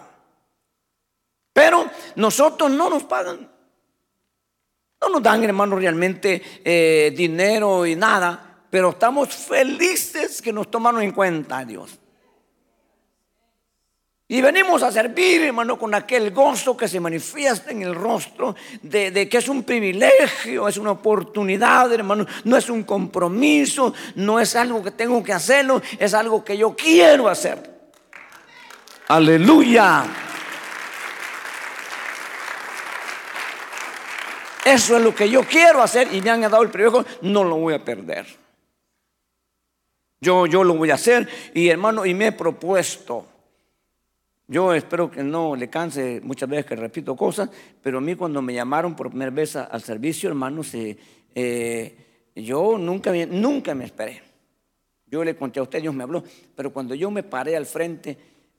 Pero 1.54 1.90
nosotros 2.16 2.72
no 2.72 2.90
nos 2.90 3.04
pagan. 3.04 3.50
No 5.02 5.10
nos 5.10 5.24
dan, 5.24 5.44
hermano, 5.44 5.76
realmente 5.76 6.42
eh, 6.64 7.14
dinero 7.16 7.86
y 7.86 7.96
nada. 7.96 8.64
Pero 8.70 8.90
estamos 8.92 9.30
felices 9.30 10.42
que 10.42 10.52
nos 10.52 10.70
tomaron 10.70 11.02
en 11.02 11.12
cuenta, 11.12 11.64
Dios. 11.64 12.00
Y 14.30 14.42
venimos 14.42 14.84
a 14.84 14.92
servir, 14.92 15.44
hermano, 15.44 15.80
con 15.80 15.96
aquel 15.96 16.32
gozo 16.32 16.76
que 16.76 16.90
se 16.90 17.00
manifiesta 17.00 17.72
en 17.72 17.84
el 17.84 17.96
rostro, 17.96 18.56
de, 18.82 19.10
de, 19.10 19.30
que 19.30 19.38
es 19.38 19.48
un 19.48 19.64
privilegio, 19.64 20.68
es 20.68 20.78
una 20.78 20.92
oportunidad, 20.92 21.94
hermano, 21.94 22.26
no 22.44 22.58
es 22.58 22.70
un 22.70 22.84
compromiso, 22.84 23.94
no 24.16 24.38
es 24.40 24.54
algo 24.58 24.84
que 24.84 24.92
tengo 24.92 25.24
que 25.24 25.32
hacerlo, 25.32 25.82
es 25.98 26.14
algo 26.14 26.44
que 26.44 26.58
yo 26.58 26.76
quiero 26.76 27.30
hacer. 27.30 27.77
Aleluya. 29.08 30.06
Eso 34.66 34.98
es 34.98 35.04
lo 35.04 35.16
que 35.16 35.30
yo 35.30 35.44
quiero 35.44 35.82
hacer 35.82 36.14
y 36.14 36.22
me 36.22 36.30
han 36.30 36.42
dado 36.42 36.62
el 36.62 36.70
privilegio, 36.70 37.06
no 37.22 37.46
lo 37.46 37.56
voy 37.56 37.74
a 37.74 37.86
perder. 37.86 38.26
Yo, 40.20 40.46
yo 40.46 40.64
lo 40.64 40.74
voy 40.74 40.92
a 40.92 40.96
hacer 40.96 41.30
y 41.54 41.70
hermano, 41.70 42.06
y 42.06 42.14
me 42.14 42.28
he 42.28 42.32
propuesto. 42.34 43.26
Yo 44.46 44.74
espero 44.74 45.10
que 45.10 45.24
no 45.24 45.56
le 45.56 45.70
canse 45.70 46.20
muchas 46.22 46.50
veces 46.50 46.66
que 46.66 46.76
repito 46.76 47.16
cosas, 47.16 47.50
pero 47.82 48.00
a 48.00 48.02
mí 48.02 48.16
cuando 48.16 48.42
me 48.42 48.54
llamaron 48.54 48.94
por 48.94 49.10
primera 49.10 49.32
vez 49.32 49.56
al 49.56 49.82
servicio, 49.82 50.28
hermanos, 50.28 50.72
eh, 50.74 51.98
yo 52.36 52.78
nunca, 52.78 53.14
nunca 53.30 53.74
me 53.74 53.86
esperé. 53.86 54.22
Yo 55.06 55.24
le 55.24 55.38
conté 55.38 55.62
a 55.62 55.64
usted, 55.64 55.82
Dios 55.82 55.94
me 55.94 56.04
habló, 56.04 56.24
pero 56.56 56.74
cuando 56.74 56.94
yo 56.94 57.10
me 57.10 57.24
paré 57.24 57.56
al 57.56 57.66
frente, 57.66 58.18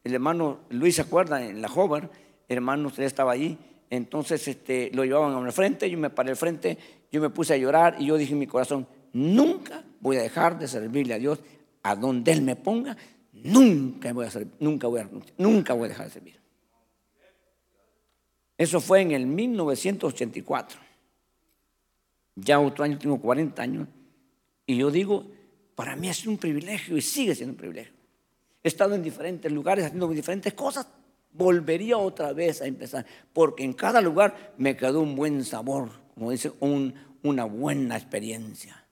el 0.09 0.15
hermano 0.15 0.61
Luis 0.71 0.97
se 0.97 1.03
acuerda, 1.03 1.45
en 1.45 1.61
la 1.61 1.69
Hover, 1.69 2.09
hermano, 2.49 2.89
usted 2.89 3.03
estaba 3.03 3.33
allí, 3.33 3.59
entonces 3.91 4.49
este, 4.49 4.91
lo 4.95 5.05
llevaban 5.05 5.45
al 5.45 5.53
frente, 5.53 5.91
yo 5.91 5.99
me 5.99 6.09
paré 6.09 6.31
al 6.31 6.37
frente, 6.37 6.79
yo 7.13 7.21
me 7.21 7.29
puse 7.29 7.53
a 7.53 7.57
llorar 7.59 7.97
y 7.99 8.07
yo 8.07 8.17
dije 8.17 8.33
en 8.33 8.39
mi 8.39 8.47
corazón, 8.47 8.87
nunca 9.13 9.85
voy 10.01 10.17
a 10.17 10.23
dejar 10.23 10.59
de 10.59 10.67
servirle 10.67 11.13
a 11.13 11.19
Dios 11.19 11.41
a 11.83 11.95
donde 11.95 12.33
Él 12.33 12.41
me 12.41 12.57
ponga, 12.57 12.97
nunca 13.33 14.15
voy 14.15 14.25
a, 14.25 14.31
servir, 14.31 14.55
nunca 14.61 14.87
voy 14.87 15.01
a, 15.01 15.11
nunca 15.37 15.75
voy 15.75 15.85
a 15.85 15.89
dejar 15.89 16.07
de 16.07 16.13
servir. 16.13 16.41
Eso 18.57 18.81
fue 18.81 19.03
en 19.03 19.11
el 19.11 19.27
1984. 19.27 20.81
Ya 22.35 22.59
otro 22.59 22.83
año 22.83 22.99
tengo 22.99 23.21
40 23.21 23.63
años. 23.63 23.89
Y 24.65 24.79
yo 24.79 24.91
digo, 24.91 25.31
para 25.75 25.97
mí 25.97 26.09
es 26.09 26.27
un 26.27 26.39
privilegio 26.39 26.97
y 26.97 27.03
sigue 27.03 27.35
siendo 27.35 27.53
un 27.53 27.59
privilegio. 27.59 27.98
He 28.63 28.69
estado 28.69 28.95
en 28.95 29.03
diferentes 29.03 29.51
lugares 29.51 29.87
haciendo 29.87 30.09
diferentes 30.09 30.55
cosas, 30.55 30.87
volvería 31.33 31.99
otra 31.99 32.33
vez 32.33 32.61
a 32.61 32.67
empezar, 32.67 33.07
porque 33.33 33.65
en 33.65 33.73
cada 33.73 34.01
lugar 34.01 34.55
me 34.59 34.77
quedó 34.77 35.01
un 35.01 35.15
buen 35.15 35.45
sabor, 35.45 35.91
como 36.15 36.31
dice, 36.31 36.53
una 37.23 37.45
buena 37.45 37.97
experiencia. 37.97 38.85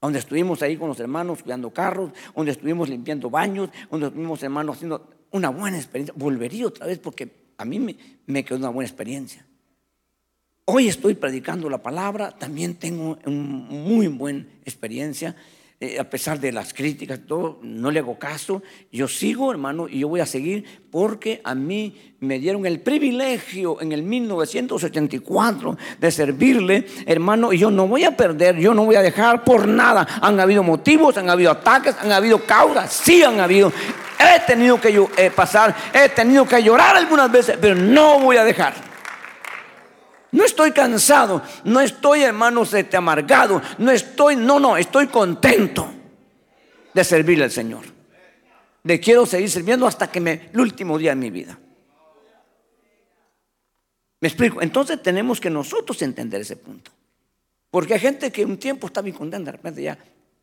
Donde 0.00 0.18
estuvimos 0.18 0.62
ahí 0.62 0.76
con 0.76 0.88
los 0.88 0.98
hermanos 0.98 1.42
cuidando 1.42 1.70
carros, 1.70 2.10
donde 2.34 2.52
estuvimos 2.52 2.88
limpiando 2.88 3.30
baños, 3.30 3.70
donde 3.90 4.08
estuvimos 4.08 4.42
hermanos 4.42 4.76
haciendo 4.76 5.08
una 5.30 5.50
buena 5.50 5.76
experiencia. 5.76 6.14
Volvería 6.16 6.66
otra 6.66 6.86
vez 6.86 6.98
porque 6.98 7.52
a 7.56 7.64
mí 7.64 7.78
me, 7.78 7.96
me 8.26 8.44
quedó 8.44 8.58
una 8.58 8.70
buena 8.70 8.88
experiencia. 8.88 9.46
Hoy 10.64 10.88
estoy 10.88 11.14
predicando 11.14 11.68
la 11.68 11.82
palabra, 11.82 12.32
también 12.32 12.76
tengo 12.76 13.18
una 13.24 13.30
muy 13.30 14.08
buena 14.08 14.46
experiencia. 14.64 15.36
Eh, 15.84 15.98
a 15.98 16.04
pesar 16.04 16.38
de 16.38 16.52
las 16.52 16.72
críticas, 16.72 17.18
todo, 17.26 17.58
no 17.60 17.90
le 17.90 17.98
hago 17.98 18.16
caso. 18.16 18.62
Yo 18.92 19.08
sigo, 19.08 19.50
hermano, 19.50 19.88
y 19.88 19.98
yo 19.98 20.06
voy 20.06 20.20
a 20.20 20.26
seguir 20.26 20.64
porque 20.92 21.40
a 21.42 21.56
mí 21.56 22.14
me 22.20 22.38
dieron 22.38 22.64
el 22.66 22.78
privilegio 22.78 23.80
en 23.80 23.90
el 23.90 24.04
1984 24.04 25.76
de 25.98 26.10
servirle, 26.12 26.86
hermano, 27.04 27.52
y 27.52 27.58
yo 27.58 27.72
no 27.72 27.88
voy 27.88 28.04
a 28.04 28.16
perder, 28.16 28.58
yo 28.58 28.74
no 28.74 28.84
voy 28.84 28.94
a 28.94 29.02
dejar 29.02 29.42
por 29.42 29.66
nada. 29.66 30.06
Han 30.22 30.38
habido 30.38 30.62
motivos, 30.62 31.16
han 31.16 31.28
habido 31.28 31.50
ataques, 31.50 31.96
han 32.00 32.12
habido 32.12 32.38
causas, 32.46 32.92
sí 32.92 33.24
han 33.24 33.40
habido. 33.40 33.72
He 34.20 34.38
tenido 34.46 34.80
que 34.80 35.04
eh, 35.16 35.32
pasar, 35.34 35.74
he 35.92 36.10
tenido 36.10 36.46
que 36.46 36.62
llorar 36.62 36.94
algunas 36.94 37.28
veces, 37.32 37.58
pero 37.60 37.74
no 37.74 38.20
voy 38.20 38.36
a 38.36 38.44
dejar. 38.44 38.91
No 40.32 40.44
estoy 40.44 40.72
cansado, 40.72 41.42
no 41.64 41.80
estoy, 41.80 42.22
hermanos, 42.22 42.72
este, 42.72 42.96
amargado, 42.96 43.60
no 43.76 43.90
estoy, 43.90 44.34
no, 44.34 44.58
no, 44.58 44.78
estoy 44.78 45.06
contento 45.08 45.86
de 46.94 47.04
servirle 47.04 47.44
al 47.44 47.50
Señor. 47.50 47.84
Le 48.82 48.98
quiero 48.98 49.26
seguir 49.26 49.50
sirviendo 49.50 49.86
hasta 49.86 50.10
que 50.10 50.20
me, 50.20 50.48
el 50.52 50.60
último 50.60 50.98
día 50.98 51.10
de 51.10 51.16
mi 51.16 51.30
vida. 51.30 51.58
¿Me 54.20 54.28
explico? 54.28 54.62
Entonces 54.62 55.02
tenemos 55.02 55.38
que 55.38 55.50
nosotros 55.50 56.00
entender 56.00 56.40
ese 56.40 56.56
punto. 56.56 56.90
Porque 57.70 57.94
hay 57.94 58.00
gente 58.00 58.32
que 58.32 58.44
un 58.44 58.56
tiempo 58.56 58.86
está 58.86 59.02
bien 59.02 59.16
contenta, 59.16 59.50
de 59.50 59.56
repente 59.56 59.82
ya, 59.82 59.98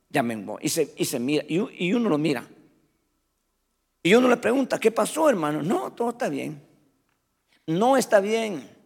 ya 0.09 0.21
me 0.21 0.45
y 0.61 0.69
se, 0.69 0.93
y 0.97 1.05
se 1.05 1.19
mira, 1.19 1.43
y, 1.47 1.85
y 1.85 1.93
uno 1.93 2.09
lo 2.09 2.17
mira. 2.19 2.45
Y 4.03 4.13
uno 4.13 4.27
le 4.27 4.37
pregunta, 4.37 4.79
¿qué 4.79 4.91
pasó, 4.91 5.29
hermano? 5.29 5.63
No, 5.63 5.91
todo 5.93 6.11
está 6.11 6.29
bien. 6.29 6.61
No 7.65 7.97
está 7.97 8.19
bien. 8.19 8.78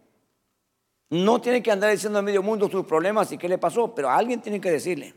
No 1.13 1.39
tiene 1.39 1.61
que 1.61 1.69
andar 1.69 1.91
diciendo 1.91 2.17
a 2.17 2.23
medio 2.23 2.41
mundo 2.41 2.67
sus 2.67 2.87
problemas 2.87 3.31
y 3.31 3.37
qué 3.37 3.47
le 3.47 3.59
pasó, 3.59 3.93
pero 3.93 4.09
alguien 4.09 4.41
tiene 4.41 4.59
que 4.59 4.71
decirle. 4.71 5.13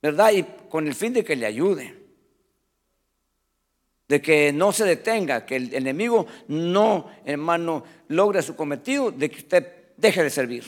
¿Verdad? 0.00 0.32
Y 0.32 0.44
con 0.70 0.86
el 0.86 0.94
fin 0.94 1.12
de 1.12 1.22
que 1.22 1.36
le 1.36 1.44
ayude. 1.44 1.94
De 4.08 4.22
que 4.22 4.50
no 4.50 4.72
se 4.72 4.86
detenga, 4.86 5.44
que 5.44 5.56
el 5.56 5.74
enemigo 5.74 6.26
no, 6.48 7.10
hermano, 7.22 7.84
logre 8.08 8.40
su 8.40 8.56
cometido, 8.56 9.10
de 9.10 9.30
que 9.30 9.40
usted 9.40 9.92
deje 9.98 10.22
de 10.22 10.30
servir. 10.30 10.64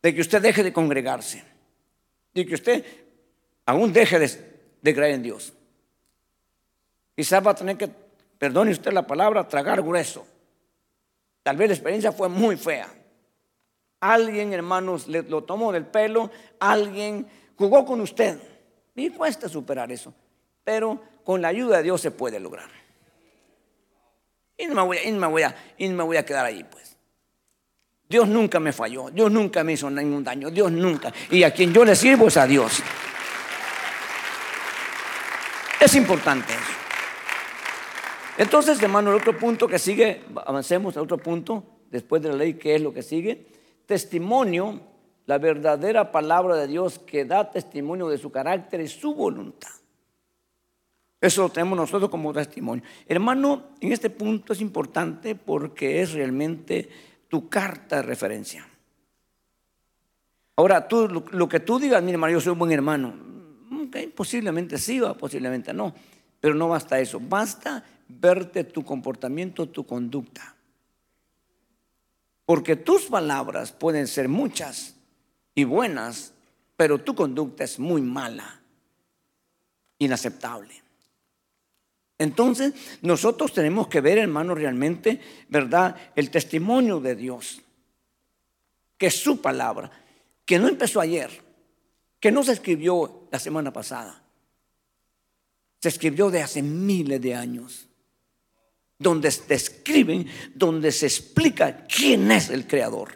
De 0.00 0.14
que 0.14 0.20
usted 0.20 0.40
deje 0.40 0.62
de 0.62 0.72
congregarse. 0.72 1.42
De 2.32 2.46
que 2.46 2.54
usted 2.54 2.84
aún 3.64 3.92
deje 3.92 4.20
de, 4.20 4.30
de 4.80 4.94
creer 4.94 5.14
en 5.16 5.24
Dios. 5.24 5.52
Quizás 7.16 7.44
va 7.44 7.50
a 7.50 7.56
tener 7.56 7.76
que, 7.76 7.90
perdone 8.38 8.70
usted 8.70 8.92
la 8.92 9.04
palabra, 9.08 9.48
tragar 9.48 9.82
grueso. 9.82 10.24
Tal 11.46 11.56
vez 11.56 11.68
la 11.68 11.74
experiencia 11.74 12.10
fue 12.10 12.28
muy 12.28 12.56
fea. 12.56 12.88
Alguien, 14.00 14.52
hermanos, 14.52 15.06
le, 15.06 15.22
lo 15.22 15.44
tomó 15.44 15.70
del 15.70 15.86
pelo, 15.86 16.28
alguien 16.58 17.24
jugó 17.56 17.84
con 17.84 18.00
usted. 18.00 18.36
Y 18.96 19.10
cuesta 19.10 19.48
superar 19.48 19.92
eso. 19.92 20.12
Pero 20.64 21.00
con 21.22 21.40
la 21.40 21.46
ayuda 21.46 21.76
de 21.76 21.84
Dios 21.84 22.00
se 22.00 22.10
puede 22.10 22.40
lograr. 22.40 22.68
Y 24.58 24.66
no 24.66 24.74
me 24.74 24.82
voy, 24.82 24.98
y 25.04 25.12
me 25.12 25.26
voy, 25.28 25.42
a, 25.42 25.54
y 25.78 25.88
me 25.88 26.02
voy 26.02 26.16
a 26.16 26.24
quedar 26.24 26.46
ahí, 26.46 26.64
pues. 26.64 26.96
Dios 28.08 28.26
nunca 28.26 28.58
me 28.58 28.72
falló, 28.72 29.08
Dios 29.10 29.30
nunca 29.30 29.62
me 29.62 29.74
hizo 29.74 29.88
ningún 29.88 30.24
daño, 30.24 30.50
Dios 30.50 30.72
nunca. 30.72 31.12
Y 31.30 31.44
a 31.44 31.54
quien 31.54 31.72
yo 31.72 31.84
le 31.84 31.94
sirvo 31.94 32.26
es 32.26 32.36
a 32.38 32.48
Dios. 32.48 32.82
Es 35.78 35.94
importante 35.94 36.52
eso. 36.52 36.85
Entonces, 38.38 38.82
hermano, 38.82 39.10
el 39.10 39.16
otro 39.16 39.36
punto 39.38 39.66
que 39.66 39.78
sigue, 39.78 40.22
avancemos 40.44 40.96
a 40.96 41.02
otro 41.02 41.16
punto, 41.16 41.64
después 41.90 42.22
de 42.22 42.28
la 42.28 42.36
ley, 42.36 42.54
¿qué 42.54 42.74
es 42.74 42.82
lo 42.82 42.92
que 42.92 43.02
sigue? 43.02 43.46
Testimonio, 43.86 44.80
la 45.26 45.38
verdadera 45.38 46.12
palabra 46.12 46.56
de 46.56 46.66
Dios 46.66 46.98
que 46.98 47.24
da 47.24 47.50
testimonio 47.50 48.08
de 48.08 48.18
su 48.18 48.30
carácter 48.30 48.80
y 48.80 48.88
su 48.88 49.14
voluntad. 49.14 49.70
Eso 51.20 51.42
lo 51.42 51.48
tenemos 51.48 51.78
nosotros 51.78 52.10
como 52.10 52.32
testimonio. 52.32 52.84
Hermano, 53.08 53.70
en 53.80 53.92
este 53.92 54.10
punto 54.10 54.52
es 54.52 54.60
importante 54.60 55.34
porque 55.34 56.02
es 56.02 56.12
realmente 56.12 56.88
tu 57.28 57.48
carta 57.48 57.96
de 57.96 58.02
referencia. 58.02 58.68
Ahora, 60.56 60.86
tú, 60.86 61.24
lo, 61.30 61.48
que 61.48 61.60
tú 61.60 61.78
digas, 61.78 62.02
mi 62.02 62.12
hermano, 62.12 62.34
yo 62.34 62.40
soy 62.40 62.52
un 62.52 62.58
buen 62.58 62.72
hermano. 62.72 63.14
posiblemente 64.14 64.78
sí 64.78 65.00
posiblemente 65.18 65.72
no. 65.72 65.94
Pero 66.38 66.54
no 66.54 66.68
basta 66.68 67.00
eso. 67.00 67.18
Basta 67.20 67.82
verte 68.08 68.64
tu 68.64 68.84
comportamiento, 68.84 69.68
tu 69.68 69.84
conducta. 69.86 70.54
Porque 72.44 72.76
tus 72.76 73.06
palabras 73.06 73.72
pueden 73.72 74.06
ser 74.06 74.28
muchas 74.28 74.94
y 75.54 75.64
buenas, 75.64 76.32
pero 76.76 76.98
tu 76.98 77.14
conducta 77.14 77.64
es 77.64 77.78
muy 77.78 78.02
mala, 78.02 78.60
inaceptable. 79.98 80.82
Entonces, 82.18 82.72
nosotros 83.02 83.52
tenemos 83.52 83.88
que 83.88 84.00
ver, 84.00 84.18
hermano, 84.18 84.54
realmente, 84.54 85.20
¿verdad? 85.48 85.96
El 86.14 86.30
testimonio 86.30 87.00
de 87.00 87.14
Dios, 87.14 87.60
que 88.96 89.08
es 89.08 89.20
su 89.20 89.42
palabra, 89.42 89.90
que 90.44 90.58
no 90.58 90.68
empezó 90.68 91.00
ayer, 91.00 91.30
que 92.20 92.30
no 92.30 92.42
se 92.42 92.52
escribió 92.52 93.28
la 93.30 93.38
semana 93.38 93.72
pasada, 93.72 94.22
se 95.80 95.88
escribió 95.88 96.30
de 96.30 96.42
hace 96.42 96.62
miles 96.62 97.20
de 97.20 97.34
años 97.34 97.85
donde 98.98 99.30
se 99.30 99.44
describen, 99.46 100.26
donde 100.54 100.92
se 100.92 101.06
explica 101.06 101.86
quién 101.86 102.30
es 102.30 102.50
el 102.50 102.66
creador, 102.66 103.10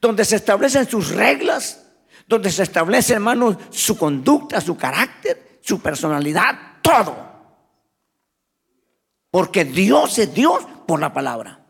donde 0.00 0.24
se 0.24 0.36
establecen 0.36 0.88
sus 0.88 1.10
reglas, 1.10 1.84
donde 2.26 2.50
se 2.50 2.62
establece, 2.62 3.14
hermano, 3.14 3.58
su 3.70 3.96
conducta, 3.96 4.60
su 4.60 4.76
carácter, 4.76 5.58
su 5.60 5.80
personalidad, 5.80 6.78
todo. 6.82 7.32
Porque 9.30 9.64
Dios 9.64 10.18
es 10.18 10.32
Dios 10.32 10.64
por 10.86 11.00
la 11.00 11.12
palabra. 11.12 11.60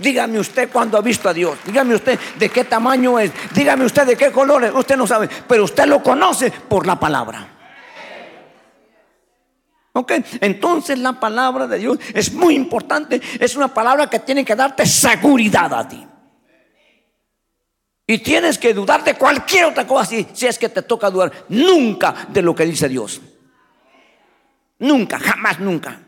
Dígame 0.00 0.40
usted 0.40 0.70
cuándo 0.70 0.98
ha 0.98 1.00
visto 1.00 1.28
a 1.28 1.32
Dios. 1.32 1.56
Dígame 1.64 1.94
usted 1.94 2.18
de 2.38 2.48
qué 2.48 2.64
tamaño 2.64 3.18
es. 3.18 3.30
Dígame 3.54 3.84
usted 3.84 4.06
de 4.06 4.16
qué 4.16 4.32
colores. 4.32 4.72
Usted 4.74 4.96
no 4.96 5.06
sabe. 5.06 5.28
Pero 5.46 5.64
usted 5.64 5.86
lo 5.86 6.02
conoce 6.02 6.50
por 6.50 6.86
la 6.86 6.98
palabra. 6.98 7.53
Ok, 9.96 10.12
entonces 10.40 10.98
la 10.98 11.20
palabra 11.20 11.68
de 11.68 11.78
Dios 11.78 11.98
es 12.12 12.32
muy 12.32 12.56
importante. 12.56 13.20
Es 13.38 13.54
una 13.54 13.72
palabra 13.72 14.10
que 14.10 14.18
tiene 14.18 14.44
que 14.44 14.56
darte 14.56 14.84
seguridad 14.86 15.72
a 15.72 15.86
ti. 15.86 16.04
Y 18.04 18.18
tienes 18.18 18.58
que 18.58 18.74
dudar 18.74 19.04
de 19.04 19.14
cualquier 19.14 19.66
otra 19.66 19.86
cosa 19.86 20.04
si, 20.06 20.26
si 20.32 20.46
es 20.46 20.58
que 20.58 20.68
te 20.68 20.82
toca 20.82 21.10
dudar. 21.10 21.30
Nunca 21.48 22.26
de 22.28 22.42
lo 22.42 22.56
que 22.56 22.66
dice 22.66 22.88
Dios. 22.88 23.20
Nunca, 24.80 25.20
jamás, 25.20 25.60
nunca. 25.60 26.00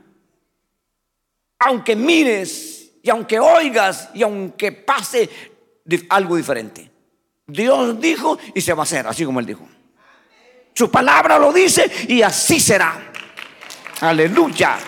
Aunque 1.60 1.94
mires 1.94 2.90
y 3.04 3.08
aunque 3.08 3.38
oigas 3.38 4.10
y 4.14 4.24
aunque 4.24 4.72
pase 4.72 5.30
algo 6.08 6.34
diferente. 6.34 6.90
Dios 7.46 8.00
dijo 8.00 8.36
y 8.52 8.60
se 8.60 8.74
va 8.74 8.80
a 8.80 8.82
hacer, 8.82 9.06
así 9.06 9.24
como 9.24 9.38
Él 9.38 9.46
dijo. 9.46 9.66
Su 10.74 10.90
palabra 10.90 11.38
lo 11.38 11.52
dice 11.52 11.88
y 12.08 12.20
así 12.22 12.58
será. 12.58 13.12
Aleluya. 14.00 14.78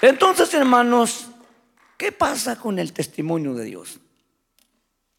Entonces, 0.00 0.52
hermanos, 0.54 1.28
¿qué 1.98 2.10
pasa 2.10 2.58
con 2.58 2.78
el 2.78 2.92
testimonio 2.92 3.54
de 3.54 3.64
Dios? 3.66 4.00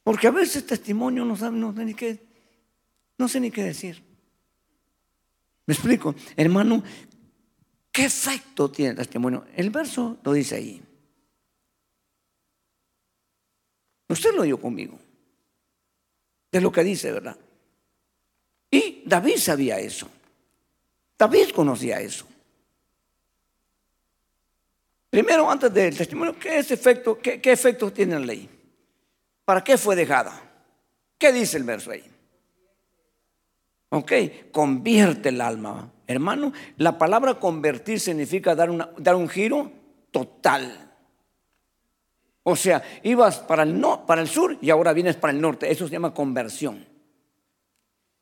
Porque 0.04 0.28
a 0.28 0.32
veces 0.32 0.66
testimonio 0.66 1.24
no 1.24 1.36
sabe, 1.36 1.58
no 1.58 1.74
sé 1.76 1.86
ni 1.86 1.94
qué, 1.94 2.20
no 3.20 3.28
sé 3.28 3.40
ni 3.40 3.52
qué 3.52 3.64
decir. 3.64 4.02
¿Me 5.68 5.76
explico? 5.76 6.16
Hermano, 6.36 6.84
¿qué 7.92 8.06
efecto 8.06 8.72
tiene 8.72 8.92
el 8.92 8.98
testimonio? 8.98 9.46
El 9.56 9.70
verso 9.70 10.18
lo 10.24 10.34
dice 10.34 10.56
ahí. 10.56 10.82
Usted 14.10 14.34
lo 14.34 14.42
oyó 14.42 14.60
conmigo. 14.60 15.00
De 16.52 16.60
lo 16.60 16.72
que 16.72 16.84
dice, 16.84 17.12
¿verdad? 17.12 17.38
Y 18.72 19.04
David 19.06 19.38
sabía 19.38 19.78
eso. 19.80 20.08
David 21.20 21.50
conocía 21.54 22.00
eso. 22.00 22.26
Primero, 25.10 25.52
antes 25.52 25.74
del 25.74 25.96
testimonio, 25.96 26.40
¿qué, 26.40 26.60
es 26.60 26.72
efecto, 26.72 27.20
qué, 27.20 27.40
efecto 27.44 27.92
tiene 27.92 28.18
la 28.18 28.26
ley? 28.26 28.50
¿Para 29.44 29.62
qué 29.62 29.78
fue 29.78 29.94
dejada? 29.94 30.42
¿Qué 31.18 31.34
dice 31.34 31.58
el 31.58 31.66
verso 31.66 31.92
ahí? 31.92 32.04
Ok, 33.90 34.12
convierte 34.54 35.30
el 35.30 35.42
alma. 35.42 35.92
Hermano, 36.08 36.54
la 36.78 36.98
palabra 36.98 37.40
convertir 37.40 38.00
significa 38.00 38.56
dar, 38.56 38.94
dar 38.98 39.16
un 39.16 39.28
giro 39.28 39.70
total. 40.12 40.94
O 42.44 42.56
sea, 42.56 42.82
ibas 43.04 43.40
para 43.40 43.64
el, 43.64 43.80
no, 43.80 44.06
para 44.06 44.22
el 44.22 44.30
sur 44.30 44.58
y 44.62 44.70
ahora 44.70 44.94
vienes 44.94 45.18
para 45.18 45.34
el 45.34 45.42
norte. 45.42 45.70
Eso 45.70 45.86
se 45.88 45.92
llama 45.92 46.14
conversión. 46.14 46.91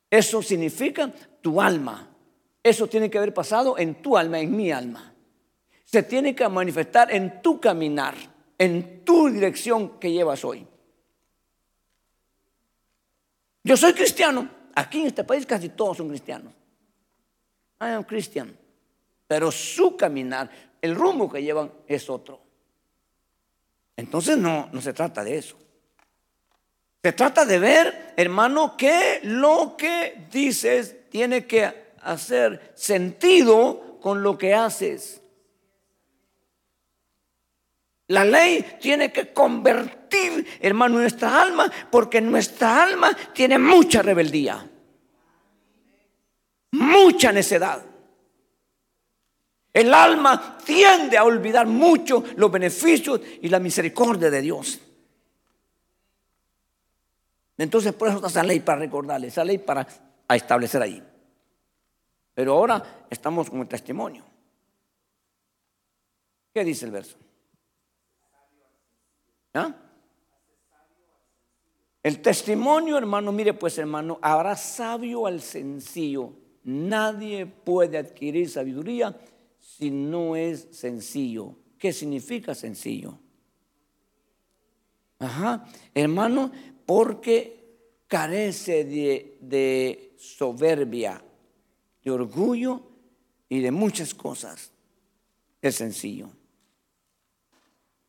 Eso 0.10 0.42
significa 0.42 1.12
tu 1.42 1.62
alma. 1.62 2.10
Eso 2.64 2.88
tiene 2.88 3.10
que 3.10 3.18
haber 3.18 3.34
pasado 3.34 3.78
en 3.78 4.02
tu 4.02 4.18
alma, 4.18 4.40
en 4.40 4.56
mi 4.56 4.72
alma. 4.72 5.14
Se 5.86 6.04
tiene 6.04 6.36
que 6.36 6.48
manifestar 6.48 7.12
en 7.12 7.42
tu 7.42 7.60
caminar, 7.60 8.16
en 8.58 9.04
tu 9.04 9.30
dirección 9.30 10.00
que 10.00 10.12
llevas 10.12 10.44
hoy. 10.44 10.68
Yo 13.64 13.78
soy 13.78 13.94
cristiano. 13.94 14.50
Aquí 14.76 15.02
en 15.02 15.08
este 15.08 15.24
país 15.24 15.46
casi 15.46 15.70
todos 15.70 15.98
son 15.98 16.10
cristianos. 16.10 16.54
I 17.82 17.92
am 17.92 18.04
Christian. 18.04 18.58
Pero 19.28 19.52
su 19.52 19.96
caminar, 19.96 20.50
el 20.82 20.96
rumbo 20.96 21.30
que 21.30 21.42
llevan 21.42 21.72
es 21.88 22.10
otro. 22.10 22.42
Entonces 23.96 24.38
no, 24.38 24.70
no 24.72 24.82
se 24.82 24.94
trata 24.94 25.24
de 25.24 25.38
eso. 25.38 25.58
Se 27.02 27.14
trata 27.14 27.46
de 27.46 27.60
ver, 27.60 28.14
hermano, 28.18 28.76
que 28.76 29.22
lo 29.24 29.76
que 29.78 30.28
dices 30.32 31.10
tiene 31.10 31.46
que 31.46 31.94
hacer 32.02 32.74
sentido 32.76 33.98
con 34.02 34.22
lo 34.22 34.38
que 34.38 34.54
haces. 34.54 35.22
La 38.08 38.26
ley 38.26 38.66
tiene 38.82 39.14
que 39.14 39.32
convertir, 39.32 40.46
hermano, 40.60 40.98
nuestra 40.98 41.42
alma, 41.42 41.72
porque 41.92 42.20
nuestra 42.20 42.84
alma 42.84 43.16
tiene 43.34 43.58
mucha 43.58 44.02
rebeldía, 44.02 44.68
mucha 46.72 47.32
necedad. 47.32 47.86
El 49.72 49.94
alma 49.94 50.58
tiende 50.66 51.18
a 51.18 51.24
olvidar 51.24 51.68
mucho 51.68 52.24
los 52.36 52.52
beneficios 52.52 53.22
y 53.42 53.48
la 53.48 53.60
misericordia 53.60 54.30
de 54.30 54.42
Dios. 54.42 54.80
Entonces 57.60 57.94
por 57.94 58.08
eso 58.08 58.18
está 58.18 58.28
esa 58.30 58.44
ley 58.44 58.62
para 58.62 58.80
recordarle, 58.80 59.28
esa 59.28 59.44
ley 59.44 59.58
para 59.58 59.86
establecer 60.30 60.82
ahí. 60.82 61.04
Pero 62.34 62.54
ahora 62.54 63.06
estamos 63.10 63.50
con 63.50 63.60
el 63.60 63.68
testimonio. 63.68 64.24
¿Qué 66.54 66.64
dice 66.64 66.86
el 66.86 66.92
verso? 66.92 67.18
¿Ah? 69.54 69.76
El 72.02 72.22
testimonio, 72.22 72.98
hermano, 72.98 73.34
mire 73.34 73.54
pues 73.54 73.78
hermano, 73.78 74.20
habrá 74.22 74.56
sabio 74.56 75.28
al 75.28 75.42
sencillo. 75.42 76.32
Nadie 76.64 77.46
puede 77.46 77.98
adquirir 77.98 78.50
sabiduría 78.50 79.20
si 79.60 79.92
no 79.92 80.38
es 80.38 80.70
sencillo. 80.72 81.58
¿Qué 81.78 81.92
significa 81.92 82.56
sencillo? 82.56 83.20
Ajá, 85.20 85.66
hermano, 85.94 86.52
porque 86.90 88.02
carece 88.08 88.84
de, 88.84 90.16
soberbia, 90.18 91.24
de 92.04 92.10
orgullo 92.10 92.82
y 93.48 93.60
de 93.60 93.70
muchas 93.70 94.16
cosas. 94.16 94.72
Es 95.62 95.76
sencillo. 95.76 96.32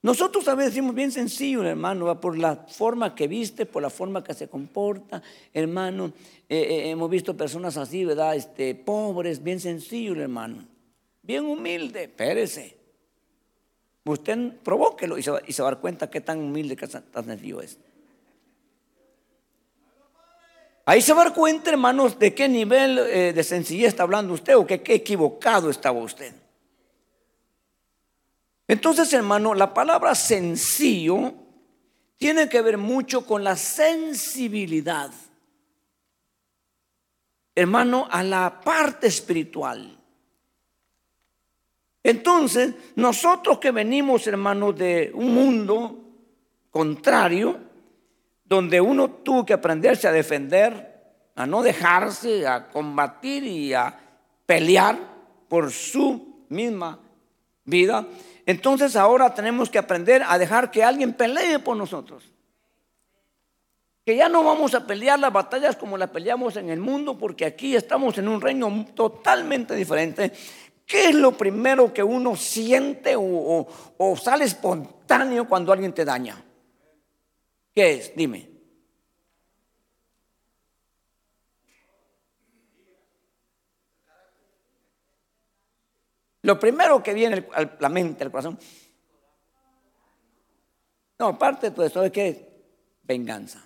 Nosotros 0.00 0.48
a 0.48 0.54
veces 0.54 0.72
decimos 0.72 0.94
bien 0.94 1.12
sencillo, 1.12 1.62
hermano, 1.62 2.18
por 2.22 2.38
la 2.38 2.56
forma 2.56 3.14
que 3.14 3.28
viste, 3.28 3.66
por 3.66 3.82
la 3.82 3.90
forma 3.90 4.24
que 4.24 4.32
se 4.32 4.48
comporta, 4.48 5.22
hermano. 5.52 6.14
Eh, 6.48 6.56
eh, 6.58 6.90
hemos 6.90 7.10
visto 7.10 7.36
personas 7.36 7.76
así, 7.76 8.06
¿verdad? 8.06 8.34
Este, 8.34 8.74
pobres, 8.74 9.42
bien 9.42 9.60
sencillo, 9.60 10.14
hermano. 10.14 10.64
Bien 11.20 11.44
humilde, 11.44 12.04
espérese. 12.04 12.78
Usted 14.06 14.56
provóquelo 14.62 15.18
y 15.18 15.22
se, 15.22 15.32
va, 15.32 15.42
y 15.46 15.52
se 15.52 15.60
va 15.60 15.68
a 15.68 15.72
dar 15.72 15.82
cuenta 15.82 16.08
qué 16.08 16.22
tan 16.22 16.38
humilde, 16.38 16.76
qué 16.76 16.86
tan 16.88 17.26
sencillo 17.26 17.60
es. 17.60 17.78
Ahí 20.90 21.00
se 21.00 21.12
va 21.12 21.20
a 21.20 21.24
dar 21.26 21.34
cuenta, 21.34 21.70
hermanos, 21.70 22.18
de 22.18 22.34
qué 22.34 22.48
nivel 22.48 22.98
eh, 22.98 23.32
de 23.32 23.44
sencillez 23.44 23.90
está 23.90 24.02
hablando 24.02 24.34
usted 24.34 24.56
o 24.56 24.66
que 24.66 24.82
qué 24.82 24.94
equivocado 24.94 25.70
estaba 25.70 26.00
usted. 26.00 26.34
Entonces, 28.66 29.12
hermano, 29.12 29.54
la 29.54 29.72
palabra 29.72 30.16
sencillo 30.16 31.32
tiene 32.16 32.48
que 32.48 32.60
ver 32.60 32.76
mucho 32.76 33.24
con 33.24 33.44
la 33.44 33.54
sensibilidad, 33.54 35.12
hermano, 37.54 38.08
a 38.10 38.24
la 38.24 38.60
parte 38.60 39.06
espiritual. 39.06 39.96
Entonces, 42.02 42.74
nosotros 42.96 43.60
que 43.60 43.70
venimos, 43.70 44.26
hermano, 44.26 44.72
de 44.72 45.12
un 45.14 45.32
mundo 45.32 46.00
contrario, 46.68 47.69
donde 48.50 48.80
uno 48.80 49.08
tuvo 49.08 49.46
que 49.46 49.52
aprenderse 49.52 50.08
a 50.08 50.12
defender, 50.12 50.92
a 51.36 51.46
no 51.46 51.62
dejarse, 51.62 52.48
a 52.48 52.68
combatir 52.68 53.44
y 53.44 53.72
a 53.72 53.96
pelear 54.44 54.98
por 55.48 55.70
su 55.70 56.44
misma 56.48 56.98
vida. 57.64 58.04
Entonces 58.44 58.96
ahora 58.96 59.32
tenemos 59.32 59.70
que 59.70 59.78
aprender 59.78 60.24
a 60.26 60.36
dejar 60.36 60.72
que 60.72 60.82
alguien 60.82 61.12
pelee 61.12 61.60
por 61.60 61.76
nosotros. 61.76 62.24
Que 64.04 64.16
ya 64.16 64.28
no 64.28 64.42
vamos 64.42 64.74
a 64.74 64.84
pelear 64.84 65.20
las 65.20 65.32
batallas 65.32 65.76
como 65.76 65.96
las 65.96 66.10
peleamos 66.10 66.56
en 66.56 66.70
el 66.70 66.80
mundo, 66.80 67.16
porque 67.16 67.44
aquí 67.44 67.76
estamos 67.76 68.18
en 68.18 68.26
un 68.26 68.40
reino 68.40 68.84
totalmente 68.96 69.76
diferente. 69.76 70.32
¿Qué 70.84 71.10
es 71.10 71.14
lo 71.14 71.30
primero 71.38 71.94
que 71.94 72.02
uno 72.02 72.34
siente 72.34 73.14
o, 73.16 73.68
o 73.96 74.16
sale 74.16 74.44
espontáneo 74.44 75.46
cuando 75.46 75.72
alguien 75.72 75.92
te 75.92 76.04
daña? 76.04 76.42
¿Qué 77.74 77.92
es? 77.92 78.14
Dime. 78.14 78.48
Lo 86.42 86.58
primero 86.58 87.02
que 87.02 87.12
viene 87.12 87.46
a 87.52 87.76
la 87.78 87.88
mente, 87.88 88.24
al 88.24 88.30
corazón. 88.30 88.58
No, 91.18 91.28
aparte 91.28 91.68
de 91.68 91.76
todo 91.76 91.84
eso, 91.84 92.02
es 92.02 92.10
que 92.10 92.64
venganza. 93.02 93.62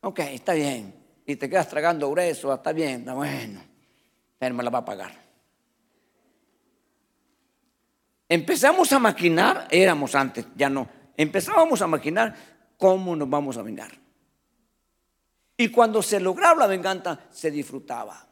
Ok, 0.00 0.20
está 0.20 0.54
bien. 0.54 0.94
Y 1.26 1.36
te 1.36 1.48
quedas 1.48 1.68
tragando 1.68 2.10
grueso, 2.10 2.54
está 2.54 2.72
bien, 2.72 3.00
está 3.00 3.14
bueno. 3.14 3.62
Él 4.38 4.54
me 4.54 4.62
la 4.62 4.70
va 4.70 4.78
a 4.78 4.84
pagar. 4.84 5.24
empezamos 8.28 8.92
a 8.92 8.98
maquinar, 8.98 9.68
éramos 9.70 10.14
antes, 10.14 10.46
ya 10.56 10.68
no, 10.68 10.88
empezábamos 11.16 11.82
a 11.82 11.86
maquinar 11.86 12.34
cómo 12.76 13.14
nos 13.16 13.28
vamos 13.28 13.56
a 13.56 13.62
vengar. 13.62 13.92
Y 15.56 15.68
cuando 15.68 16.02
se 16.02 16.18
lograba 16.20 16.60
la 16.60 16.66
venganza, 16.66 17.20
se 17.30 17.50
disfrutaba. 17.50 18.26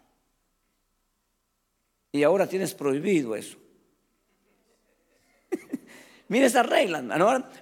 Y 2.11 2.23
ahora 2.25 2.47
tienes 2.47 2.75
prohibido 2.75 3.37
eso. 3.37 3.57
Mira 6.29 6.47
esa 6.47 6.63
regla, 6.63 7.03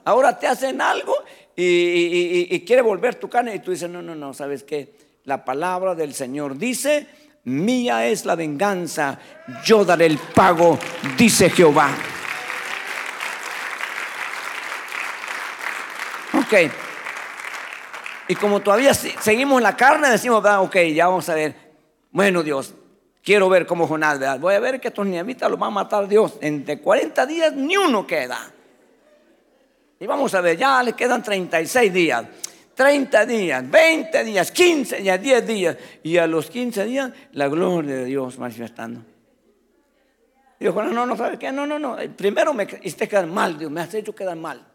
ahora, 0.05 0.39
te 0.39 0.47
hacen 0.47 0.81
algo 0.81 1.15
y, 1.55 2.47
y, 2.51 2.61
quiere 2.65 2.83
volver 2.83 3.17
tu 3.17 3.29
carne 3.29 3.55
y 3.55 3.59
tú 3.59 3.73
dices, 3.73 3.91
no, 3.91 4.01
no, 4.01 4.15
no, 4.15 4.33
¿sabes 4.33 4.63
qué? 4.65 4.95
La 5.25 5.45
palabra 5.45 5.95
del 5.95 6.15
Señor 6.15 6.57
dice, 6.57 7.07
mía 7.45 8.07
es 8.07 8.25
la 8.25 8.37
venganza, 8.37 9.19
yo 9.65 9.85
daré 9.85 10.07
el 10.07 10.19
pago, 10.19 10.79
dice 11.19 11.51
Jehová. 11.51 11.97
Ok. 16.51 16.73
Y 18.27 18.35
como 18.35 18.59
todavía 18.59 18.93
seguimos 18.93 19.63
la 19.63 19.77
carne, 19.77 20.11
decimos, 20.11 20.45
ok, 20.45 20.77
ya 20.93 21.07
vamos 21.07 21.29
a 21.29 21.35
ver. 21.35 21.55
Bueno, 22.11 22.43
Dios, 22.43 22.75
quiero 23.23 23.49
ver 23.49 23.67
cómo 23.67 23.87
Jonás, 23.87 24.41
voy 24.41 24.55
a 24.55 24.59
ver 24.59 24.81
que 24.81 24.89
estos 24.89 25.07
niemitas 25.07 25.49
los 25.49 25.63
va 25.63 25.69
a 25.69 25.71
matar 25.71 26.09
Dios. 26.09 26.39
Entre 26.41 26.81
40 26.81 27.25
días 27.27 27.53
ni 27.53 27.77
uno 27.77 28.05
queda. 28.05 28.51
Y 30.01 30.07
vamos 30.07 30.35
a 30.35 30.41
ver, 30.41 30.57
ya 30.57 30.83
le 30.83 30.95
quedan 30.95 31.23
36 31.23 31.93
días. 31.93 32.25
30 32.75 33.27
días, 33.27 33.71
20 33.71 34.25
días, 34.25 34.51
15 34.51 34.97
días, 34.97 35.23
10 35.23 35.47
días. 35.47 35.77
Y 36.03 36.17
a 36.17 36.27
los 36.27 36.51
15 36.51 36.85
días, 36.85 37.13
la 37.33 37.47
gloria 37.47 37.95
de 37.95 38.05
Dios 38.07 38.39
manifestando. 38.41 39.03
Y 40.59 40.65
yo, 40.65 40.73
no, 40.73 41.07
no, 41.07 41.17
¿sabes 41.17 41.39
qué? 41.39 41.53
No, 41.53 41.65
no, 41.65 41.79
no. 41.79 41.97
Primero 42.17 42.53
me 42.55 42.65
hiciste 42.65 43.07
quedar 43.07 43.29
mal, 43.29 43.57
Dios, 43.57 43.71
me 43.71 43.83
has 43.83 43.95
hecho 43.95 44.13
quedar 44.13 44.37
mal. 44.37 44.70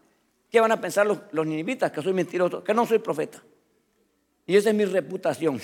¿Qué 0.56 0.62
van 0.62 0.72
a 0.72 0.80
pensar 0.80 1.06
los, 1.06 1.20
los 1.34 1.45
ninivitas? 1.45 1.91
Que 1.91 2.01
soy 2.01 2.14
mentiroso, 2.14 2.64
que 2.64 2.74
no 2.74 2.86
soy 2.86 2.99
profeta. 2.99 3.43
Y 4.45 4.56
esa 4.56 4.70
es 4.70 4.76
mi 4.76 4.86
reputación. 4.86 5.60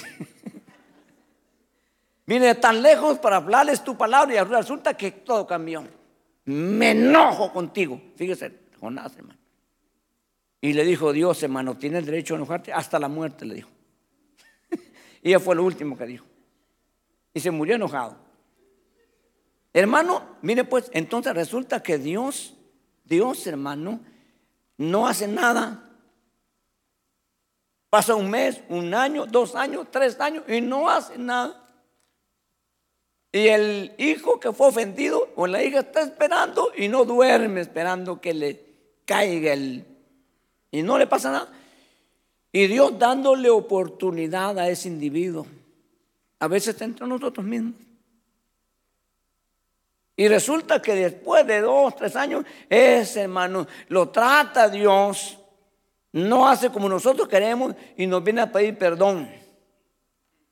Vine 2.27 2.55
tan 2.55 2.81
lejos 2.81 3.17
para 3.19 3.37
hablarles 3.37 3.85
tu 3.85 3.95
palabra 3.95 4.35
y 4.35 4.39
resulta 4.43 4.97
que 4.97 5.11
todo 5.11 5.47
cambió. 5.47 5.87
Me 6.43 6.91
enojo 6.91 7.53
contigo. 7.53 8.01
Fíjese, 8.17 8.51
Jonás, 8.81 9.15
hermano. 9.15 9.39
Y 10.59 10.73
le 10.73 10.83
dijo 10.83 11.13
Dios, 11.13 11.41
hermano, 11.41 11.77
tienes 11.77 12.05
derecho 12.05 12.33
a 12.33 12.37
enojarte 12.37 12.73
hasta 12.73 12.99
la 12.99 13.07
muerte, 13.07 13.45
le 13.45 13.53
dijo. 13.55 13.69
y 15.23 15.31
eso 15.31 15.39
fue 15.39 15.55
lo 15.55 15.63
último 15.63 15.97
que 15.97 16.05
dijo. 16.05 16.25
Y 17.33 17.39
se 17.39 17.49
murió 17.49 17.75
enojado. 17.75 18.17
Hermano, 19.71 20.35
mire 20.41 20.65
pues, 20.65 20.91
entonces 20.93 21.33
resulta 21.33 21.81
que 21.81 21.97
Dios, 21.97 22.57
Dios, 23.05 23.47
hermano, 23.47 24.01
no 24.77 25.07
hace 25.07 25.27
nada. 25.27 25.87
Pasa 27.89 28.15
un 28.15 28.29
mes, 28.29 28.61
un 28.69 28.93
año, 28.93 29.25
dos 29.25 29.55
años, 29.55 29.87
tres 29.91 30.19
años 30.19 30.43
y 30.47 30.61
no 30.61 30.89
hace 30.89 31.17
nada. 31.17 31.61
Y 33.33 33.47
el 33.47 33.93
hijo 33.97 34.39
que 34.39 34.51
fue 34.51 34.67
ofendido 34.67 35.29
o 35.35 35.47
la 35.47 35.63
hija 35.63 35.79
está 35.79 36.01
esperando 36.01 36.71
y 36.75 36.87
no 36.87 37.05
duerme 37.05 37.61
esperando 37.61 38.19
que 38.19 38.33
le 38.33 38.65
caiga 39.05 39.53
el... 39.53 39.85
Y 40.71 40.83
no 40.83 40.97
le 40.97 41.07
pasa 41.07 41.31
nada. 41.31 41.51
Y 42.51 42.67
Dios 42.67 42.97
dándole 42.97 43.49
oportunidad 43.49 44.57
a 44.59 44.69
ese 44.69 44.89
individuo. 44.89 45.45
A 46.39 46.47
veces 46.47 46.69
está 46.69 46.85
entre 46.85 47.07
nosotros 47.07 47.45
mismos. 47.45 47.75
Y 50.21 50.27
resulta 50.27 50.79
que 50.79 50.93
después 50.93 51.47
de 51.47 51.61
dos, 51.61 51.95
tres 51.95 52.15
años, 52.15 52.45
ese 52.69 53.21
hermano 53.21 53.65
lo 53.87 54.09
trata 54.09 54.69
Dios, 54.69 55.39
no 56.11 56.47
hace 56.47 56.69
como 56.69 56.87
nosotros 56.87 57.27
queremos 57.27 57.73
y 57.97 58.05
nos 58.05 58.23
viene 58.23 58.41
a 58.41 58.51
pedir 58.51 58.77
perdón. 58.77 59.27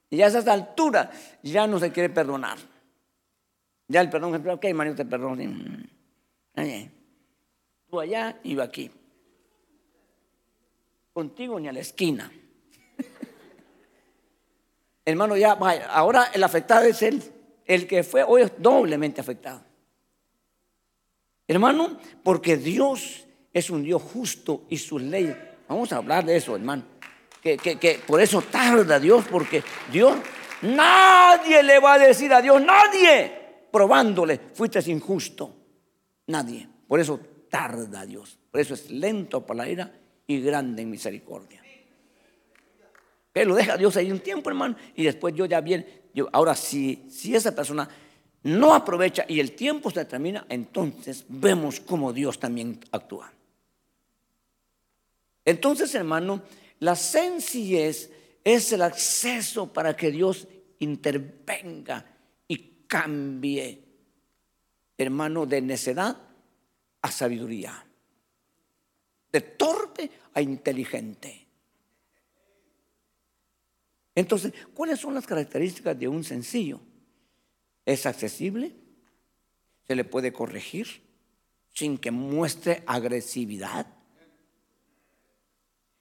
Y 0.09 0.23
a 0.23 0.25
esa 0.25 0.51
altura 0.51 1.11
ya 1.43 1.67
no 1.67 1.77
se 1.77 1.91
quiere 1.91 2.09
perdonar. 2.09 2.57
Ya 3.87 4.01
el 4.01 4.09
perdón, 4.09 4.43
ok, 4.43 4.63
hermano, 4.63 4.95
te 4.95 5.05
perdono. 5.05 5.43
Tú 7.91 7.99
allá 7.99 8.39
y 8.41 8.55
yo 8.55 8.63
aquí. 8.63 8.89
Contigo 11.13 11.59
ni 11.59 11.67
a 11.67 11.73
la 11.73 11.81
esquina. 11.81 12.31
Hermano, 15.05 15.37
ya, 15.37 15.53
vaya, 15.53 15.85
ahora 15.91 16.31
el 16.33 16.43
afectado 16.43 16.85
es 16.85 17.03
él. 17.03 17.21
El 17.69 17.85
que 17.85 18.01
fue 18.01 18.23
hoy 18.23 18.41
es 18.41 18.51
doblemente 18.57 19.21
afectado. 19.21 19.61
Hermano, 21.47 21.99
porque 22.23 22.57
Dios 22.57 23.27
es 23.53 23.69
un 23.69 23.83
Dios 23.83 24.01
justo 24.01 24.65
y 24.69 24.77
sus 24.77 25.03
leyes. 25.03 25.37
Vamos 25.67 25.93
a 25.93 25.97
hablar 25.97 26.25
de 26.25 26.35
eso, 26.35 26.55
hermano. 26.55 26.83
Que, 27.43 27.57
que, 27.57 27.99
por 28.07 28.19
eso 28.21 28.41
tarda 28.41 28.99
Dios, 28.99 29.23
porque 29.29 29.63
Dios, 29.91 30.17
nadie 30.63 31.61
le 31.61 31.77
va 31.79 31.93
a 31.93 31.99
decir 31.99 32.33
a 32.33 32.41
Dios, 32.41 32.59
nadie, 32.59 33.31
probándole, 33.71 34.39
fuiste 34.55 34.79
injusto. 34.89 35.55
Nadie. 36.25 36.67
Por 36.87 36.99
eso 36.99 37.19
tarda 37.51 38.03
Dios. 38.03 38.39
Por 38.49 38.61
eso 38.61 38.73
es 38.73 38.89
lento 38.89 39.45
para 39.45 39.57
la 39.59 39.69
ira 39.69 39.91
y 40.25 40.41
grande 40.41 40.81
en 40.81 40.89
misericordia. 40.89 41.61
Que 43.31 43.45
lo 43.45 43.53
deja 43.53 43.77
Dios 43.77 43.95
ahí 43.95 44.11
un 44.11 44.21
tiempo, 44.21 44.49
hermano, 44.49 44.75
y 44.95 45.03
después 45.03 45.35
yo 45.35 45.45
ya 45.45 45.61
bien, 45.61 45.98
yo, 46.13 46.29
ahora 46.31 46.55
si, 46.55 47.05
si 47.09 47.35
esa 47.35 47.53
persona 47.53 47.87
no 48.43 48.73
aprovecha 48.73 49.25
y 49.27 49.39
el 49.39 49.53
tiempo 49.53 49.91
se 49.91 50.05
termina, 50.05 50.45
entonces 50.49 51.25
vemos 51.27 51.79
cómo 51.79 52.13
Dios 52.13 52.39
también 52.39 52.79
actúa. 52.91 53.31
Entonces, 55.45 55.93
hermano, 55.95 56.43
la 56.79 56.95
sencillez 56.95 58.11
es 58.43 58.71
el 58.71 58.81
acceso 58.81 59.71
para 59.71 59.95
que 59.95 60.11
Dios 60.11 60.47
intervenga 60.79 62.05
y 62.47 62.85
cambie, 62.87 63.83
hermano, 64.97 65.45
de 65.45 65.61
necedad 65.61 66.17
a 67.01 67.11
sabiduría, 67.11 67.85
de 69.31 69.41
torpe 69.41 70.09
a 70.33 70.41
inteligente. 70.41 71.38
Entonces, 74.19 74.51
¿cuáles 74.73 74.99
son 74.99 75.13
las 75.13 75.25
características 75.25 75.97
de 75.97 76.09
un 76.09 76.25
sencillo? 76.25 76.81
Es 77.85 78.05
accesible, 78.05 78.75
se 79.87 79.95
le 79.95 80.03
puede 80.03 80.33
corregir 80.33 81.01
sin 81.73 81.97
que 81.97 82.11
muestre 82.11 82.83
agresividad. 82.85 83.87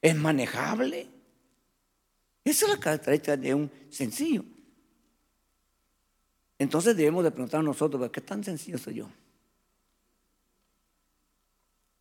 Es 0.01 0.17
manejable. 0.17 1.07
Esa 2.43 2.65
es 2.65 2.71
la 2.73 2.79
característica 2.81 3.37
de 3.37 3.53
un 3.53 3.71
sencillo. 3.89 4.43
Entonces 6.57 6.97
debemos 6.97 7.23
de 7.23 7.31
preguntar 7.31 7.61
a 7.61 7.63
nosotros, 7.63 8.11
¿qué 8.11 8.19
tan 8.19 8.43
sencillo 8.43 8.77
soy 8.77 8.95
yo? 8.95 9.09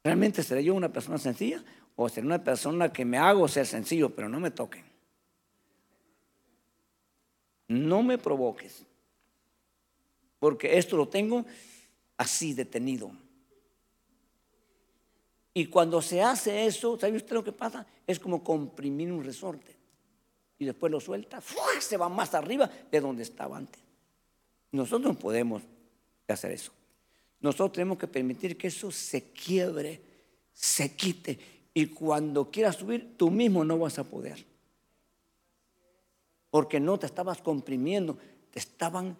¿Realmente 0.03 0.43
seré 0.43 0.64
yo 0.64 0.75
una 0.75 0.93
persona 0.93 1.16
sencilla? 1.16 1.62
¿O 1.95 2.09
seré 2.09 2.27
una 2.27 2.43
persona 2.43 2.93
que 2.93 3.05
me 3.05 3.19
hago 3.19 3.47
ser 3.47 3.66
sencillo, 3.66 4.11
pero 4.11 4.29
no 4.29 4.41
me 4.41 4.51
toquen? 4.51 4.97
No 7.69 8.03
me 8.03 8.16
provoques, 8.16 8.83
porque 10.39 10.79
esto 10.79 10.97
lo 10.97 11.07
tengo 11.07 11.45
así 12.16 12.55
detenido. 12.55 13.11
Y 15.53 15.66
cuando 15.66 16.01
se 16.01 16.23
hace 16.23 16.66
eso, 16.66 16.99
¿sabe 16.99 17.16
usted 17.16 17.35
lo 17.35 17.45
que 17.45 17.53
pasa? 17.53 17.87
Es 18.07 18.19
como 18.19 18.43
comprimir 18.43 19.12
un 19.12 19.23
resorte. 19.23 19.77
Y 20.59 20.64
después 20.64 20.91
lo 20.91 20.99
suelta, 20.99 21.41
se 21.81 21.97
va 21.97 22.09
más 22.09 22.35
arriba 22.35 22.71
de 22.91 23.01
donde 23.01 23.23
estaba 23.23 23.57
antes. 23.57 23.81
Nosotros 24.73 25.14
no 25.14 25.19
podemos 25.19 25.62
hacer 26.27 26.53
eso. 26.53 26.73
Nosotros 27.41 27.73
tenemos 27.73 27.99
que 27.99 28.07
permitir 28.07 28.57
que 28.57 28.69
eso 28.69 28.91
se 28.91 29.31
quiebre, 29.31 30.01
se 30.53 30.95
quite. 30.97 31.39
Y 31.75 31.87
cuando 31.87 32.51
quieras 32.51 32.77
subir, 32.77 33.16
tú 33.16 33.31
mismo 33.31 33.64
no 33.64 33.79
vas 33.79 33.99
a 33.99 34.05
poder 34.05 34.45
porque 36.51 36.80
no 36.80 36.99
te 36.99 37.07
estabas 37.07 37.40
comprimiendo, 37.40 38.18
te 38.51 38.59
estaban 38.59 39.16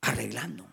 arreglando. 0.00 0.66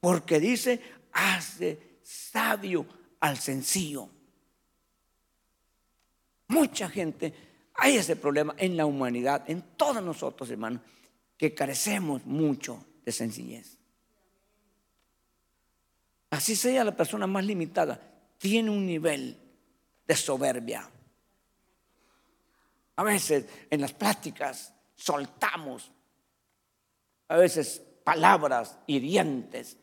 Porque 0.00 0.40
dice, 0.40 0.80
hace 1.12 1.98
sabio 2.02 2.86
al 3.20 3.38
sencillo. 3.38 4.08
Mucha 6.48 6.88
gente, 6.88 7.32
hay 7.74 7.96
ese 7.96 8.16
problema 8.16 8.54
en 8.58 8.76
la 8.76 8.86
humanidad, 8.86 9.48
en 9.48 9.62
todos 9.76 10.02
nosotros, 10.02 10.50
hermanos, 10.50 10.80
que 11.36 11.54
carecemos 11.54 12.24
mucho 12.24 12.84
de 13.04 13.12
sencillez. 13.12 13.78
Así 16.30 16.56
sea 16.56 16.84
la 16.84 16.96
persona 16.96 17.26
más 17.26 17.44
limitada, 17.44 18.00
tiene 18.38 18.70
un 18.70 18.86
nivel 18.86 19.38
de 20.06 20.14
soberbia. 20.14 20.88
A 22.96 23.02
veces 23.02 23.46
en 23.70 23.80
las 23.80 23.92
pláticas 23.92 24.72
soltamos. 24.94 25.92
A 27.28 27.36
veces 27.36 27.82
palabras 28.02 28.78
hirientes, 28.86 29.76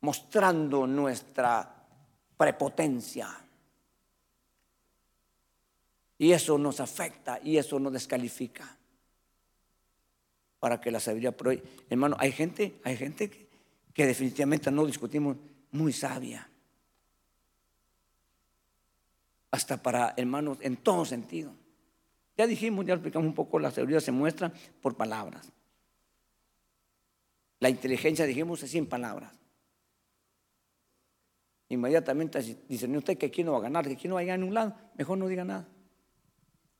mostrando 0.00 0.86
nuestra 0.86 1.86
prepotencia. 2.36 3.28
Y 6.18 6.32
eso 6.32 6.58
nos 6.58 6.80
afecta 6.80 7.40
y 7.42 7.56
eso 7.56 7.78
nos 7.78 7.92
descalifica 7.92 8.76
para 10.58 10.80
que 10.80 10.90
la 10.90 11.00
sabiduría. 11.00 11.36
Pero, 11.36 11.60
hermano, 11.90 12.16
hay 12.18 12.32
gente, 12.32 12.80
hay 12.82 12.96
gente 12.96 13.28
que, 13.28 13.48
que 13.92 14.06
definitivamente 14.06 14.70
no 14.70 14.86
discutimos 14.86 15.36
muy 15.72 15.92
sabia. 15.92 16.48
Hasta 19.50 19.82
para 19.82 20.14
hermanos 20.16 20.58
en 20.62 20.78
todo 20.78 21.04
sentido. 21.04 21.52
Ya 22.36 22.46
dijimos, 22.46 22.84
ya 22.84 22.94
explicamos 22.94 23.28
un 23.28 23.34
poco, 23.34 23.58
la 23.58 23.70
sabiduría 23.70 24.00
se 24.00 24.12
muestra 24.12 24.52
por 24.80 24.96
palabras. 24.96 25.52
La 27.60 27.70
inteligencia, 27.70 28.26
dijimos, 28.26 28.62
es 28.62 28.70
sin 28.70 28.86
palabras. 28.86 29.32
Inmediatamente 31.68 32.40
dice 32.68 32.86
usted 32.86 33.16
que 33.16 33.26
aquí 33.26 33.42
no 33.42 33.52
va 33.52 33.58
a 33.58 33.62
ganar, 33.62 33.86
que 33.86 33.94
aquí 33.94 34.08
no 34.08 34.14
va 34.14 34.20
a 34.20 34.22
llegar 34.22 34.38
en 34.38 34.44
un 34.44 34.54
lado, 34.54 34.74
mejor 34.96 35.18
no 35.18 35.28
diga 35.28 35.44
nada. 35.44 35.66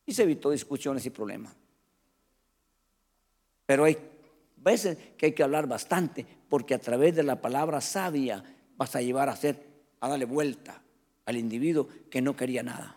Y 0.06 0.12
se 0.12 0.24
evitó 0.24 0.50
discusiones 0.50 1.06
y 1.06 1.10
problemas. 1.10 1.56
Pero 3.66 3.84
hay 3.84 3.96
veces 4.56 4.98
que 5.16 5.26
hay 5.26 5.32
que 5.32 5.42
hablar 5.42 5.66
bastante, 5.66 6.26
porque 6.48 6.74
a 6.74 6.78
través 6.78 7.14
de 7.14 7.22
la 7.22 7.40
palabra 7.40 7.80
sabia 7.80 8.44
vas 8.76 8.94
a 8.94 9.00
llevar 9.00 9.28
a 9.28 9.32
hacer, 9.32 9.64
a 10.00 10.08
darle 10.08 10.26
vuelta 10.26 10.82
al 11.24 11.36
individuo 11.36 11.88
que 12.10 12.20
no 12.20 12.36
quería 12.36 12.62
nada. 12.62 12.96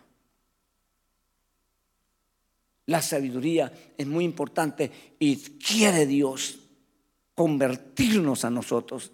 La 2.88 3.02
sabiduría 3.02 3.70
es 3.98 4.06
muy 4.06 4.24
importante 4.24 4.90
y 5.18 5.36
quiere 5.36 6.06
Dios 6.06 6.58
convertirnos 7.34 8.46
a 8.46 8.50
nosotros 8.50 9.12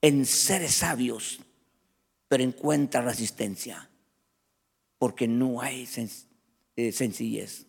en 0.00 0.24
seres 0.24 0.76
sabios, 0.76 1.40
pero 2.28 2.44
encuentra 2.44 3.02
resistencia, 3.02 3.90
porque 4.96 5.26
no 5.26 5.60
hay 5.60 5.88
eh, 6.76 6.92
sencillez. 6.92 7.66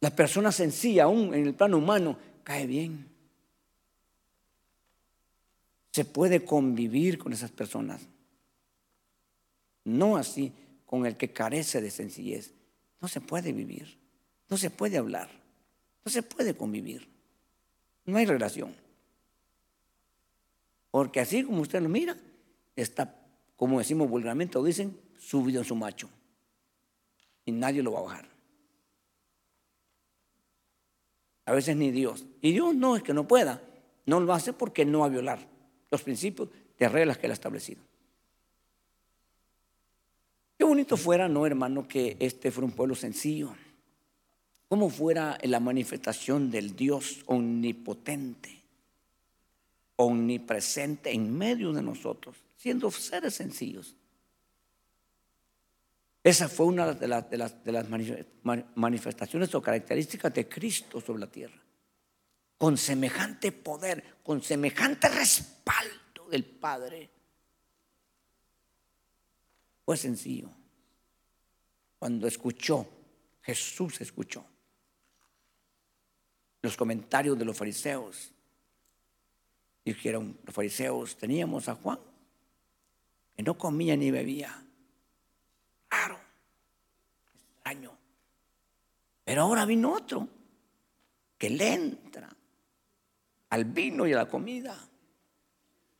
La 0.00 0.16
persona 0.16 0.50
sencilla, 0.50 1.04
aún 1.04 1.34
en 1.34 1.46
el 1.46 1.54
plano 1.54 1.76
humano, 1.76 2.16
cae 2.42 2.66
bien. 2.66 3.06
Se 5.90 6.06
puede 6.06 6.42
convivir 6.42 7.18
con 7.18 7.34
esas 7.34 7.50
personas. 7.50 8.00
No 9.84 10.16
así 10.16 10.54
con 10.86 11.04
el 11.04 11.18
que 11.18 11.34
carece 11.34 11.82
de 11.82 11.90
sencillez. 11.90 12.54
No 13.02 13.08
se 13.08 13.20
puede 13.20 13.52
vivir. 13.52 13.98
No 14.48 14.56
se 14.56 14.70
puede 14.70 14.96
hablar. 14.96 15.28
No 16.04 16.10
se 16.10 16.22
puede 16.22 16.54
convivir. 16.54 17.08
No 18.06 18.16
hay 18.16 18.26
relación. 18.26 18.74
Porque 20.90 21.20
así 21.20 21.42
como 21.42 21.62
usted 21.62 21.82
lo 21.82 21.88
mira, 21.88 22.16
está, 22.76 23.14
como 23.56 23.80
decimos 23.80 24.08
vulgarmente, 24.08 24.56
o 24.56 24.64
dicen, 24.64 24.96
subido 25.18 25.60
en 25.60 25.66
su 25.66 25.74
macho. 25.74 26.08
Y 27.44 27.52
nadie 27.52 27.82
lo 27.82 27.92
va 27.92 27.98
a 27.98 28.02
bajar. 28.02 28.28
A 31.46 31.52
veces 31.52 31.76
ni 31.76 31.90
Dios. 31.90 32.24
Y 32.40 32.52
Dios 32.52 32.74
no 32.74 32.96
es 32.96 33.02
que 33.02 33.14
no 33.14 33.26
pueda, 33.26 33.60
no 34.06 34.20
lo 34.20 34.32
hace 34.32 34.52
porque 34.52 34.84
no 34.84 35.00
va 35.00 35.06
a 35.06 35.10
violar 35.10 35.40
los 35.90 36.02
principios 36.02 36.50
de 36.78 36.88
reglas 36.88 37.18
que 37.18 37.26
él 37.26 37.32
ha 37.32 37.34
establecido. 37.34 37.82
Bonito 40.72 40.96
fuera, 40.96 41.28
no 41.28 41.44
hermano, 41.44 41.86
que 41.86 42.16
este 42.18 42.50
fuera 42.50 42.64
un 42.64 42.72
pueblo 42.72 42.94
sencillo. 42.94 43.54
Como 44.70 44.88
fuera 44.88 45.36
la 45.42 45.60
manifestación 45.60 46.50
del 46.50 46.74
Dios 46.74 47.22
omnipotente, 47.26 48.58
omnipresente 49.96 51.12
en 51.12 51.36
medio 51.36 51.74
de 51.74 51.82
nosotros, 51.82 52.38
siendo 52.56 52.90
seres 52.90 53.34
sencillos. 53.34 53.94
Esa 56.24 56.48
fue 56.48 56.64
una 56.64 56.94
de 56.94 57.06
las, 57.06 57.30
de 57.30 57.72
las, 57.72 57.86
manifestaciones 58.74 59.54
o 59.54 59.60
características 59.60 60.32
de 60.32 60.48
Cristo 60.48 61.02
sobre 61.02 61.20
la 61.20 61.30
tierra. 61.30 61.62
Con 62.56 62.78
semejante 62.78 63.52
poder, 63.52 64.02
con 64.22 64.40
semejante 64.40 65.10
respaldo 65.10 66.30
del 66.30 66.46
Padre. 66.46 67.10
Fue 69.84 69.98
sencillo. 69.98 70.48
Cuando 72.02 72.26
escuchó, 72.26 72.84
Jesús 73.42 74.00
escuchó 74.00 74.44
los 76.60 76.76
comentarios 76.76 77.38
de 77.38 77.44
los 77.44 77.56
fariseos. 77.56 78.32
Dijeron, 79.84 80.36
los 80.44 80.52
fariseos, 80.52 81.16
teníamos 81.16 81.68
a 81.68 81.76
Juan, 81.76 82.00
que 83.36 83.44
no 83.44 83.56
comía 83.56 83.96
ni 83.96 84.10
bebía 84.10 84.66
Claro, 85.88 86.18
extraño. 87.36 87.96
Pero 89.24 89.42
ahora 89.42 89.64
vino 89.64 89.92
otro 89.92 90.28
que 91.38 91.50
le 91.50 91.72
entra 91.72 92.34
al 93.50 93.64
vino 93.64 94.08
y 94.08 94.12
a 94.12 94.16
la 94.16 94.28
comida. 94.28 94.76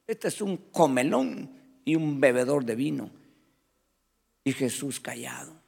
Este 0.09 0.26
es 0.26 0.40
un 0.40 0.57
comelón 0.72 1.80
y 1.84 1.94
un 1.94 2.20
bebedor 2.20 2.64
de 2.64 2.74
vino. 2.74 3.09
Y 4.42 4.53
Jesús 4.53 4.98
callado. 4.98 5.61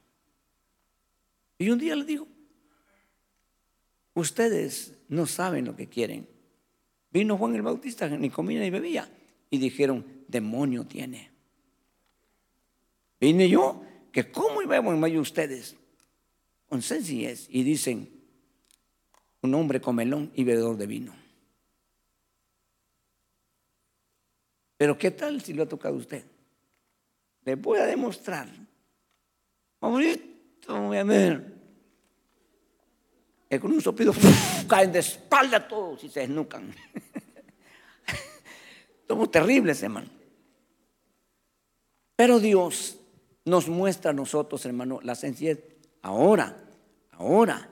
Y 1.57 1.69
un 1.69 1.79
día 1.79 1.95
le 1.95 2.05
dijo, 2.05 2.27
ustedes 4.13 4.93
no 5.07 5.25
saben 5.25 5.65
lo 5.65 5.75
que 5.75 5.87
quieren. 5.87 6.27
Vino 7.11 7.37
Juan 7.37 7.55
el 7.55 7.61
Bautista, 7.61 8.09
ni 8.09 8.29
comía 8.29 8.59
ni 8.59 8.69
bebía. 8.69 9.09
Y 9.49 9.57
dijeron, 9.57 10.05
demonio 10.27 10.85
tiene. 10.85 11.31
Vine 13.19 13.49
yo 13.49 13.83
que 14.11 14.31
cómo 14.31 14.59
vemos 14.67 14.93
en 14.93 15.01
de 15.01 15.19
ustedes 15.19 15.75
con 16.67 16.81
sencillez 16.81 17.47
y 17.49 17.63
dicen 17.63 18.09
un 19.41 19.53
hombre 19.53 19.79
comelón 19.79 20.31
y 20.35 20.43
bebedor 20.43 20.77
de 20.77 20.87
vino. 20.87 21.15
Pero 24.77 24.97
¿qué 24.97 25.11
tal 25.11 25.41
si 25.41 25.53
lo 25.53 25.63
ha 25.63 25.67
tocado 25.69 25.95
usted? 25.95 26.25
Le 27.45 27.55
voy 27.55 27.79
a 27.79 27.85
demostrar. 27.85 28.49
Favorito, 29.79 30.23
voy 30.23 30.34
a 30.69 31.03
ver. 31.03 31.55
Que 33.49 33.59
con 33.59 33.71
un 33.71 33.81
soplido 33.81 34.13
caen 34.67 34.91
de 34.91 34.99
espalda 34.99 35.67
todos 35.67 36.03
y 36.03 36.09
se 36.09 36.21
desnucan. 36.21 36.73
Somos 39.07 39.29
terribles, 39.31 39.81
hermano. 39.83 40.09
Pero 42.15 42.39
Dios 42.39 42.97
nos 43.45 43.67
muestra 43.67 44.11
a 44.11 44.13
nosotros, 44.13 44.65
hermano, 44.65 44.99
la 45.03 45.15
sencillez. 45.15 45.59
Ahora, 46.01 46.57
ahora, 47.11 47.69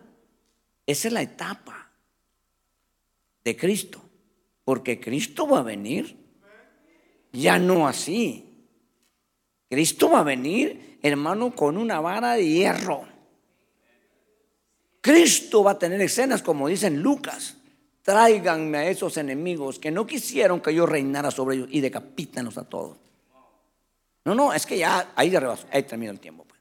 esa 0.85 1.07
es 1.07 1.13
la 1.13 1.21
etapa 1.21 1.91
de 3.43 3.57
Cristo, 3.57 4.01
porque 4.63 4.99
Cristo 4.99 5.47
va 5.47 5.59
a 5.59 5.63
venir, 5.63 6.17
ya 7.31 7.57
no 7.57 7.87
así. 7.87 8.67
Cristo 9.69 10.09
va 10.09 10.19
a 10.19 10.23
venir, 10.23 10.92
hermano, 11.03 11.53
con 11.53 11.77
una 11.77 11.99
vara 11.99 12.33
de 12.33 12.47
hierro. 12.47 13.05
Cristo 15.01 15.63
va 15.63 15.71
a 15.71 15.79
tener 15.79 16.01
escenas 16.01 16.41
como 16.41 16.67
dicen 16.67 17.01
Lucas. 17.01 17.57
Tráiganme 18.01 18.77
a 18.79 18.87
esos 18.89 19.17
enemigos 19.17 19.79
que 19.79 19.91
no 19.91 20.07
quisieron 20.07 20.61
que 20.61 20.73
yo 20.73 20.85
reinara 20.85 21.29
sobre 21.29 21.57
ellos 21.57 21.67
y 21.71 21.81
decapítanos 21.81 22.57
a 22.57 22.63
todos. 22.63 22.97
No, 24.25 24.33
no, 24.33 24.53
es 24.53 24.65
que 24.65 24.77
ya 24.77 25.11
ahí 25.15 25.29
de 25.29 25.39
rebaso, 25.39 25.67
ahí 25.71 25.83
termina 25.83 26.11
el 26.11 26.19
tiempo. 26.19 26.45
Pues. 26.45 26.59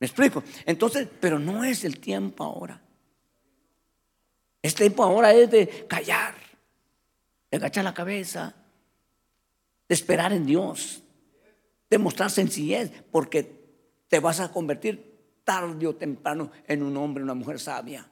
¿Me 0.00 0.06
explico? 0.06 0.42
Entonces, 0.66 1.08
pero 1.20 1.38
no 1.38 1.64
es 1.64 1.84
el 1.84 2.00
tiempo 2.00 2.44
ahora. 2.44 2.80
El 4.60 4.74
tiempo 4.74 5.04
ahora 5.04 5.32
es 5.32 5.50
de 5.50 5.86
callar, 5.88 6.34
de 7.50 7.56
agachar 7.56 7.84
la 7.84 7.94
cabeza, 7.94 8.54
de 9.88 9.94
esperar 9.94 10.32
en 10.32 10.44
Dios, 10.44 11.02
de 11.90 11.98
mostrar 11.98 12.30
sencillez, 12.30 12.90
porque 13.10 13.58
te 14.08 14.20
vas 14.20 14.40
a 14.40 14.52
convertir 14.52 15.40
tarde 15.44 15.86
o 15.86 15.94
temprano 15.94 16.50
en 16.66 16.82
un 16.82 16.96
hombre, 16.96 17.22
una 17.22 17.34
mujer 17.34 17.58
sabia. 17.58 18.08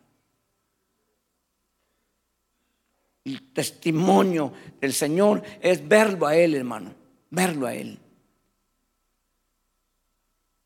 El 3.25 3.53
testimonio 3.53 4.53
del 4.81 4.93
Señor 4.93 5.43
es 5.61 5.87
verlo 5.87 6.27
a 6.27 6.37
Él, 6.37 6.55
hermano 6.55 7.07
verlo 7.31 7.67
a 7.67 7.75
Él. 7.75 7.99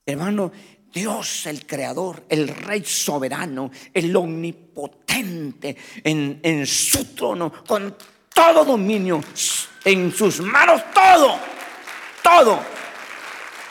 Hermano, 0.06 0.52
Dios 0.92 1.46
el 1.46 1.66
creador, 1.66 2.24
el 2.28 2.48
rey 2.48 2.84
soberano, 2.84 3.70
el 3.92 4.14
omnipotente 4.14 5.76
en, 6.02 6.40
en, 6.42 6.66
su 6.66 7.14
trono, 7.14 7.52
con 7.66 7.96
todo 8.32 8.64
dominio, 8.64 9.22
en 9.84 10.12
sus 10.12 10.40
manos 10.40 10.82
todo, 10.92 11.38
todo, 12.22 12.60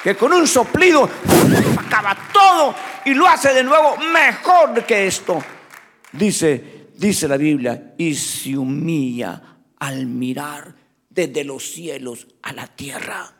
que 0.04 0.16
con 0.16 0.32
un 0.34 0.48
soplido 0.48 1.10
acaba 1.78 2.18
todo 2.32 2.76
y 3.06 3.14
lo 3.14 3.28
hace 3.28 3.54
de 3.54 3.64
nuevo 3.64 3.98
mejor 3.98 4.86
que 4.86 5.08
esto. 5.08 5.44
Dice, 6.12 6.90
dice 6.96 7.28
la 7.28 7.38
Biblia, 7.38 7.94
y 7.98 8.16
se 8.16 8.58
humilla 8.58 9.42
al 9.80 10.06
mirar 10.06 10.74
desde 11.10 11.44
los 11.44 11.72
cielos 11.72 12.28
a 12.42 12.54
la 12.54 12.68
tierra. 12.68 13.34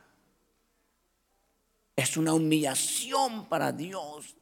Es 1.96 2.18
una 2.18 2.34
humillación 2.34 3.48
para 3.48 3.72
Dios. 3.72 4.36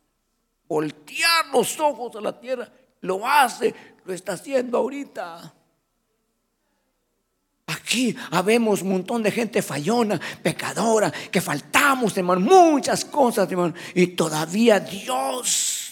Voltear 0.67 1.47
los 1.51 1.79
ojos 1.79 2.15
a 2.15 2.21
la 2.21 2.39
tierra. 2.39 2.69
Lo 3.01 3.27
hace, 3.27 3.73
lo 4.05 4.13
está 4.13 4.33
haciendo 4.33 4.77
ahorita. 4.77 5.53
Aquí 7.67 8.15
habemos 8.31 8.81
un 8.81 8.89
montón 8.89 9.23
de 9.23 9.31
gente 9.31 9.61
fallona, 9.61 10.19
pecadora, 10.41 11.11
que 11.11 11.41
muchas 11.95 13.05
cosas. 13.05 13.49
Y 13.95 14.07
todavía 14.07 14.79
Dios 14.79 15.87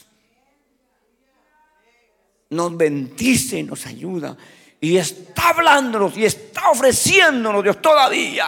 nos 2.49 2.75
bendice 2.77 3.63
nos 3.63 3.85
ayuda. 3.85 4.37
Y 4.79 4.97
está 4.97 5.49
hablándonos 5.49 6.17
y 6.17 6.25
está 6.25 6.69
ofreciéndonos 6.71 7.63
Dios 7.63 7.81
todavía. 7.81 8.45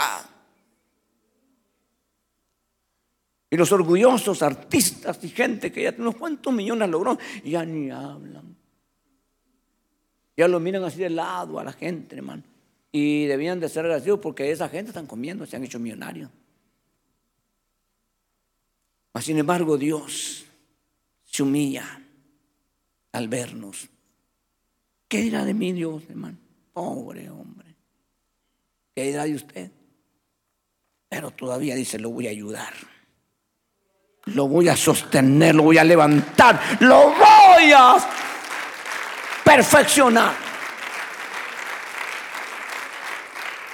Y 3.50 3.56
los 3.56 3.72
orgullosos 3.72 4.42
artistas 4.42 5.20
y 5.24 5.30
gente 5.30 5.72
que 5.72 5.84
ya 5.84 5.96
unos 5.98 6.16
cuantos 6.16 6.54
millones 6.54 6.90
logró, 6.90 7.18
ya 7.46 7.64
ni 7.64 7.90
hablan. 7.90 8.56
Ya 10.36 10.48
lo 10.48 10.60
miran 10.60 10.84
así 10.84 11.00
de 11.00 11.10
lado 11.10 11.58
a 11.60 11.64
la 11.64 11.72
gente, 11.72 12.16
hermano. 12.16 12.44
Y 12.92 13.26
debían 13.26 13.60
de 13.60 13.70
ser 13.70 13.86
agradecidos 13.86 14.20
porque 14.20 14.52
esa 14.52 14.70
gente 14.70 14.90
están 14.90 15.08
comiendo, 15.08 15.46
se 15.46 15.56
han 15.56 15.64
hecho 15.64 15.80
millonarios. 15.80 16.30
Sin 19.22 19.38
embargo, 19.38 19.78
Dios 19.78 20.46
se 21.26 21.44
humilla 21.44 22.02
al 23.12 23.28
vernos. 23.28 23.90
¿Qué 25.08 25.22
dirá 25.22 25.46
de 25.46 25.54
mí 25.54 25.72
Dios, 25.72 26.04
hermano? 26.10 26.38
Pobre 26.74 27.30
hombre. 27.30 27.76
¿Qué 28.96 29.06
dirá 29.06 29.24
de 29.24 29.36
usted? 29.36 29.72
Pero 31.10 31.32
todavía 31.32 31.76
dice, 31.76 31.98
lo 32.00 32.10
voy 32.10 32.28
a 32.28 32.32
ayudar. 32.32 32.74
Lo 34.26 34.48
voy 34.48 34.68
a 34.68 34.76
sostener, 34.76 35.56
lo 35.56 35.64
voy 35.64 35.78
a 35.78 35.84
levantar, 35.84 36.60
lo 36.82 37.12
voy 37.12 37.72
a 37.74 37.96
perfeccionar. 39.44 40.36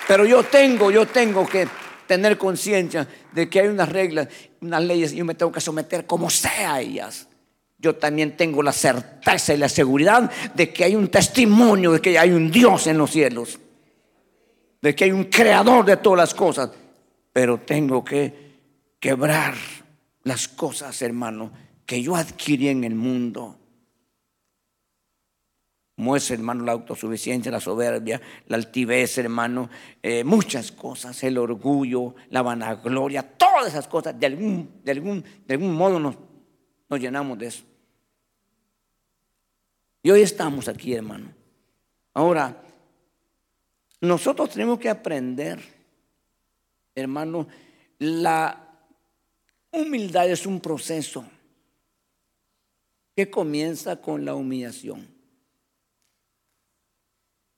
Pero 0.08 0.26
yo 0.26 0.44
tengo, 0.44 0.92
yo 0.92 1.08
tengo 1.08 1.48
que 1.48 1.68
tener 2.14 2.38
conciencia 2.38 3.08
de 3.32 3.50
que 3.50 3.62
hay 3.62 3.68
unas 3.68 3.90
reglas, 3.90 4.28
unas 4.62 4.84
leyes 4.84 5.14
y 5.14 5.16
yo 5.16 5.26
me 5.26 5.34
tengo 5.34 5.52
que 5.52 5.60
someter 5.60 6.06
como 6.06 6.30
sea 6.30 6.76
a 6.76 6.82
ellas. 6.82 7.28
Yo 7.80 7.96
también 7.96 8.38
tengo 8.38 8.62
la 8.62 8.72
certeza 8.72 9.52
y 9.54 9.58
la 9.58 9.68
seguridad 9.68 10.32
de 10.54 10.72
que 10.72 10.84
hay 10.84 10.96
un 10.96 11.08
testimonio 11.08 11.92
de 11.92 12.02
que 12.02 12.20
hay 12.20 12.30
un 12.30 12.52
Dios 12.52 12.86
en 12.86 13.00
los 13.00 13.10
cielos, 13.10 13.60
de 14.80 14.94
que 14.94 15.06
hay 15.06 15.12
un 15.12 15.24
creador 15.24 15.86
de 15.86 15.98
todas 15.98 16.18
las 16.18 16.34
cosas, 16.36 16.70
pero 17.34 17.60
tengo 17.62 18.06
que 18.06 18.60
quebrar 19.00 19.56
las 20.24 20.48
cosas, 20.48 21.02
hermano, 21.02 21.52
que 21.84 22.00
yo 22.00 22.16
adquirí 22.16 22.70
en 22.70 22.84
el 22.84 22.94
mundo. 22.94 23.58
Es, 25.96 26.32
hermano, 26.32 26.64
la 26.64 26.72
autosuficiencia, 26.72 27.52
la 27.52 27.60
soberbia, 27.60 28.20
la 28.48 28.58
altivez, 28.58 29.18
hermano, 29.20 29.70
eh, 30.02 30.24
muchas 30.24 30.72
cosas, 30.72 31.24
el 31.24 31.38
orgullo, 31.38 32.16
la 32.30 32.42
vanagloria, 32.42 33.22
todas 33.22 33.68
esas 33.68 33.88
cosas, 33.88 34.20
de 34.20 34.26
algún, 34.26 34.82
de 34.84 34.92
algún, 34.92 35.24
de 35.46 35.54
algún 35.54 35.76
modo 35.76 36.00
nos, 36.00 36.16
nos 36.90 37.00
llenamos 37.00 37.38
de 37.38 37.48
eso. 37.48 37.64
Y 40.02 40.10
hoy 40.10 40.22
estamos 40.22 40.68
aquí, 40.68 40.94
hermano. 40.94 41.32
Ahora, 42.14 42.62
nosotros 44.02 44.50
tenemos 44.50 44.80
que 44.80 44.90
aprender, 44.90 45.62
hermano, 46.96 47.48
la 48.00 48.64
Humildad 49.74 50.30
es 50.30 50.46
un 50.46 50.60
proceso 50.60 51.26
que 53.16 53.30
comienza 53.30 54.00
con 54.00 54.24
la 54.24 54.36
humillación. 54.36 55.13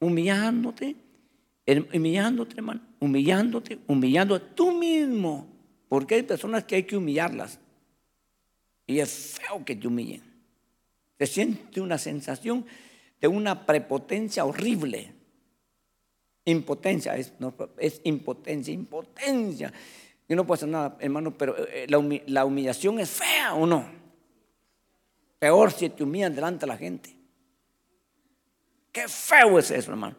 Humillándote, 0.05 0.95
humillándote, 1.93 2.55
hermano, 2.57 2.81
humillándote, 2.99 3.79
humillando 3.87 4.35
a 4.35 4.39
tú 4.39 4.71
mismo. 4.71 5.47
Porque 5.89 6.15
hay 6.15 6.23
personas 6.23 6.63
que 6.63 6.75
hay 6.75 6.83
que 6.83 6.95
humillarlas. 6.95 7.59
Y 8.87 8.99
es 8.99 9.39
feo 9.39 9.65
que 9.65 9.75
te 9.75 9.87
humillen. 9.87 10.21
Se 11.17 11.25
siente 11.25 11.81
una 11.81 11.97
sensación 11.97 12.65
de 13.19 13.27
una 13.27 13.65
prepotencia 13.65 14.45
horrible. 14.45 15.13
Impotencia, 16.45 17.17
es, 17.17 17.33
es 17.79 18.01
impotencia, 18.03 18.73
impotencia. 18.73 19.73
Yo 20.27 20.35
no 20.35 20.45
puedo 20.45 20.55
hacer 20.55 20.69
nada, 20.69 20.97
hermano, 20.99 21.35
pero 21.37 21.57
eh, 21.57 21.85
eh, 21.89 22.23
la, 22.27 22.45
humillación 22.45 22.99
es 22.99 23.09
fea 23.09 23.53
o 23.55 23.65
no. 23.65 23.85
Peor 25.39 25.71
si 25.71 25.89
te 25.89 26.03
humillan 26.03 26.35
delante 26.35 26.61
de 26.61 26.67
la 26.67 26.77
gente. 26.77 27.14
Qué 28.95 29.09
feo 29.09 29.59
es 29.59 29.71
eso, 29.71 29.91
hermano. 29.91 30.15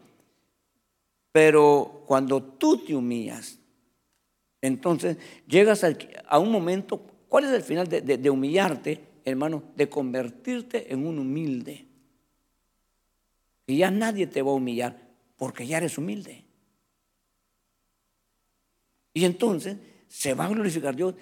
Pero 1.33 2.03
cuando 2.07 2.43
tú 2.43 2.77
te 2.77 2.95
humillas, 2.95 3.59
entonces 4.61 5.17
llegas 5.49 5.83
a, 6.29 6.39
un 6.39 6.53
momento, 6.53 7.01
¿cuál 7.27 7.45
es 7.45 7.53
el 7.53 7.63
final 7.63 7.89
de, 7.89 8.31
humillarte, 8.31 9.03
hermano? 9.25 9.63
De 9.75 9.89
convertirte 9.89 10.93
en 10.93 11.07
un 11.07 11.19
humilde. 11.19 11.87
Y 13.67 13.79
ya 13.79 13.91
nadie 13.91 14.27
te 14.27 14.43
va 14.43 14.51
a 14.51 14.57
humillar 14.57 14.95
porque 15.39 15.67
ya 15.67 15.79
eres 15.79 15.97
humilde. 15.97 16.45
Y 19.15 19.25
entonces 19.25 19.79
se 20.07 20.35
va 20.35 20.45
a 20.45 20.49
glorificar 20.51 20.95
Dios 20.95 21.15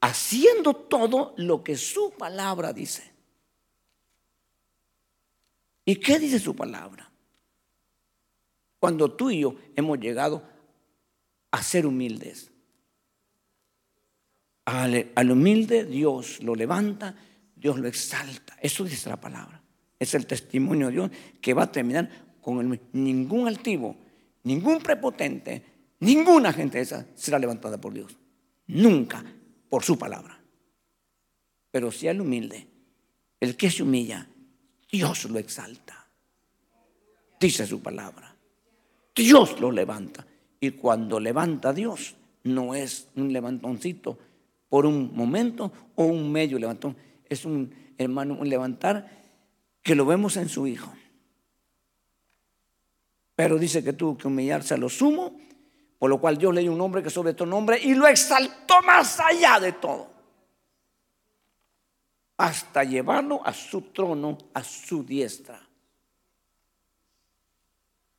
haciendo 0.00 0.74
todo 0.74 1.34
lo 1.38 1.64
que 1.64 1.76
su 1.76 2.12
palabra 2.12 2.72
dice. 2.72 3.13
¿Y 5.84 5.96
qué 5.96 6.18
dice 6.18 6.38
su 6.38 6.54
palabra? 6.54 7.10
Cuando 8.78 9.12
tú 9.12 9.30
y 9.30 9.40
yo 9.40 9.56
hemos 9.76 9.98
llegado 9.98 10.42
a 11.50 11.62
ser 11.62 11.86
humildes. 11.86 12.50
Al, 14.64 15.30
humilde 15.30 15.84
Dios 15.84 16.42
lo 16.42 16.54
levanta, 16.54 17.14
Dios 17.54 17.78
lo 17.78 17.88
exalta. 17.88 18.56
Eso 18.60 18.84
dice 18.84 19.08
la 19.08 19.20
palabra. 19.20 19.62
Es 19.98 20.14
el 20.14 20.26
testimonio 20.26 20.86
de 20.86 20.92
Dios 20.92 21.10
que 21.40 21.54
va 21.54 21.64
a 21.64 21.72
terminar 21.72 22.10
con 22.40 22.60
el, 22.60 22.80
ningún 22.92 23.46
altivo, 23.46 23.96
ningún 24.42 24.80
prepotente, 24.80 25.74
Ninguna 26.04 26.52
gente 26.52 26.80
esa 26.80 27.06
será 27.14 27.38
levantada 27.38 27.80
por 27.80 27.94
Dios. 27.94 28.18
Nunca 28.66 29.24
por 29.70 29.84
su 29.84 29.98
palabra. 29.98 30.38
Pero 31.70 31.90
si 31.90 32.08
el 32.08 32.20
humilde, 32.20 32.66
el 33.40 33.56
que 33.56 33.70
se 33.70 33.82
humilla, 33.82 34.28
Dios 34.94 35.24
lo 35.24 35.40
exalta. 35.40 36.06
Dice 37.40 37.66
su 37.66 37.82
palabra. 37.82 38.32
Dios 39.12 39.58
lo 39.58 39.72
levanta. 39.72 40.24
Y 40.60 40.70
cuando 40.70 41.18
levanta 41.18 41.72
Dios, 41.72 42.14
no 42.44 42.76
es 42.76 43.08
un 43.16 43.32
levantoncito 43.32 44.16
por 44.68 44.86
un 44.86 45.10
momento 45.12 45.72
o 45.96 46.04
un 46.04 46.30
medio 46.30 46.60
levantón. 46.60 46.96
Es 47.28 47.44
un 47.44 47.74
hermano, 47.98 48.34
un 48.38 48.48
levantar 48.48 49.10
que 49.82 49.96
lo 49.96 50.06
vemos 50.06 50.36
en 50.36 50.48
su 50.48 50.64
Hijo. 50.68 50.92
Pero 53.34 53.58
dice 53.58 53.82
que 53.82 53.94
tuvo 53.94 54.16
que 54.16 54.28
humillarse 54.28 54.74
a 54.74 54.76
lo 54.76 54.88
sumo 54.88 55.36
por 55.98 56.08
lo 56.08 56.20
cual 56.20 56.38
Dios 56.38 56.54
le 56.54 56.60
dio 56.60 56.70
un 56.70 56.78
nombre 56.78 57.02
que 57.02 57.10
sobre 57.10 57.34
todo 57.34 57.48
nombre 57.48 57.80
y 57.82 57.94
lo 57.94 58.06
exaltó 58.06 58.80
más 58.84 59.18
allá 59.18 59.58
de 59.58 59.72
todo. 59.72 60.13
Hasta 62.36 62.82
llevarlo 62.82 63.46
a 63.46 63.52
su 63.52 63.82
trono, 63.82 64.38
a 64.52 64.64
su 64.64 65.04
diestra. 65.04 65.60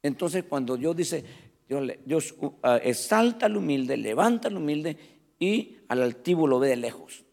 Entonces 0.01 0.43
cuando 0.43 0.77
Dios 0.77 0.95
dice, 0.95 1.25
Dios, 1.67 2.35
uh, 2.37 2.45
uh, 2.45 2.55
exalta 2.83 3.47
al 3.47 3.57
humilde, 3.57 3.97
levanta 3.97 4.47
al 4.47 4.57
humilde 4.57 4.97
y 5.39 5.77
al 5.87 6.03
altivo 6.03 6.47
lo 6.47 6.59
ve 6.59 6.69
de 6.69 6.75
lejos. 6.75 7.25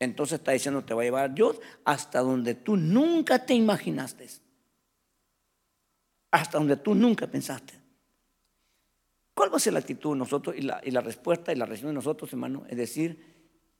Entonces 0.00 0.38
está 0.38 0.52
diciendo, 0.52 0.82
te 0.84 0.94
va 0.94 1.02
a 1.02 1.04
llevar 1.04 1.34
Dios 1.34 1.60
hasta 1.84 2.20
donde 2.20 2.54
tú 2.54 2.76
nunca 2.76 3.44
te 3.44 3.54
imaginaste. 3.54 4.28
Hasta 6.30 6.58
donde 6.58 6.76
tú 6.76 6.94
nunca 6.94 7.26
pensaste. 7.26 7.74
¿Cuál 9.34 9.52
va 9.52 9.58
a 9.58 9.60
ser 9.60 9.74
la 9.74 9.80
actitud 9.80 10.12
de 10.12 10.18
nosotros 10.18 10.56
y 10.56 10.62
la, 10.62 10.80
y 10.82 10.90
la 10.90 11.00
respuesta 11.00 11.52
y 11.52 11.56
la 11.56 11.66
reacción 11.66 11.90
de 11.90 11.94
nosotros, 11.94 12.32
hermano? 12.32 12.64
Es 12.68 12.76
decir, 12.76 13.34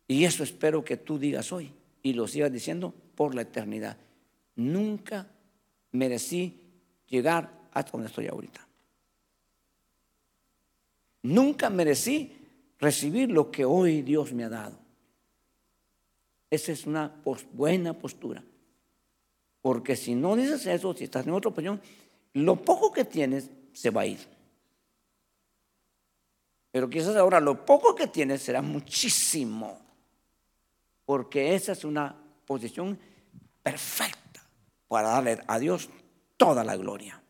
y 0.06 0.24
eso 0.24 0.42
espero 0.44 0.84
que 0.84 0.96
tú 0.96 1.18
digas 1.18 1.50
hoy 1.52 1.72
y 2.04 2.12
lo 2.12 2.28
sigas 2.28 2.52
diciendo 2.52 2.94
por 3.16 3.34
la 3.34 3.42
eternidad. 3.42 3.96
Nunca 4.56 5.26
merecí 5.90 6.60
llegar 7.08 7.50
hasta 7.72 7.92
donde 7.92 8.08
estoy 8.08 8.28
ahorita. 8.28 8.64
Nunca 11.22 11.70
merecí 11.70 12.36
recibir 12.78 13.30
lo 13.30 13.50
que 13.50 13.64
hoy 13.64 14.02
Dios 14.02 14.34
me 14.34 14.44
ha 14.44 14.50
dado. 14.50 14.78
Esa 16.50 16.72
es 16.72 16.86
una 16.86 17.10
buena 17.52 17.94
postura. 17.94 18.44
Porque 19.62 19.96
si 19.96 20.14
no 20.14 20.36
dices 20.36 20.66
eso, 20.66 20.92
si 20.94 21.04
estás 21.04 21.26
en 21.26 21.32
otra 21.32 21.50
opinión, 21.50 21.80
lo 22.34 22.62
poco 22.62 22.92
que 22.92 23.06
tienes 23.06 23.48
se 23.72 23.88
va 23.88 24.02
a 24.02 24.06
ir. 24.06 24.18
Pero 26.70 26.90
quizás 26.90 27.16
ahora 27.16 27.40
lo 27.40 27.64
poco 27.64 27.94
que 27.94 28.08
tienes 28.08 28.42
será 28.42 28.60
muchísimo. 28.60 29.83
Porque 31.04 31.54
esa 31.54 31.72
es 31.72 31.84
una 31.84 32.16
posición 32.46 32.98
perfecta 33.62 34.42
para 34.88 35.08
darle 35.08 35.38
a 35.46 35.58
Dios 35.58 35.88
toda 36.36 36.64
la 36.64 36.76
gloria. 36.76 37.20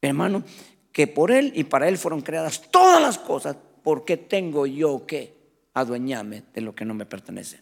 Hermano, 0.00 0.42
que 0.90 1.06
por 1.06 1.30
Él 1.30 1.52
y 1.54 1.64
para 1.64 1.88
Él 1.88 1.96
fueron 1.98 2.20
creadas 2.20 2.70
todas 2.70 3.00
las 3.00 3.18
cosas, 3.18 3.56
¿por 3.82 4.04
qué 4.04 4.16
tengo 4.16 4.66
yo 4.66 5.06
que 5.06 5.34
adueñarme 5.74 6.44
de 6.52 6.60
lo 6.60 6.74
que 6.74 6.84
no 6.84 6.94
me 6.94 7.06
pertenece? 7.06 7.60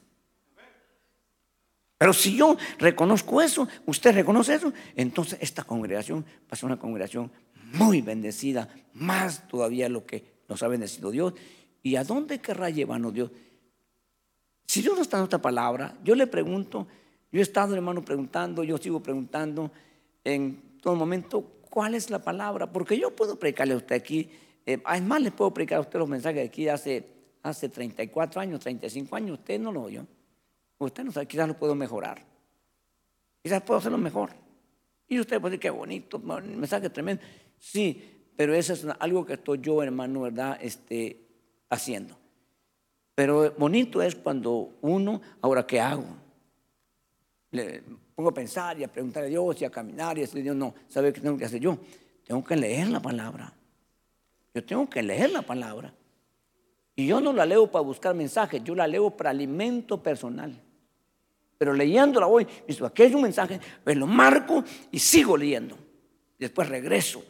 Pero 1.98 2.14
si 2.14 2.34
yo 2.34 2.56
reconozco 2.78 3.42
eso, 3.42 3.68
usted 3.84 4.14
reconoce 4.14 4.54
eso, 4.54 4.72
entonces 4.96 5.38
esta 5.42 5.64
congregación 5.64 6.24
va 6.24 6.48
a 6.50 6.56
ser 6.56 6.64
una 6.64 6.78
congregación 6.78 7.30
muy 7.74 8.00
bendecida, 8.00 8.68
más 8.94 9.46
todavía 9.48 9.88
lo 9.88 10.06
que 10.06 10.24
nos 10.48 10.62
ha 10.62 10.68
bendecido 10.68 11.10
Dios. 11.10 11.34
¿Y 11.82 11.96
a 11.96 12.04
dónde 12.04 12.40
querrá 12.40 12.70
llevarnos 12.70 13.12
Dios? 13.12 13.30
Si 14.70 14.82
Dios 14.82 14.94
no 14.94 15.02
está 15.02 15.16
en 15.16 15.24
otra 15.24 15.42
palabra, 15.42 15.96
yo 16.04 16.14
le 16.14 16.28
pregunto, 16.28 16.86
yo 17.32 17.40
he 17.40 17.42
estado, 17.42 17.74
hermano, 17.74 18.04
preguntando, 18.04 18.62
yo 18.62 18.78
sigo 18.78 19.02
preguntando 19.02 19.72
en 20.22 20.78
todo 20.80 20.94
momento, 20.94 21.42
¿cuál 21.68 21.96
es 21.96 22.08
la 22.08 22.20
palabra? 22.20 22.70
Porque 22.70 22.96
yo 22.96 23.10
puedo 23.10 23.36
predicarle 23.36 23.74
a 23.74 23.78
usted 23.78 23.96
aquí, 23.96 24.30
eh, 24.64 24.80
además 24.84 25.22
le 25.22 25.32
puedo 25.32 25.52
predicar 25.52 25.78
a 25.78 25.80
usted 25.80 25.98
los 25.98 26.08
mensajes 26.08 26.36
de 26.36 26.46
aquí 26.46 26.68
hace, 26.68 27.04
hace 27.42 27.68
34 27.68 28.40
años, 28.40 28.60
35 28.60 29.16
años, 29.16 29.40
usted 29.40 29.58
no 29.58 29.72
lo 29.72 29.82
oyó. 29.82 30.06
Usted 30.78 31.02
no 31.02 31.10
sabe, 31.10 31.26
quizás 31.26 31.48
lo 31.48 31.58
puedo 31.58 31.74
mejorar. 31.74 32.24
Quizás 33.42 33.62
puedo 33.62 33.78
hacerlo 33.78 33.98
mejor. 33.98 34.30
Y 35.08 35.18
usted 35.18 35.40
puede 35.40 35.56
decir, 35.56 35.62
qué 35.62 35.70
bonito, 35.70 36.20
mensaje 36.20 36.88
tremendo. 36.90 37.24
Sí, 37.58 38.28
pero 38.36 38.54
eso 38.54 38.74
es 38.74 38.86
algo 39.00 39.26
que 39.26 39.32
estoy 39.32 39.58
yo, 39.60 39.82
hermano, 39.82 40.20
¿verdad? 40.20 40.58
Este, 40.62 41.26
haciendo. 41.68 42.19
Pero 43.20 43.54
bonito 43.58 44.00
es 44.00 44.14
cuando 44.14 44.78
uno, 44.80 45.20
ahora, 45.42 45.66
¿qué 45.66 45.78
hago? 45.78 46.06
Le 47.50 47.82
pongo 48.14 48.30
a 48.30 48.32
pensar 48.32 48.80
y 48.80 48.84
a 48.84 48.88
preguntar 48.88 49.24
a 49.24 49.26
Dios 49.26 49.60
y 49.60 49.66
a 49.66 49.70
caminar 49.70 50.16
y 50.16 50.22
a 50.22 50.24
decir, 50.24 50.42
Dios, 50.42 50.56
no, 50.56 50.74
¿sabe 50.88 51.12
qué 51.12 51.20
tengo 51.20 51.36
que 51.36 51.44
hacer 51.44 51.60
yo? 51.60 51.76
Tengo 52.26 52.42
que 52.42 52.56
leer 52.56 52.88
la 52.88 52.98
palabra. 52.98 53.52
Yo 54.54 54.64
tengo 54.64 54.88
que 54.88 55.02
leer 55.02 55.32
la 55.32 55.42
palabra. 55.42 55.92
Y 56.96 57.08
yo 57.08 57.20
no 57.20 57.34
la 57.34 57.44
leo 57.44 57.70
para 57.70 57.84
buscar 57.84 58.14
mensajes, 58.14 58.64
yo 58.64 58.74
la 58.74 58.86
leo 58.86 59.10
para 59.10 59.28
alimento 59.28 60.02
personal. 60.02 60.58
Pero 61.58 61.74
leyéndola 61.74 62.26
hoy, 62.26 62.46
aquí 62.86 63.02
hay 63.02 63.14
un 63.14 63.20
mensaje, 63.20 63.60
pues 63.84 63.98
lo 63.98 64.06
marco 64.06 64.64
y 64.90 64.98
sigo 64.98 65.36
leyendo. 65.36 65.76
Después 66.38 66.70
regreso 66.70 67.22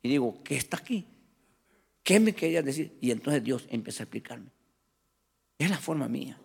y 0.00 0.08
digo, 0.08 0.42
¿qué 0.42 0.56
está 0.56 0.78
aquí? 0.78 1.04
¿Qué 2.02 2.20
me 2.20 2.34
quería 2.34 2.62
decir? 2.62 2.96
Y 3.02 3.10
entonces 3.10 3.44
Dios 3.44 3.66
empieza 3.68 4.02
a 4.02 4.04
explicarme. 4.04 4.55
Es 5.58 5.70
la 5.70 5.78
forma 5.78 6.08
mía. 6.08 6.38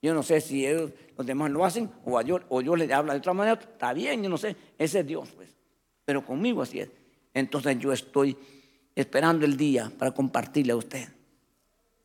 Yo 0.00 0.14
no 0.14 0.22
sé 0.22 0.40
si 0.40 0.66
ellos, 0.66 0.92
los 1.16 1.26
demás 1.26 1.50
lo 1.50 1.64
hacen 1.64 1.90
o, 2.04 2.20
yo, 2.22 2.40
o 2.48 2.60
yo 2.60 2.76
les 2.76 2.90
hablo 2.90 3.12
de 3.12 3.18
otra 3.18 3.32
manera. 3.32 3.58
Está 3.60 3.92
bien, 3.92 4.22
yo 4.22 4.28
no 4.28 4.38
sé. 4.38 4.54
Ese 4.78 5.00
es 5.00 5.06
Dios, 5.06 5.30
pues. 5.34 5.48
Pero 6.04 6.24
conmigo 6.24 6.62
así 6.62 6.80
es. 6.80 6.88
Entonces 7.34 7.78
yo 7.78 7.92
estoy 7.92 8.36
esperando 8.94 9.44
el 9.44 9.56
día 9.56 9.92
para 9.96 10.12
compartirle 10.12 10.72
a 10.72 10.76
usted. 10.76 11.08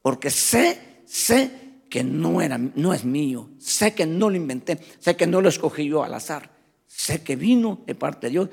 Porque 0.01 0.29
sé, 0.29 1.01
sé 1.05 1.51
que 1.89 2.03
no, 2.03 2.41
era, 2.41 2.57
no 2.57 2.93
es 2.93 3.05
mío, 3.05 3.49
sé 3.59 3.93
que 3.93 4.05
no 4.05 4.29
lo 4.29 4.35
inventé, 4.35 4.79
sé 4.99 5.15
que 5.15 5.27
no 5.27 5.41
lo 5.41 5.49
escogí 5.49 5.85
yo 5.85 6.03
al 6.03 6.13
azar, 6.13 6.49
sé 6.87 7.23
que 7.23 7.35
vino 7.35 7.81
de 7.85 7.93
parte 7.93 8.27
de 8.27 8.31
Dios 8.31 8.49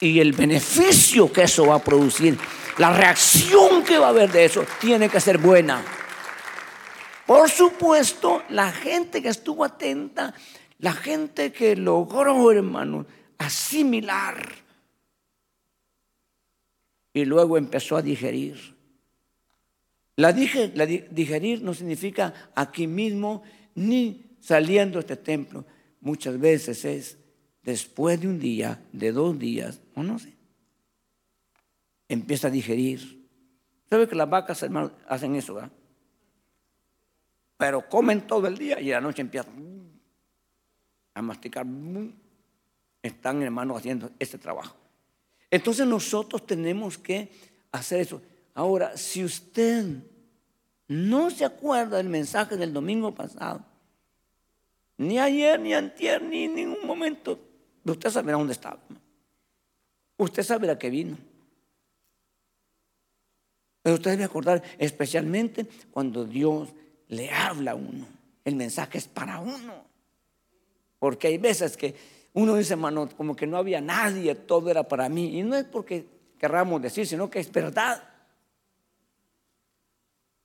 y 0.00 0.20
el 0.20 0.32
beneficio 0.32 1.32
que 1.32 1.42
eso 1.42 1.66
va 1.66 1.74
a 1.74 1.84
producir, 1.84 2.38
la 2.78 2.96
reacción 2.96 3.82
que 3.82 3.98
va 3.98 4.06
a 4.06 4.10
haber 4.10 4.30
de 4.30 4.44
eso, 4.44 4.64
tiene 4.80 5.08
que 5.08 5.20
ser 5.20 5.38
buena. 5.38 5.84
Por 7.28 7.48
supuesto, 7.48 8.42
la 8.48 8.72
gente 8.72 9.22
que 9.22 9.28
estuvo 9.28 9.64
atenta, 9.64 10.34
la 10.78 10.94
gente 10.94 11.52
que 11.52 11.76
logró, 11.76 12.50
hermano, 12.50 13.06
asimilar 13.38 14.36
y 17.12 17.24
luego 17.24 17.56
empezó 17.56 17.96
a 17.96 18.02
digerir 18.02 18.78
la, 20.18 20.32
digerir 20.32 21.62
no 21.62 21.72
significa 21.72 22.50
aquí 22.56 22.88
mismo 22.88 23.44
ni 23.76 24.36
saliendo 24.40 24.94
de 24.94 25.02
este 25.02 25.16
templo. 25.16 25.64
Muchas 26.00 26.40
veces 26.40 26.84
es 26.84 27.18
después 27.62 28.20
de 28.20 28.26
un 28.26 28.40
día, 28.40 28.82
de 28.92 29.12
dos 29.12 29.38
días, 29.38 29.80
o 29.94 30.02
no 30.02 30.18
sé. 30.18 30.34
Empieza 32.08 32.48
a 32.48 32.50
digerir. 32.50 33.28
¿Sabe 33.88 34.08
que 34.08 34.16
las 34.16 34.28
vacas, 34.28 34.60
hermano, 34.64 34.90
hacen 35.06 35.36
eso, 35.36 35.54
verdad? 35.54 35.70
Pero 37.58 37.86
comen 37.88 38.26
todo 38.26 38.46
el 38.46 38.56
día 38.56 38.80
y 38.80 38.88
la 38.88 39.00
noche 39.00 39.20
empiezan 39.20 39.90
a 41.12 41.20
masticar. 41.20 41.66
Están, 43.02 43.42
hermano, 43.42 43.76
haciendo 43.76 44.10
este 44.18 44.38
trabajo. 44.38 44.76
Entonces 45.50 45.86
nosotros 45.86 46.46
tenemos 46.46 46.96
que 46.96 47.30
hacer 47.72 48.00
eso. 48.00 48.22
Ahora, 48.54 48.96
si 48.96 49.24
usted 49.24 49.84
no 50.86 51.30
se 51.30 51.44
acuerda 51.44 51.96
del 51.96 52.08
mensaje 52.08 52.56
del 52.56 52.72
domingo 52.72 53.12
pasado, 53.12 53.64
ni 54.96 55.18
ayer, 55.18 55.58
ni 55.58 55.74
antier, 55.74 56.22
ni 56.22 56.44
en 56.44 56.54
ningún 56.54 56.86
momento, 56.86 57.40
usted 57.84 58.10
sabrá 58.10 58.34
dónde 58.34 58.52
estaba. 58.52 58.78
Usted 60.16 60.42
sabrá 60.44 60.78
que 60.78 60.90
vino. 60.90 61.16
Pero 63.82 63.96
usted 63.96 64.12
debe 64.12 64.24
acordar 64.24 64.62
especialmente 64.78 65.66
cuando 65.90 66.24
Dios 66.24 66.68
le 67.08 67.30
habla 67.30 67.72
a 67.72 67.74
uno. 67.74 68.06
El 68.44 68.56
mensaje 68.56 68.98
es 68.98 69.08
para 69.08 69.40
uno. 69.40 69.84
Porque 70.98 71.28
hay 71.28 71.38
veces 71.38 71.76
que 71.76 71.94
uno 72.32 72.54
dice, 72.54 72.74
hermano, 72.74 73.08
como 73.16 73.34
que 73.34 73.46
no 73.46 73.56
había 73.56 73.80
nadie, 73.80 74.34
todo 74.34 74.70
era 74.70 74.86
para 74.86 75.08
mí. 75.08 75.38
Y 75.38 75.42
no 75.42 75.56
es 75.56 75.64
porque 75.64 76.06
querramos 76.38 76.80
decir, 76.80 77.06
sino 77.06 77.28
que 77.28 77.40
es 77.40 77.50
verdad. 77.50 78.02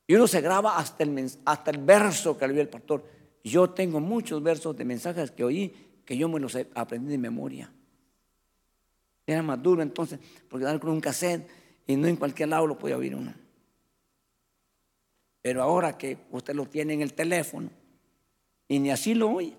Y 0.08 0.16
uno 0.16 0.28
se 0.28 0.42
graba 0.42 0.78
hasta 0.78 1.04
el, 1.04 1.32
hasta 1.46 1.72
el 1.72 1.78
verso 1.80 2.38
que 2.38 2.48
le 2.48 2.60
el 2.60 2.70
pastor. 2.70 3.04
Yo 3.44 3.70
tengo 3.70 4.00
muchos 4.00 4.42
versos 4.42 4.76
de 4.76 4.86
mensajes 4.86 5.32
que 5.32 5.44
oí 5.44 5.74
que 6.06 6.18
yo 6.18 6.28
me 6.28 6.40
los 6.40 6.58
aprendí 6.76 7.12
de 7.12 7.18
memoria. 7.18 7.72
Era 9.26 9.42
más 9.42 9.62
duro 9.62 9.82
entonces, 9.82 10.20
porque 10.50 10.66
dar 10.66 10.80
con 10.80 10.92
un 10.92 11.00
cassette 11.00 11.48
y 11.88 11.96
no 11.96 12.08
en 12.08 12.18
cualquier 12.18 12.50
lado 12.50 12.68
lo 12.68 12.78
podía 12.78 12.98
oír 12.98 13.16
uno. 13.16 13.34
Pero 15.44 15.62
ahora 15.62 15.96
que 15.98 16.18
usted 16.32 16.56
lo 16.56 16.66
tiene 16.66 16.94
en 16.94 17.02
el 17.02 17.14
teléfono 17.14 17.70
y 18.68 18.80
ni 18.80 18.90
así 18.90 19.14
lo 19.14 19.30
oye. 19.30 19.56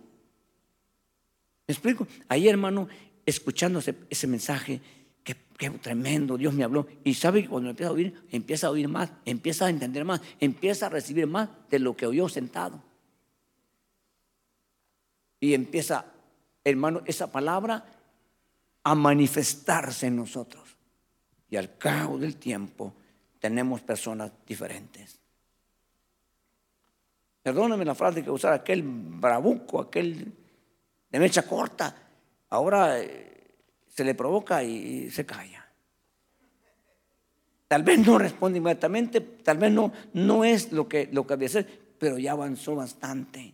¿Me 1.69 1.73
explico? 1.73 2.09
Ahí, 2.29 2.49
hermano, 2.49 2.89
escuchando 3.25 3.81
ese 4.11 4.27
mensaje, 4.27 4.81
qué 5.23 5.71
tremendo, 5.71 6.37
Dios 6.37 6.55
me 6.55 6.65
habló. 6.65 6.87
Y 7.05 7.15
sabe 7.15 7.43
que 7.43 7.49
cuando 7.49 7.71
empieza 7.71 7.91
a 7.91 7.93
oír, 7.93 8.27
empieza 8.33 8.67
a 8.67 8.71
oír 8.71 8.89
más, 8.89 9.13
empieza 9.25 9.67
a 9.67 9.71
entender 9.71 10.05
más, 10.05 10.21
empieza 10.41 10.87
a 10.87 10.89
recibir 10.89 11.27
más 11.27 11.49
de 11.71 11.79
lo 11.79 11.97
que 11.97 12.07
oyó 12.07 12.29
sentado. 12.29 12.83
Y 15.39 15.53
empieza, 15.53 16.07
hermano, 16.65 17.03
esa 17.05 17.31
palabra 17.31 17.85
a 18.83 18.95
manifestarse 18.95 20.07
en 20.07 20.17
nosotros. 20.17 20.63
Y 21.51 21.57
al 21.57 21.77
cabo 21.77 22.19
del 22.19 22.37
tiempo 22.37 22.95
tenemos 23.39 23.83
personas 23.83 24.33
diferentes. 24.47 25.24
Perdóname 27.45 27.85
la 27.85 27.95
frase 27.95 28.25
que 28.25 28.31
usar 28.31 28.55
aquel 28.55 28.83
bravuco, 28.83 29.79
aquel 29.79 30.33
de 31.11 31.19
mecha 31.21 31.43
corta. 31.43 31.95
Ahora 32.49 32.99
eh, 32.99 33.59
se 33.87 34.03
le 34.03 34.15
provoca 34.15 34.63
y 34.65 35.11
se 35.11 35.27
calla. 35.27 35.65
Tal 37.69 37.83
vez 37.83 37.99
no 37.99 38.17
responde 38.17 38.59
inmediatamente, 38.59 39.21
tal 39.21 39.59
vez 39.59 39.73
no, 39.73 39.93
no 40.15 40.43
es 40.43 40.73
lo 40.73 40.89
que, 40.89 41.11
lo 41.13 41.27
que 41.27 41.35
había 41.35 41.49
ser, 41.51 41.67
pero 41.99 42.17
ya 42.19 42.33
avanzó 42.33 42.77
bastante. 42.77 43.53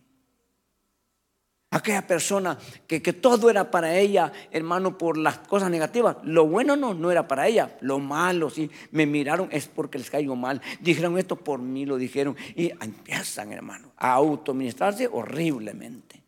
Aquella 1.73 2.05
persona 2.05 2.57
que, 2.85 3.01
que, 3.01 3.13
todo 3.13 3.49
era 3.49 3.71
para 3.71 3.97
ella, 3.97 4.33
hermano, 4.51 4.97
por 4.97 5.15
las 5.17 5.37
cosas 5.37 5.71
negativas. 5.71 6.17
Lo 6.23 6.45
bueno 6.45 6.75
no, 6.75 6.93
no 6.93 7.11
era 7.11 7.29
para 7.29 7.47
ella. 7.47 7.77
Lo 7.79 7.97
malo, 7.97 8.49
sí. 8.49 8.69
Me 8.91 9.05
miraron, 9.05 9.47
es 9.53 9.67
porque 9.67 9.97
les 9.97 10.09
caigo 10.09 10.35
mal. 10.35 10.61
Dijeron 10.81 11.17
esto 11.17 11.37
por 11.37 11.59
mí, 11.59 11.85
lo 11.85 11.95
dijeron. 11.95 12.35
Y 12.57 12.71
empiezan, 12.71 13.53
hermano, 13.53 13.93
a 13.95 14.11
autoministrarse 14.11 15.07
horriblemente. 15.09 16.21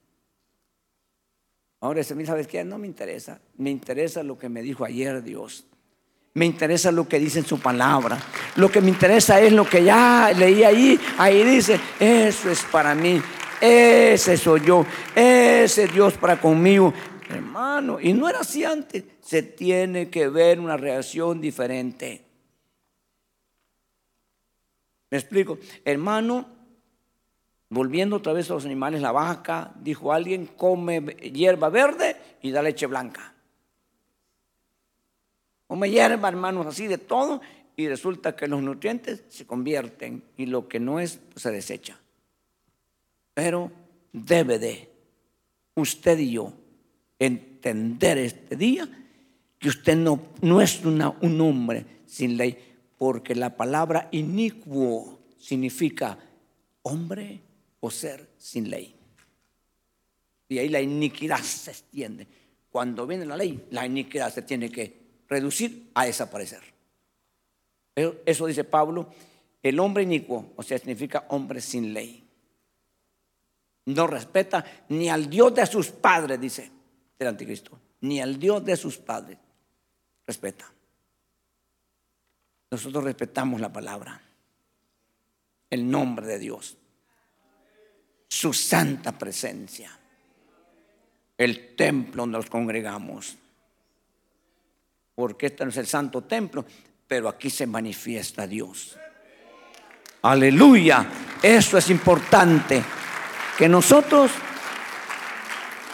Ahora, 1.81 2.01
¿sabes 2.05 2.47
qué? 2.47 2.63
No 2.63 2.77
me 2.77 2.87
interesa. 2.87 3.41
Me 3.57 3.69
interesa 3.69 4.23
lo 4.23 4.37
que 4.37 4.47
me 4.47 4.61
dijo 4.61 4.85
ayer 4.85 5.21
Dios. 5.21 5.65
Me 6.35 6.45
interesa 6.45 6.89
lo 6.89 7.09
que 7.09 7.19
dice 7.19 7.39
en 7.39 7.45
su 7.45 7.59
palabra. 7.59 8.17
Lo 8.55 8.71
que 8.71 8.79
me 8.79 8.87
interesa 8.87 9.41
es 9.41 9.51
lo 9.51 9.67
que 9.67 9.83
ya 9.83 10.31
leí 10.33 10.63
ahí. 10.63 10.97
Ahí 11.17 11.43
dice, 11.43 11.77
eso 11.99 12.49
es 12.49 12.63
para 12.71 12.95
mí. 12.95 13.21
Ese 13.63 14.35
soy 14.35 14.59
yo, 14.65 14.85
ese 15.15 15.87
Dios 15.87 16.15
para 16.15 16.39
conmigo. 16.39 16.93
Hermano, 17.29 17.97
y 18.01 18.11
no 18.11 18.27
era 18.27 18.41
así 18.41 18.65
antes, 18.65 19.05
se 19.21 19.41
tiene 19.41 20.09
que 20.09 20.27
ver 20.27 20.59
una 20.59 20.75
reacción 20.75 21.39
diferente. 21.39 22.25
¿Me 25.09 25.17
explico? 25.17 25.57
Hermano, 25.85 26.45
volviendo 27.69 28.17
otra 28.17 28.33
vez 28.33 28.51
a 28.51 28.55
los 28.55 28.65
animales, 28.65 29.01
la 29.01 29.13
vaca, 29.13 29.71
dijo 29.79 30.11
alguien, 30.11 30.47
come 30.47 30.99
hierba 30.99 31.69
verde 31.69 32.17
y 32.41 32.51
da 32.51 32.61
leche 32.61 32.85
blanca. 32.85 33.33
Come 35.67 35.89
hierba, 35.89 36.27
hermanos, 36.27 36.67
así 36.67 36.87
de 36.87 36.97
todo, 36.97 37.39
y 37.77 37.87
resulta 37.87 38.35
que 38.35 38.47
los 38.47 38.61
nutrientes 38.61 39.23
se 39.29 39.47
convierten 39.47 40.21
y 40.35 40.47
lo 40.47 40.67
que 40.67 40.81
no 40.81 40.99
es, 40.99 41.21
se 41.37 41.49
desecha. 41.49 41.97
Pero 43.33 43.71
debe 44.11 44.59
de 44.59 44.89
usted 45.75 46.19
y 46.19 46.31
yo 46.31 46.53
entender 47.19 48.17
este 48.17 48.55
día 48.55 48.87
que 49.59 49.69
usted 49.69 49.95
no, 49.95 50.21
no 50.41 50.61
es 50.61 50.83
un 50.83 51.41
hombre 51.41 51.85
sin 52.05 52.37
ley, 52.37 52.57
porque 52.97 53.33
la 53.33 53.55
palabra 53.55 54.09
inicuo 54.11 55.19
significa 55.37 56.17
hombre 56.83 57.41
o 57.79 57.89
ser 57.89 58.29
sin 58.37 58.69
ley. 58.69 58.95
Y 60.49 60.57
ahí 60.59 60.69
la 60.69 60.81
iniquidad 60.81 61.39
se 61.39 61.71
extiende. 61.71 62.27
Cuando 62.69 63.07
viene 63.07 63.25
la 63.25 63.37
ley, 63.37 63.65
la 63.71 63.85
iniquidad 63.85 64.33
se 64.33 64.41
tiene 64.41 64.69
que 64.69 65.03
reducir 65.27 65.89
a 65.93 66.05
desaparecer. 66.05 66.61
Eso 67.95 68.47
dice 68.47 68.63
Pablo, 68.63 69.07
el 69.61 69.79
hombre 69.79 70.03
inicuo, 70.03 70.51
o 70.55 70.63
sea, 70.63 70.77
significa 70.77 71.25
hombre 71.29 71.61
sin 71.61 71.93
ley. 71.93 72.22
No 73.85 74.07
respeta 74.07 74.63
ni 74.89 75.09
al 75.09 75.29
Dios 75.29 75.53
de 75.53 75.65
sus 75.65 75.89
padres, 75.89 76.39
dice 76.39 76.71
el 77.19 77.27
anticristo, 77.27 77.79
ni 78.01 78.21
al 78.21 78.39
Dios 78.39 78.63
de 78.63 78.77
sus 78.77 78.97
padres 78.97 79.37
respeta. 80.25 80.71
Nosotros 82.71 83.03
respetamos 83.03 83.61
la 83.61 83.71
palabra, 83.71 84.21
el 85.69 85.89
nombre 85.89 86.25
de 86.25 86.39
Dios, 86.39 86.77
su 88.27 88.53
santa 88.53 89.17
presencia, 89.17 89.91
el 91.37 91.75
templo 91.75 92.23
donde 92.23 92.37
nos 92.37 92.49
congregamos. 92.49 93.37
Porque 95.15 95.47
este 95.47 95.63
no 95.63 95.69
es 95.69 95.77
el 95.77 95.85
santo 95.85 96.23
templo, 96.23 96.65
pero 97.07 97.29
aquí 97.29 97.49
se 97.49 97.67
manifiesta 97.67 98.47
Dios. 98.47 98.97
Aleluya. 100.23 101.05
Eso 101.43 101.77
es 101.77 101.89
importante 101.89 102.81
que 103.57 103.69
nosotros 103.69 104.31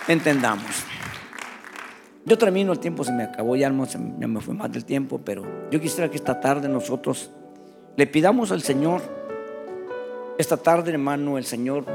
entendamos. 0.07 0.85
Yo 2.25 2.37
termino, 2.37 2.71
el 2.71 2.79
tiempo 2.79 3.03
se 3.03 3.11
me 3.11 3.23
acabó, 3.23 3.55
ya, 3.55 3.69
me 3.69 4.41
fue 4.41 4.53
más 4.53 4.71
del 4.71 4.85
tiempo, 4.85 5.19
pero 5.23 5.43
yo 5.71 5.79
quisiera 5.79 6.09
que 6.09 6.17
esta 6.17 6.39
tarde 6.39 6.69
nosotros 6.69 7.31
le 7.95 8.07
pidamos 8.07 8.51
al 8.51 8.61
Señor, 8.61 9.01
esta 10.37 10.57
tarde 10.57 10.91
hermano, 10.91 11.37
el 11.37 11.45
Señor, 11.45 11.85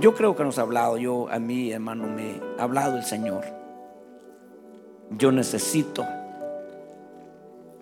yo 0.00 0.14
creo 0.14 0.34
que 0.34 0.44
nos 0.44 0.58
ha 0.58 0.62
hablado, 0.62 0.96
yo 0.96 1.28
a 1.30 1.38
mí 1.38 1.70
hermano 1.70 2.08
me 2.08 2.40
ha 2.58 2.64
hablado 2.64 2.96
el 2.96 3.04
Señor. 3.04 3.44
Yo 5.10 5.30
necesito 5.30 6.06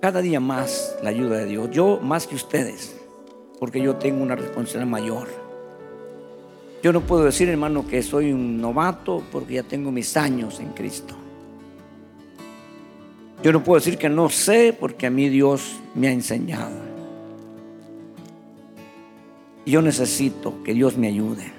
cada 0.01 0.21
día 0.21 0.41
más 0.41 0.97
la 1.03 1.11
ayuda 1.11 1.39
de 1.39 1.47
Dios, 1.47 1.71
yo 1.71 2.01
más 2.03 2.27
que 2.27 2.35
ustedes, 2.35 2.97
porque 3.59 3.81
yo 3.81 3.97
tengo 3.97 4.23
una 4.23 4.37
responsabilidad 4.37 4.91
mayor. 4.91 5.40
Yo 6.83 6.93
no 6.95 7.03
puedo 7.03 7.25
decir, 7.25 7.49
hermano, 7.49 7.87
que 7.87 8.03
soy 8.03 8.33
un 8.33 8.59
novato 8.59 9.23
porque 9.31 9.55
ya 9.55 9.63
tengo 9.63 9.93
mis 9.93 10.17
años 10.17 10.61
en 10.61 10.69
Cristo. 10.71 11.15
Yo 13.43 13.53
no 13.53 13.63
puedo 13.63 13.81
decir 13.81 13.99
que 13.99 14.09
no 14.09 14.31
sé 14.31 14.75
porque 14.79 15.07
a 15.07 15.11
mí 15.11 15.29
Dios 15.29 15.77
me 15.95 16.09
ha 16.09 16.13
enseñado. 16.13 16.91
Yo 19.67 19.83
necesito 19.83 20.63
que 20.63 20.73
Dios 20.73 20.97
me 20.97 21.09
ayude. 21.09 21.53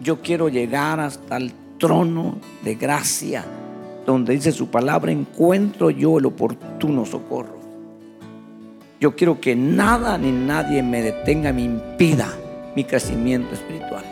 Yo 0.00 0.20
quiero 0.20 0.50
llegar 0.50 1.00
hasta 1.00 1.38
el 1.38 1.52
trono 1.78 2.36
de 2.62 2.74
gracia, 2.74 3.44
donde 4.04 4.34
dice 4.34 4.52
su 4.52 4.68
palabra, 4.68 5.12
encuentro 5.12 5.88
yo 5.88 6.18
el 6.18 6.26
oportuno 6.26 7.06
socorro. 7.06 7.58
Yo 9.00 9.16
quiero 9.16 9.40
que 9.40 9.56
nada 9.56 10.18
ni 10.18 10.30
nadie 10.30 10.82
me 10.82 11.00
detenga, 11.00 11.52
me 11.52 11.62
impida 11.62 12.34
mi 12.74 12.84
crecimiento 12.84 13.54
espiritual. 13.54 14.04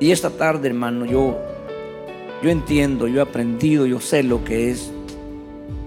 Y 0.00 0.12
esta 0.12 0.30
tarde, 0.30 0.68
hermano, 0.68 1.04
yo, 1.04 1.38
yo 2.42 2.50
entiendo, 2.50 3.06
yo 3.06 3.18
he 3.18 3.22
aprendido, 3.22 3.84
yo 3.84 4.00
sé 4.00 4.22
lo 4.22 4.42
que 4.42 4.70
es 4.70 4.90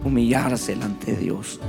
humillarse 0.04 0.74
delante 0.74 1.14
de 1.14 1.18
Dios. 1.18 1.60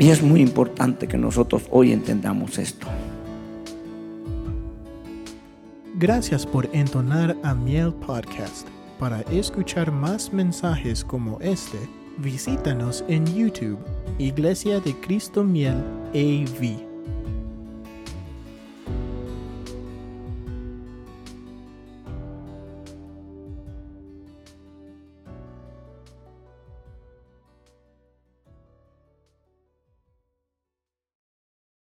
Y 0.00 0.10
es 0.10 0.22
muy 0.22 0.40
importante 0.40 1.06
que 1.06 1.16
nosotros 1.16 1.64
hoy 1.70 1.92
entendamos 1.92 2.58
esto. 2.58 2.86
Gracias 5.96 6.46
por 6.46 6.68
entonar 6.72 7.36
a 7.42 7.54
Miel 7.54 7.92
Podcast. 7.92 8.68
Para 8.98 9.20
escuchar 9.22 9.90
más 9.92 10.32
mensajes 10.32 11.04
como 11.04 11.40
este, 11.40 11.78
Visítanos 12.18 13.04
en 13.06 13.24
YouTube, 13.32 13.78
Iglesia 14.18 14.80
de 14.80 14.92
Cristo 14.92 15.44
Miel 15.44 15.76
AV. 16.12 16.87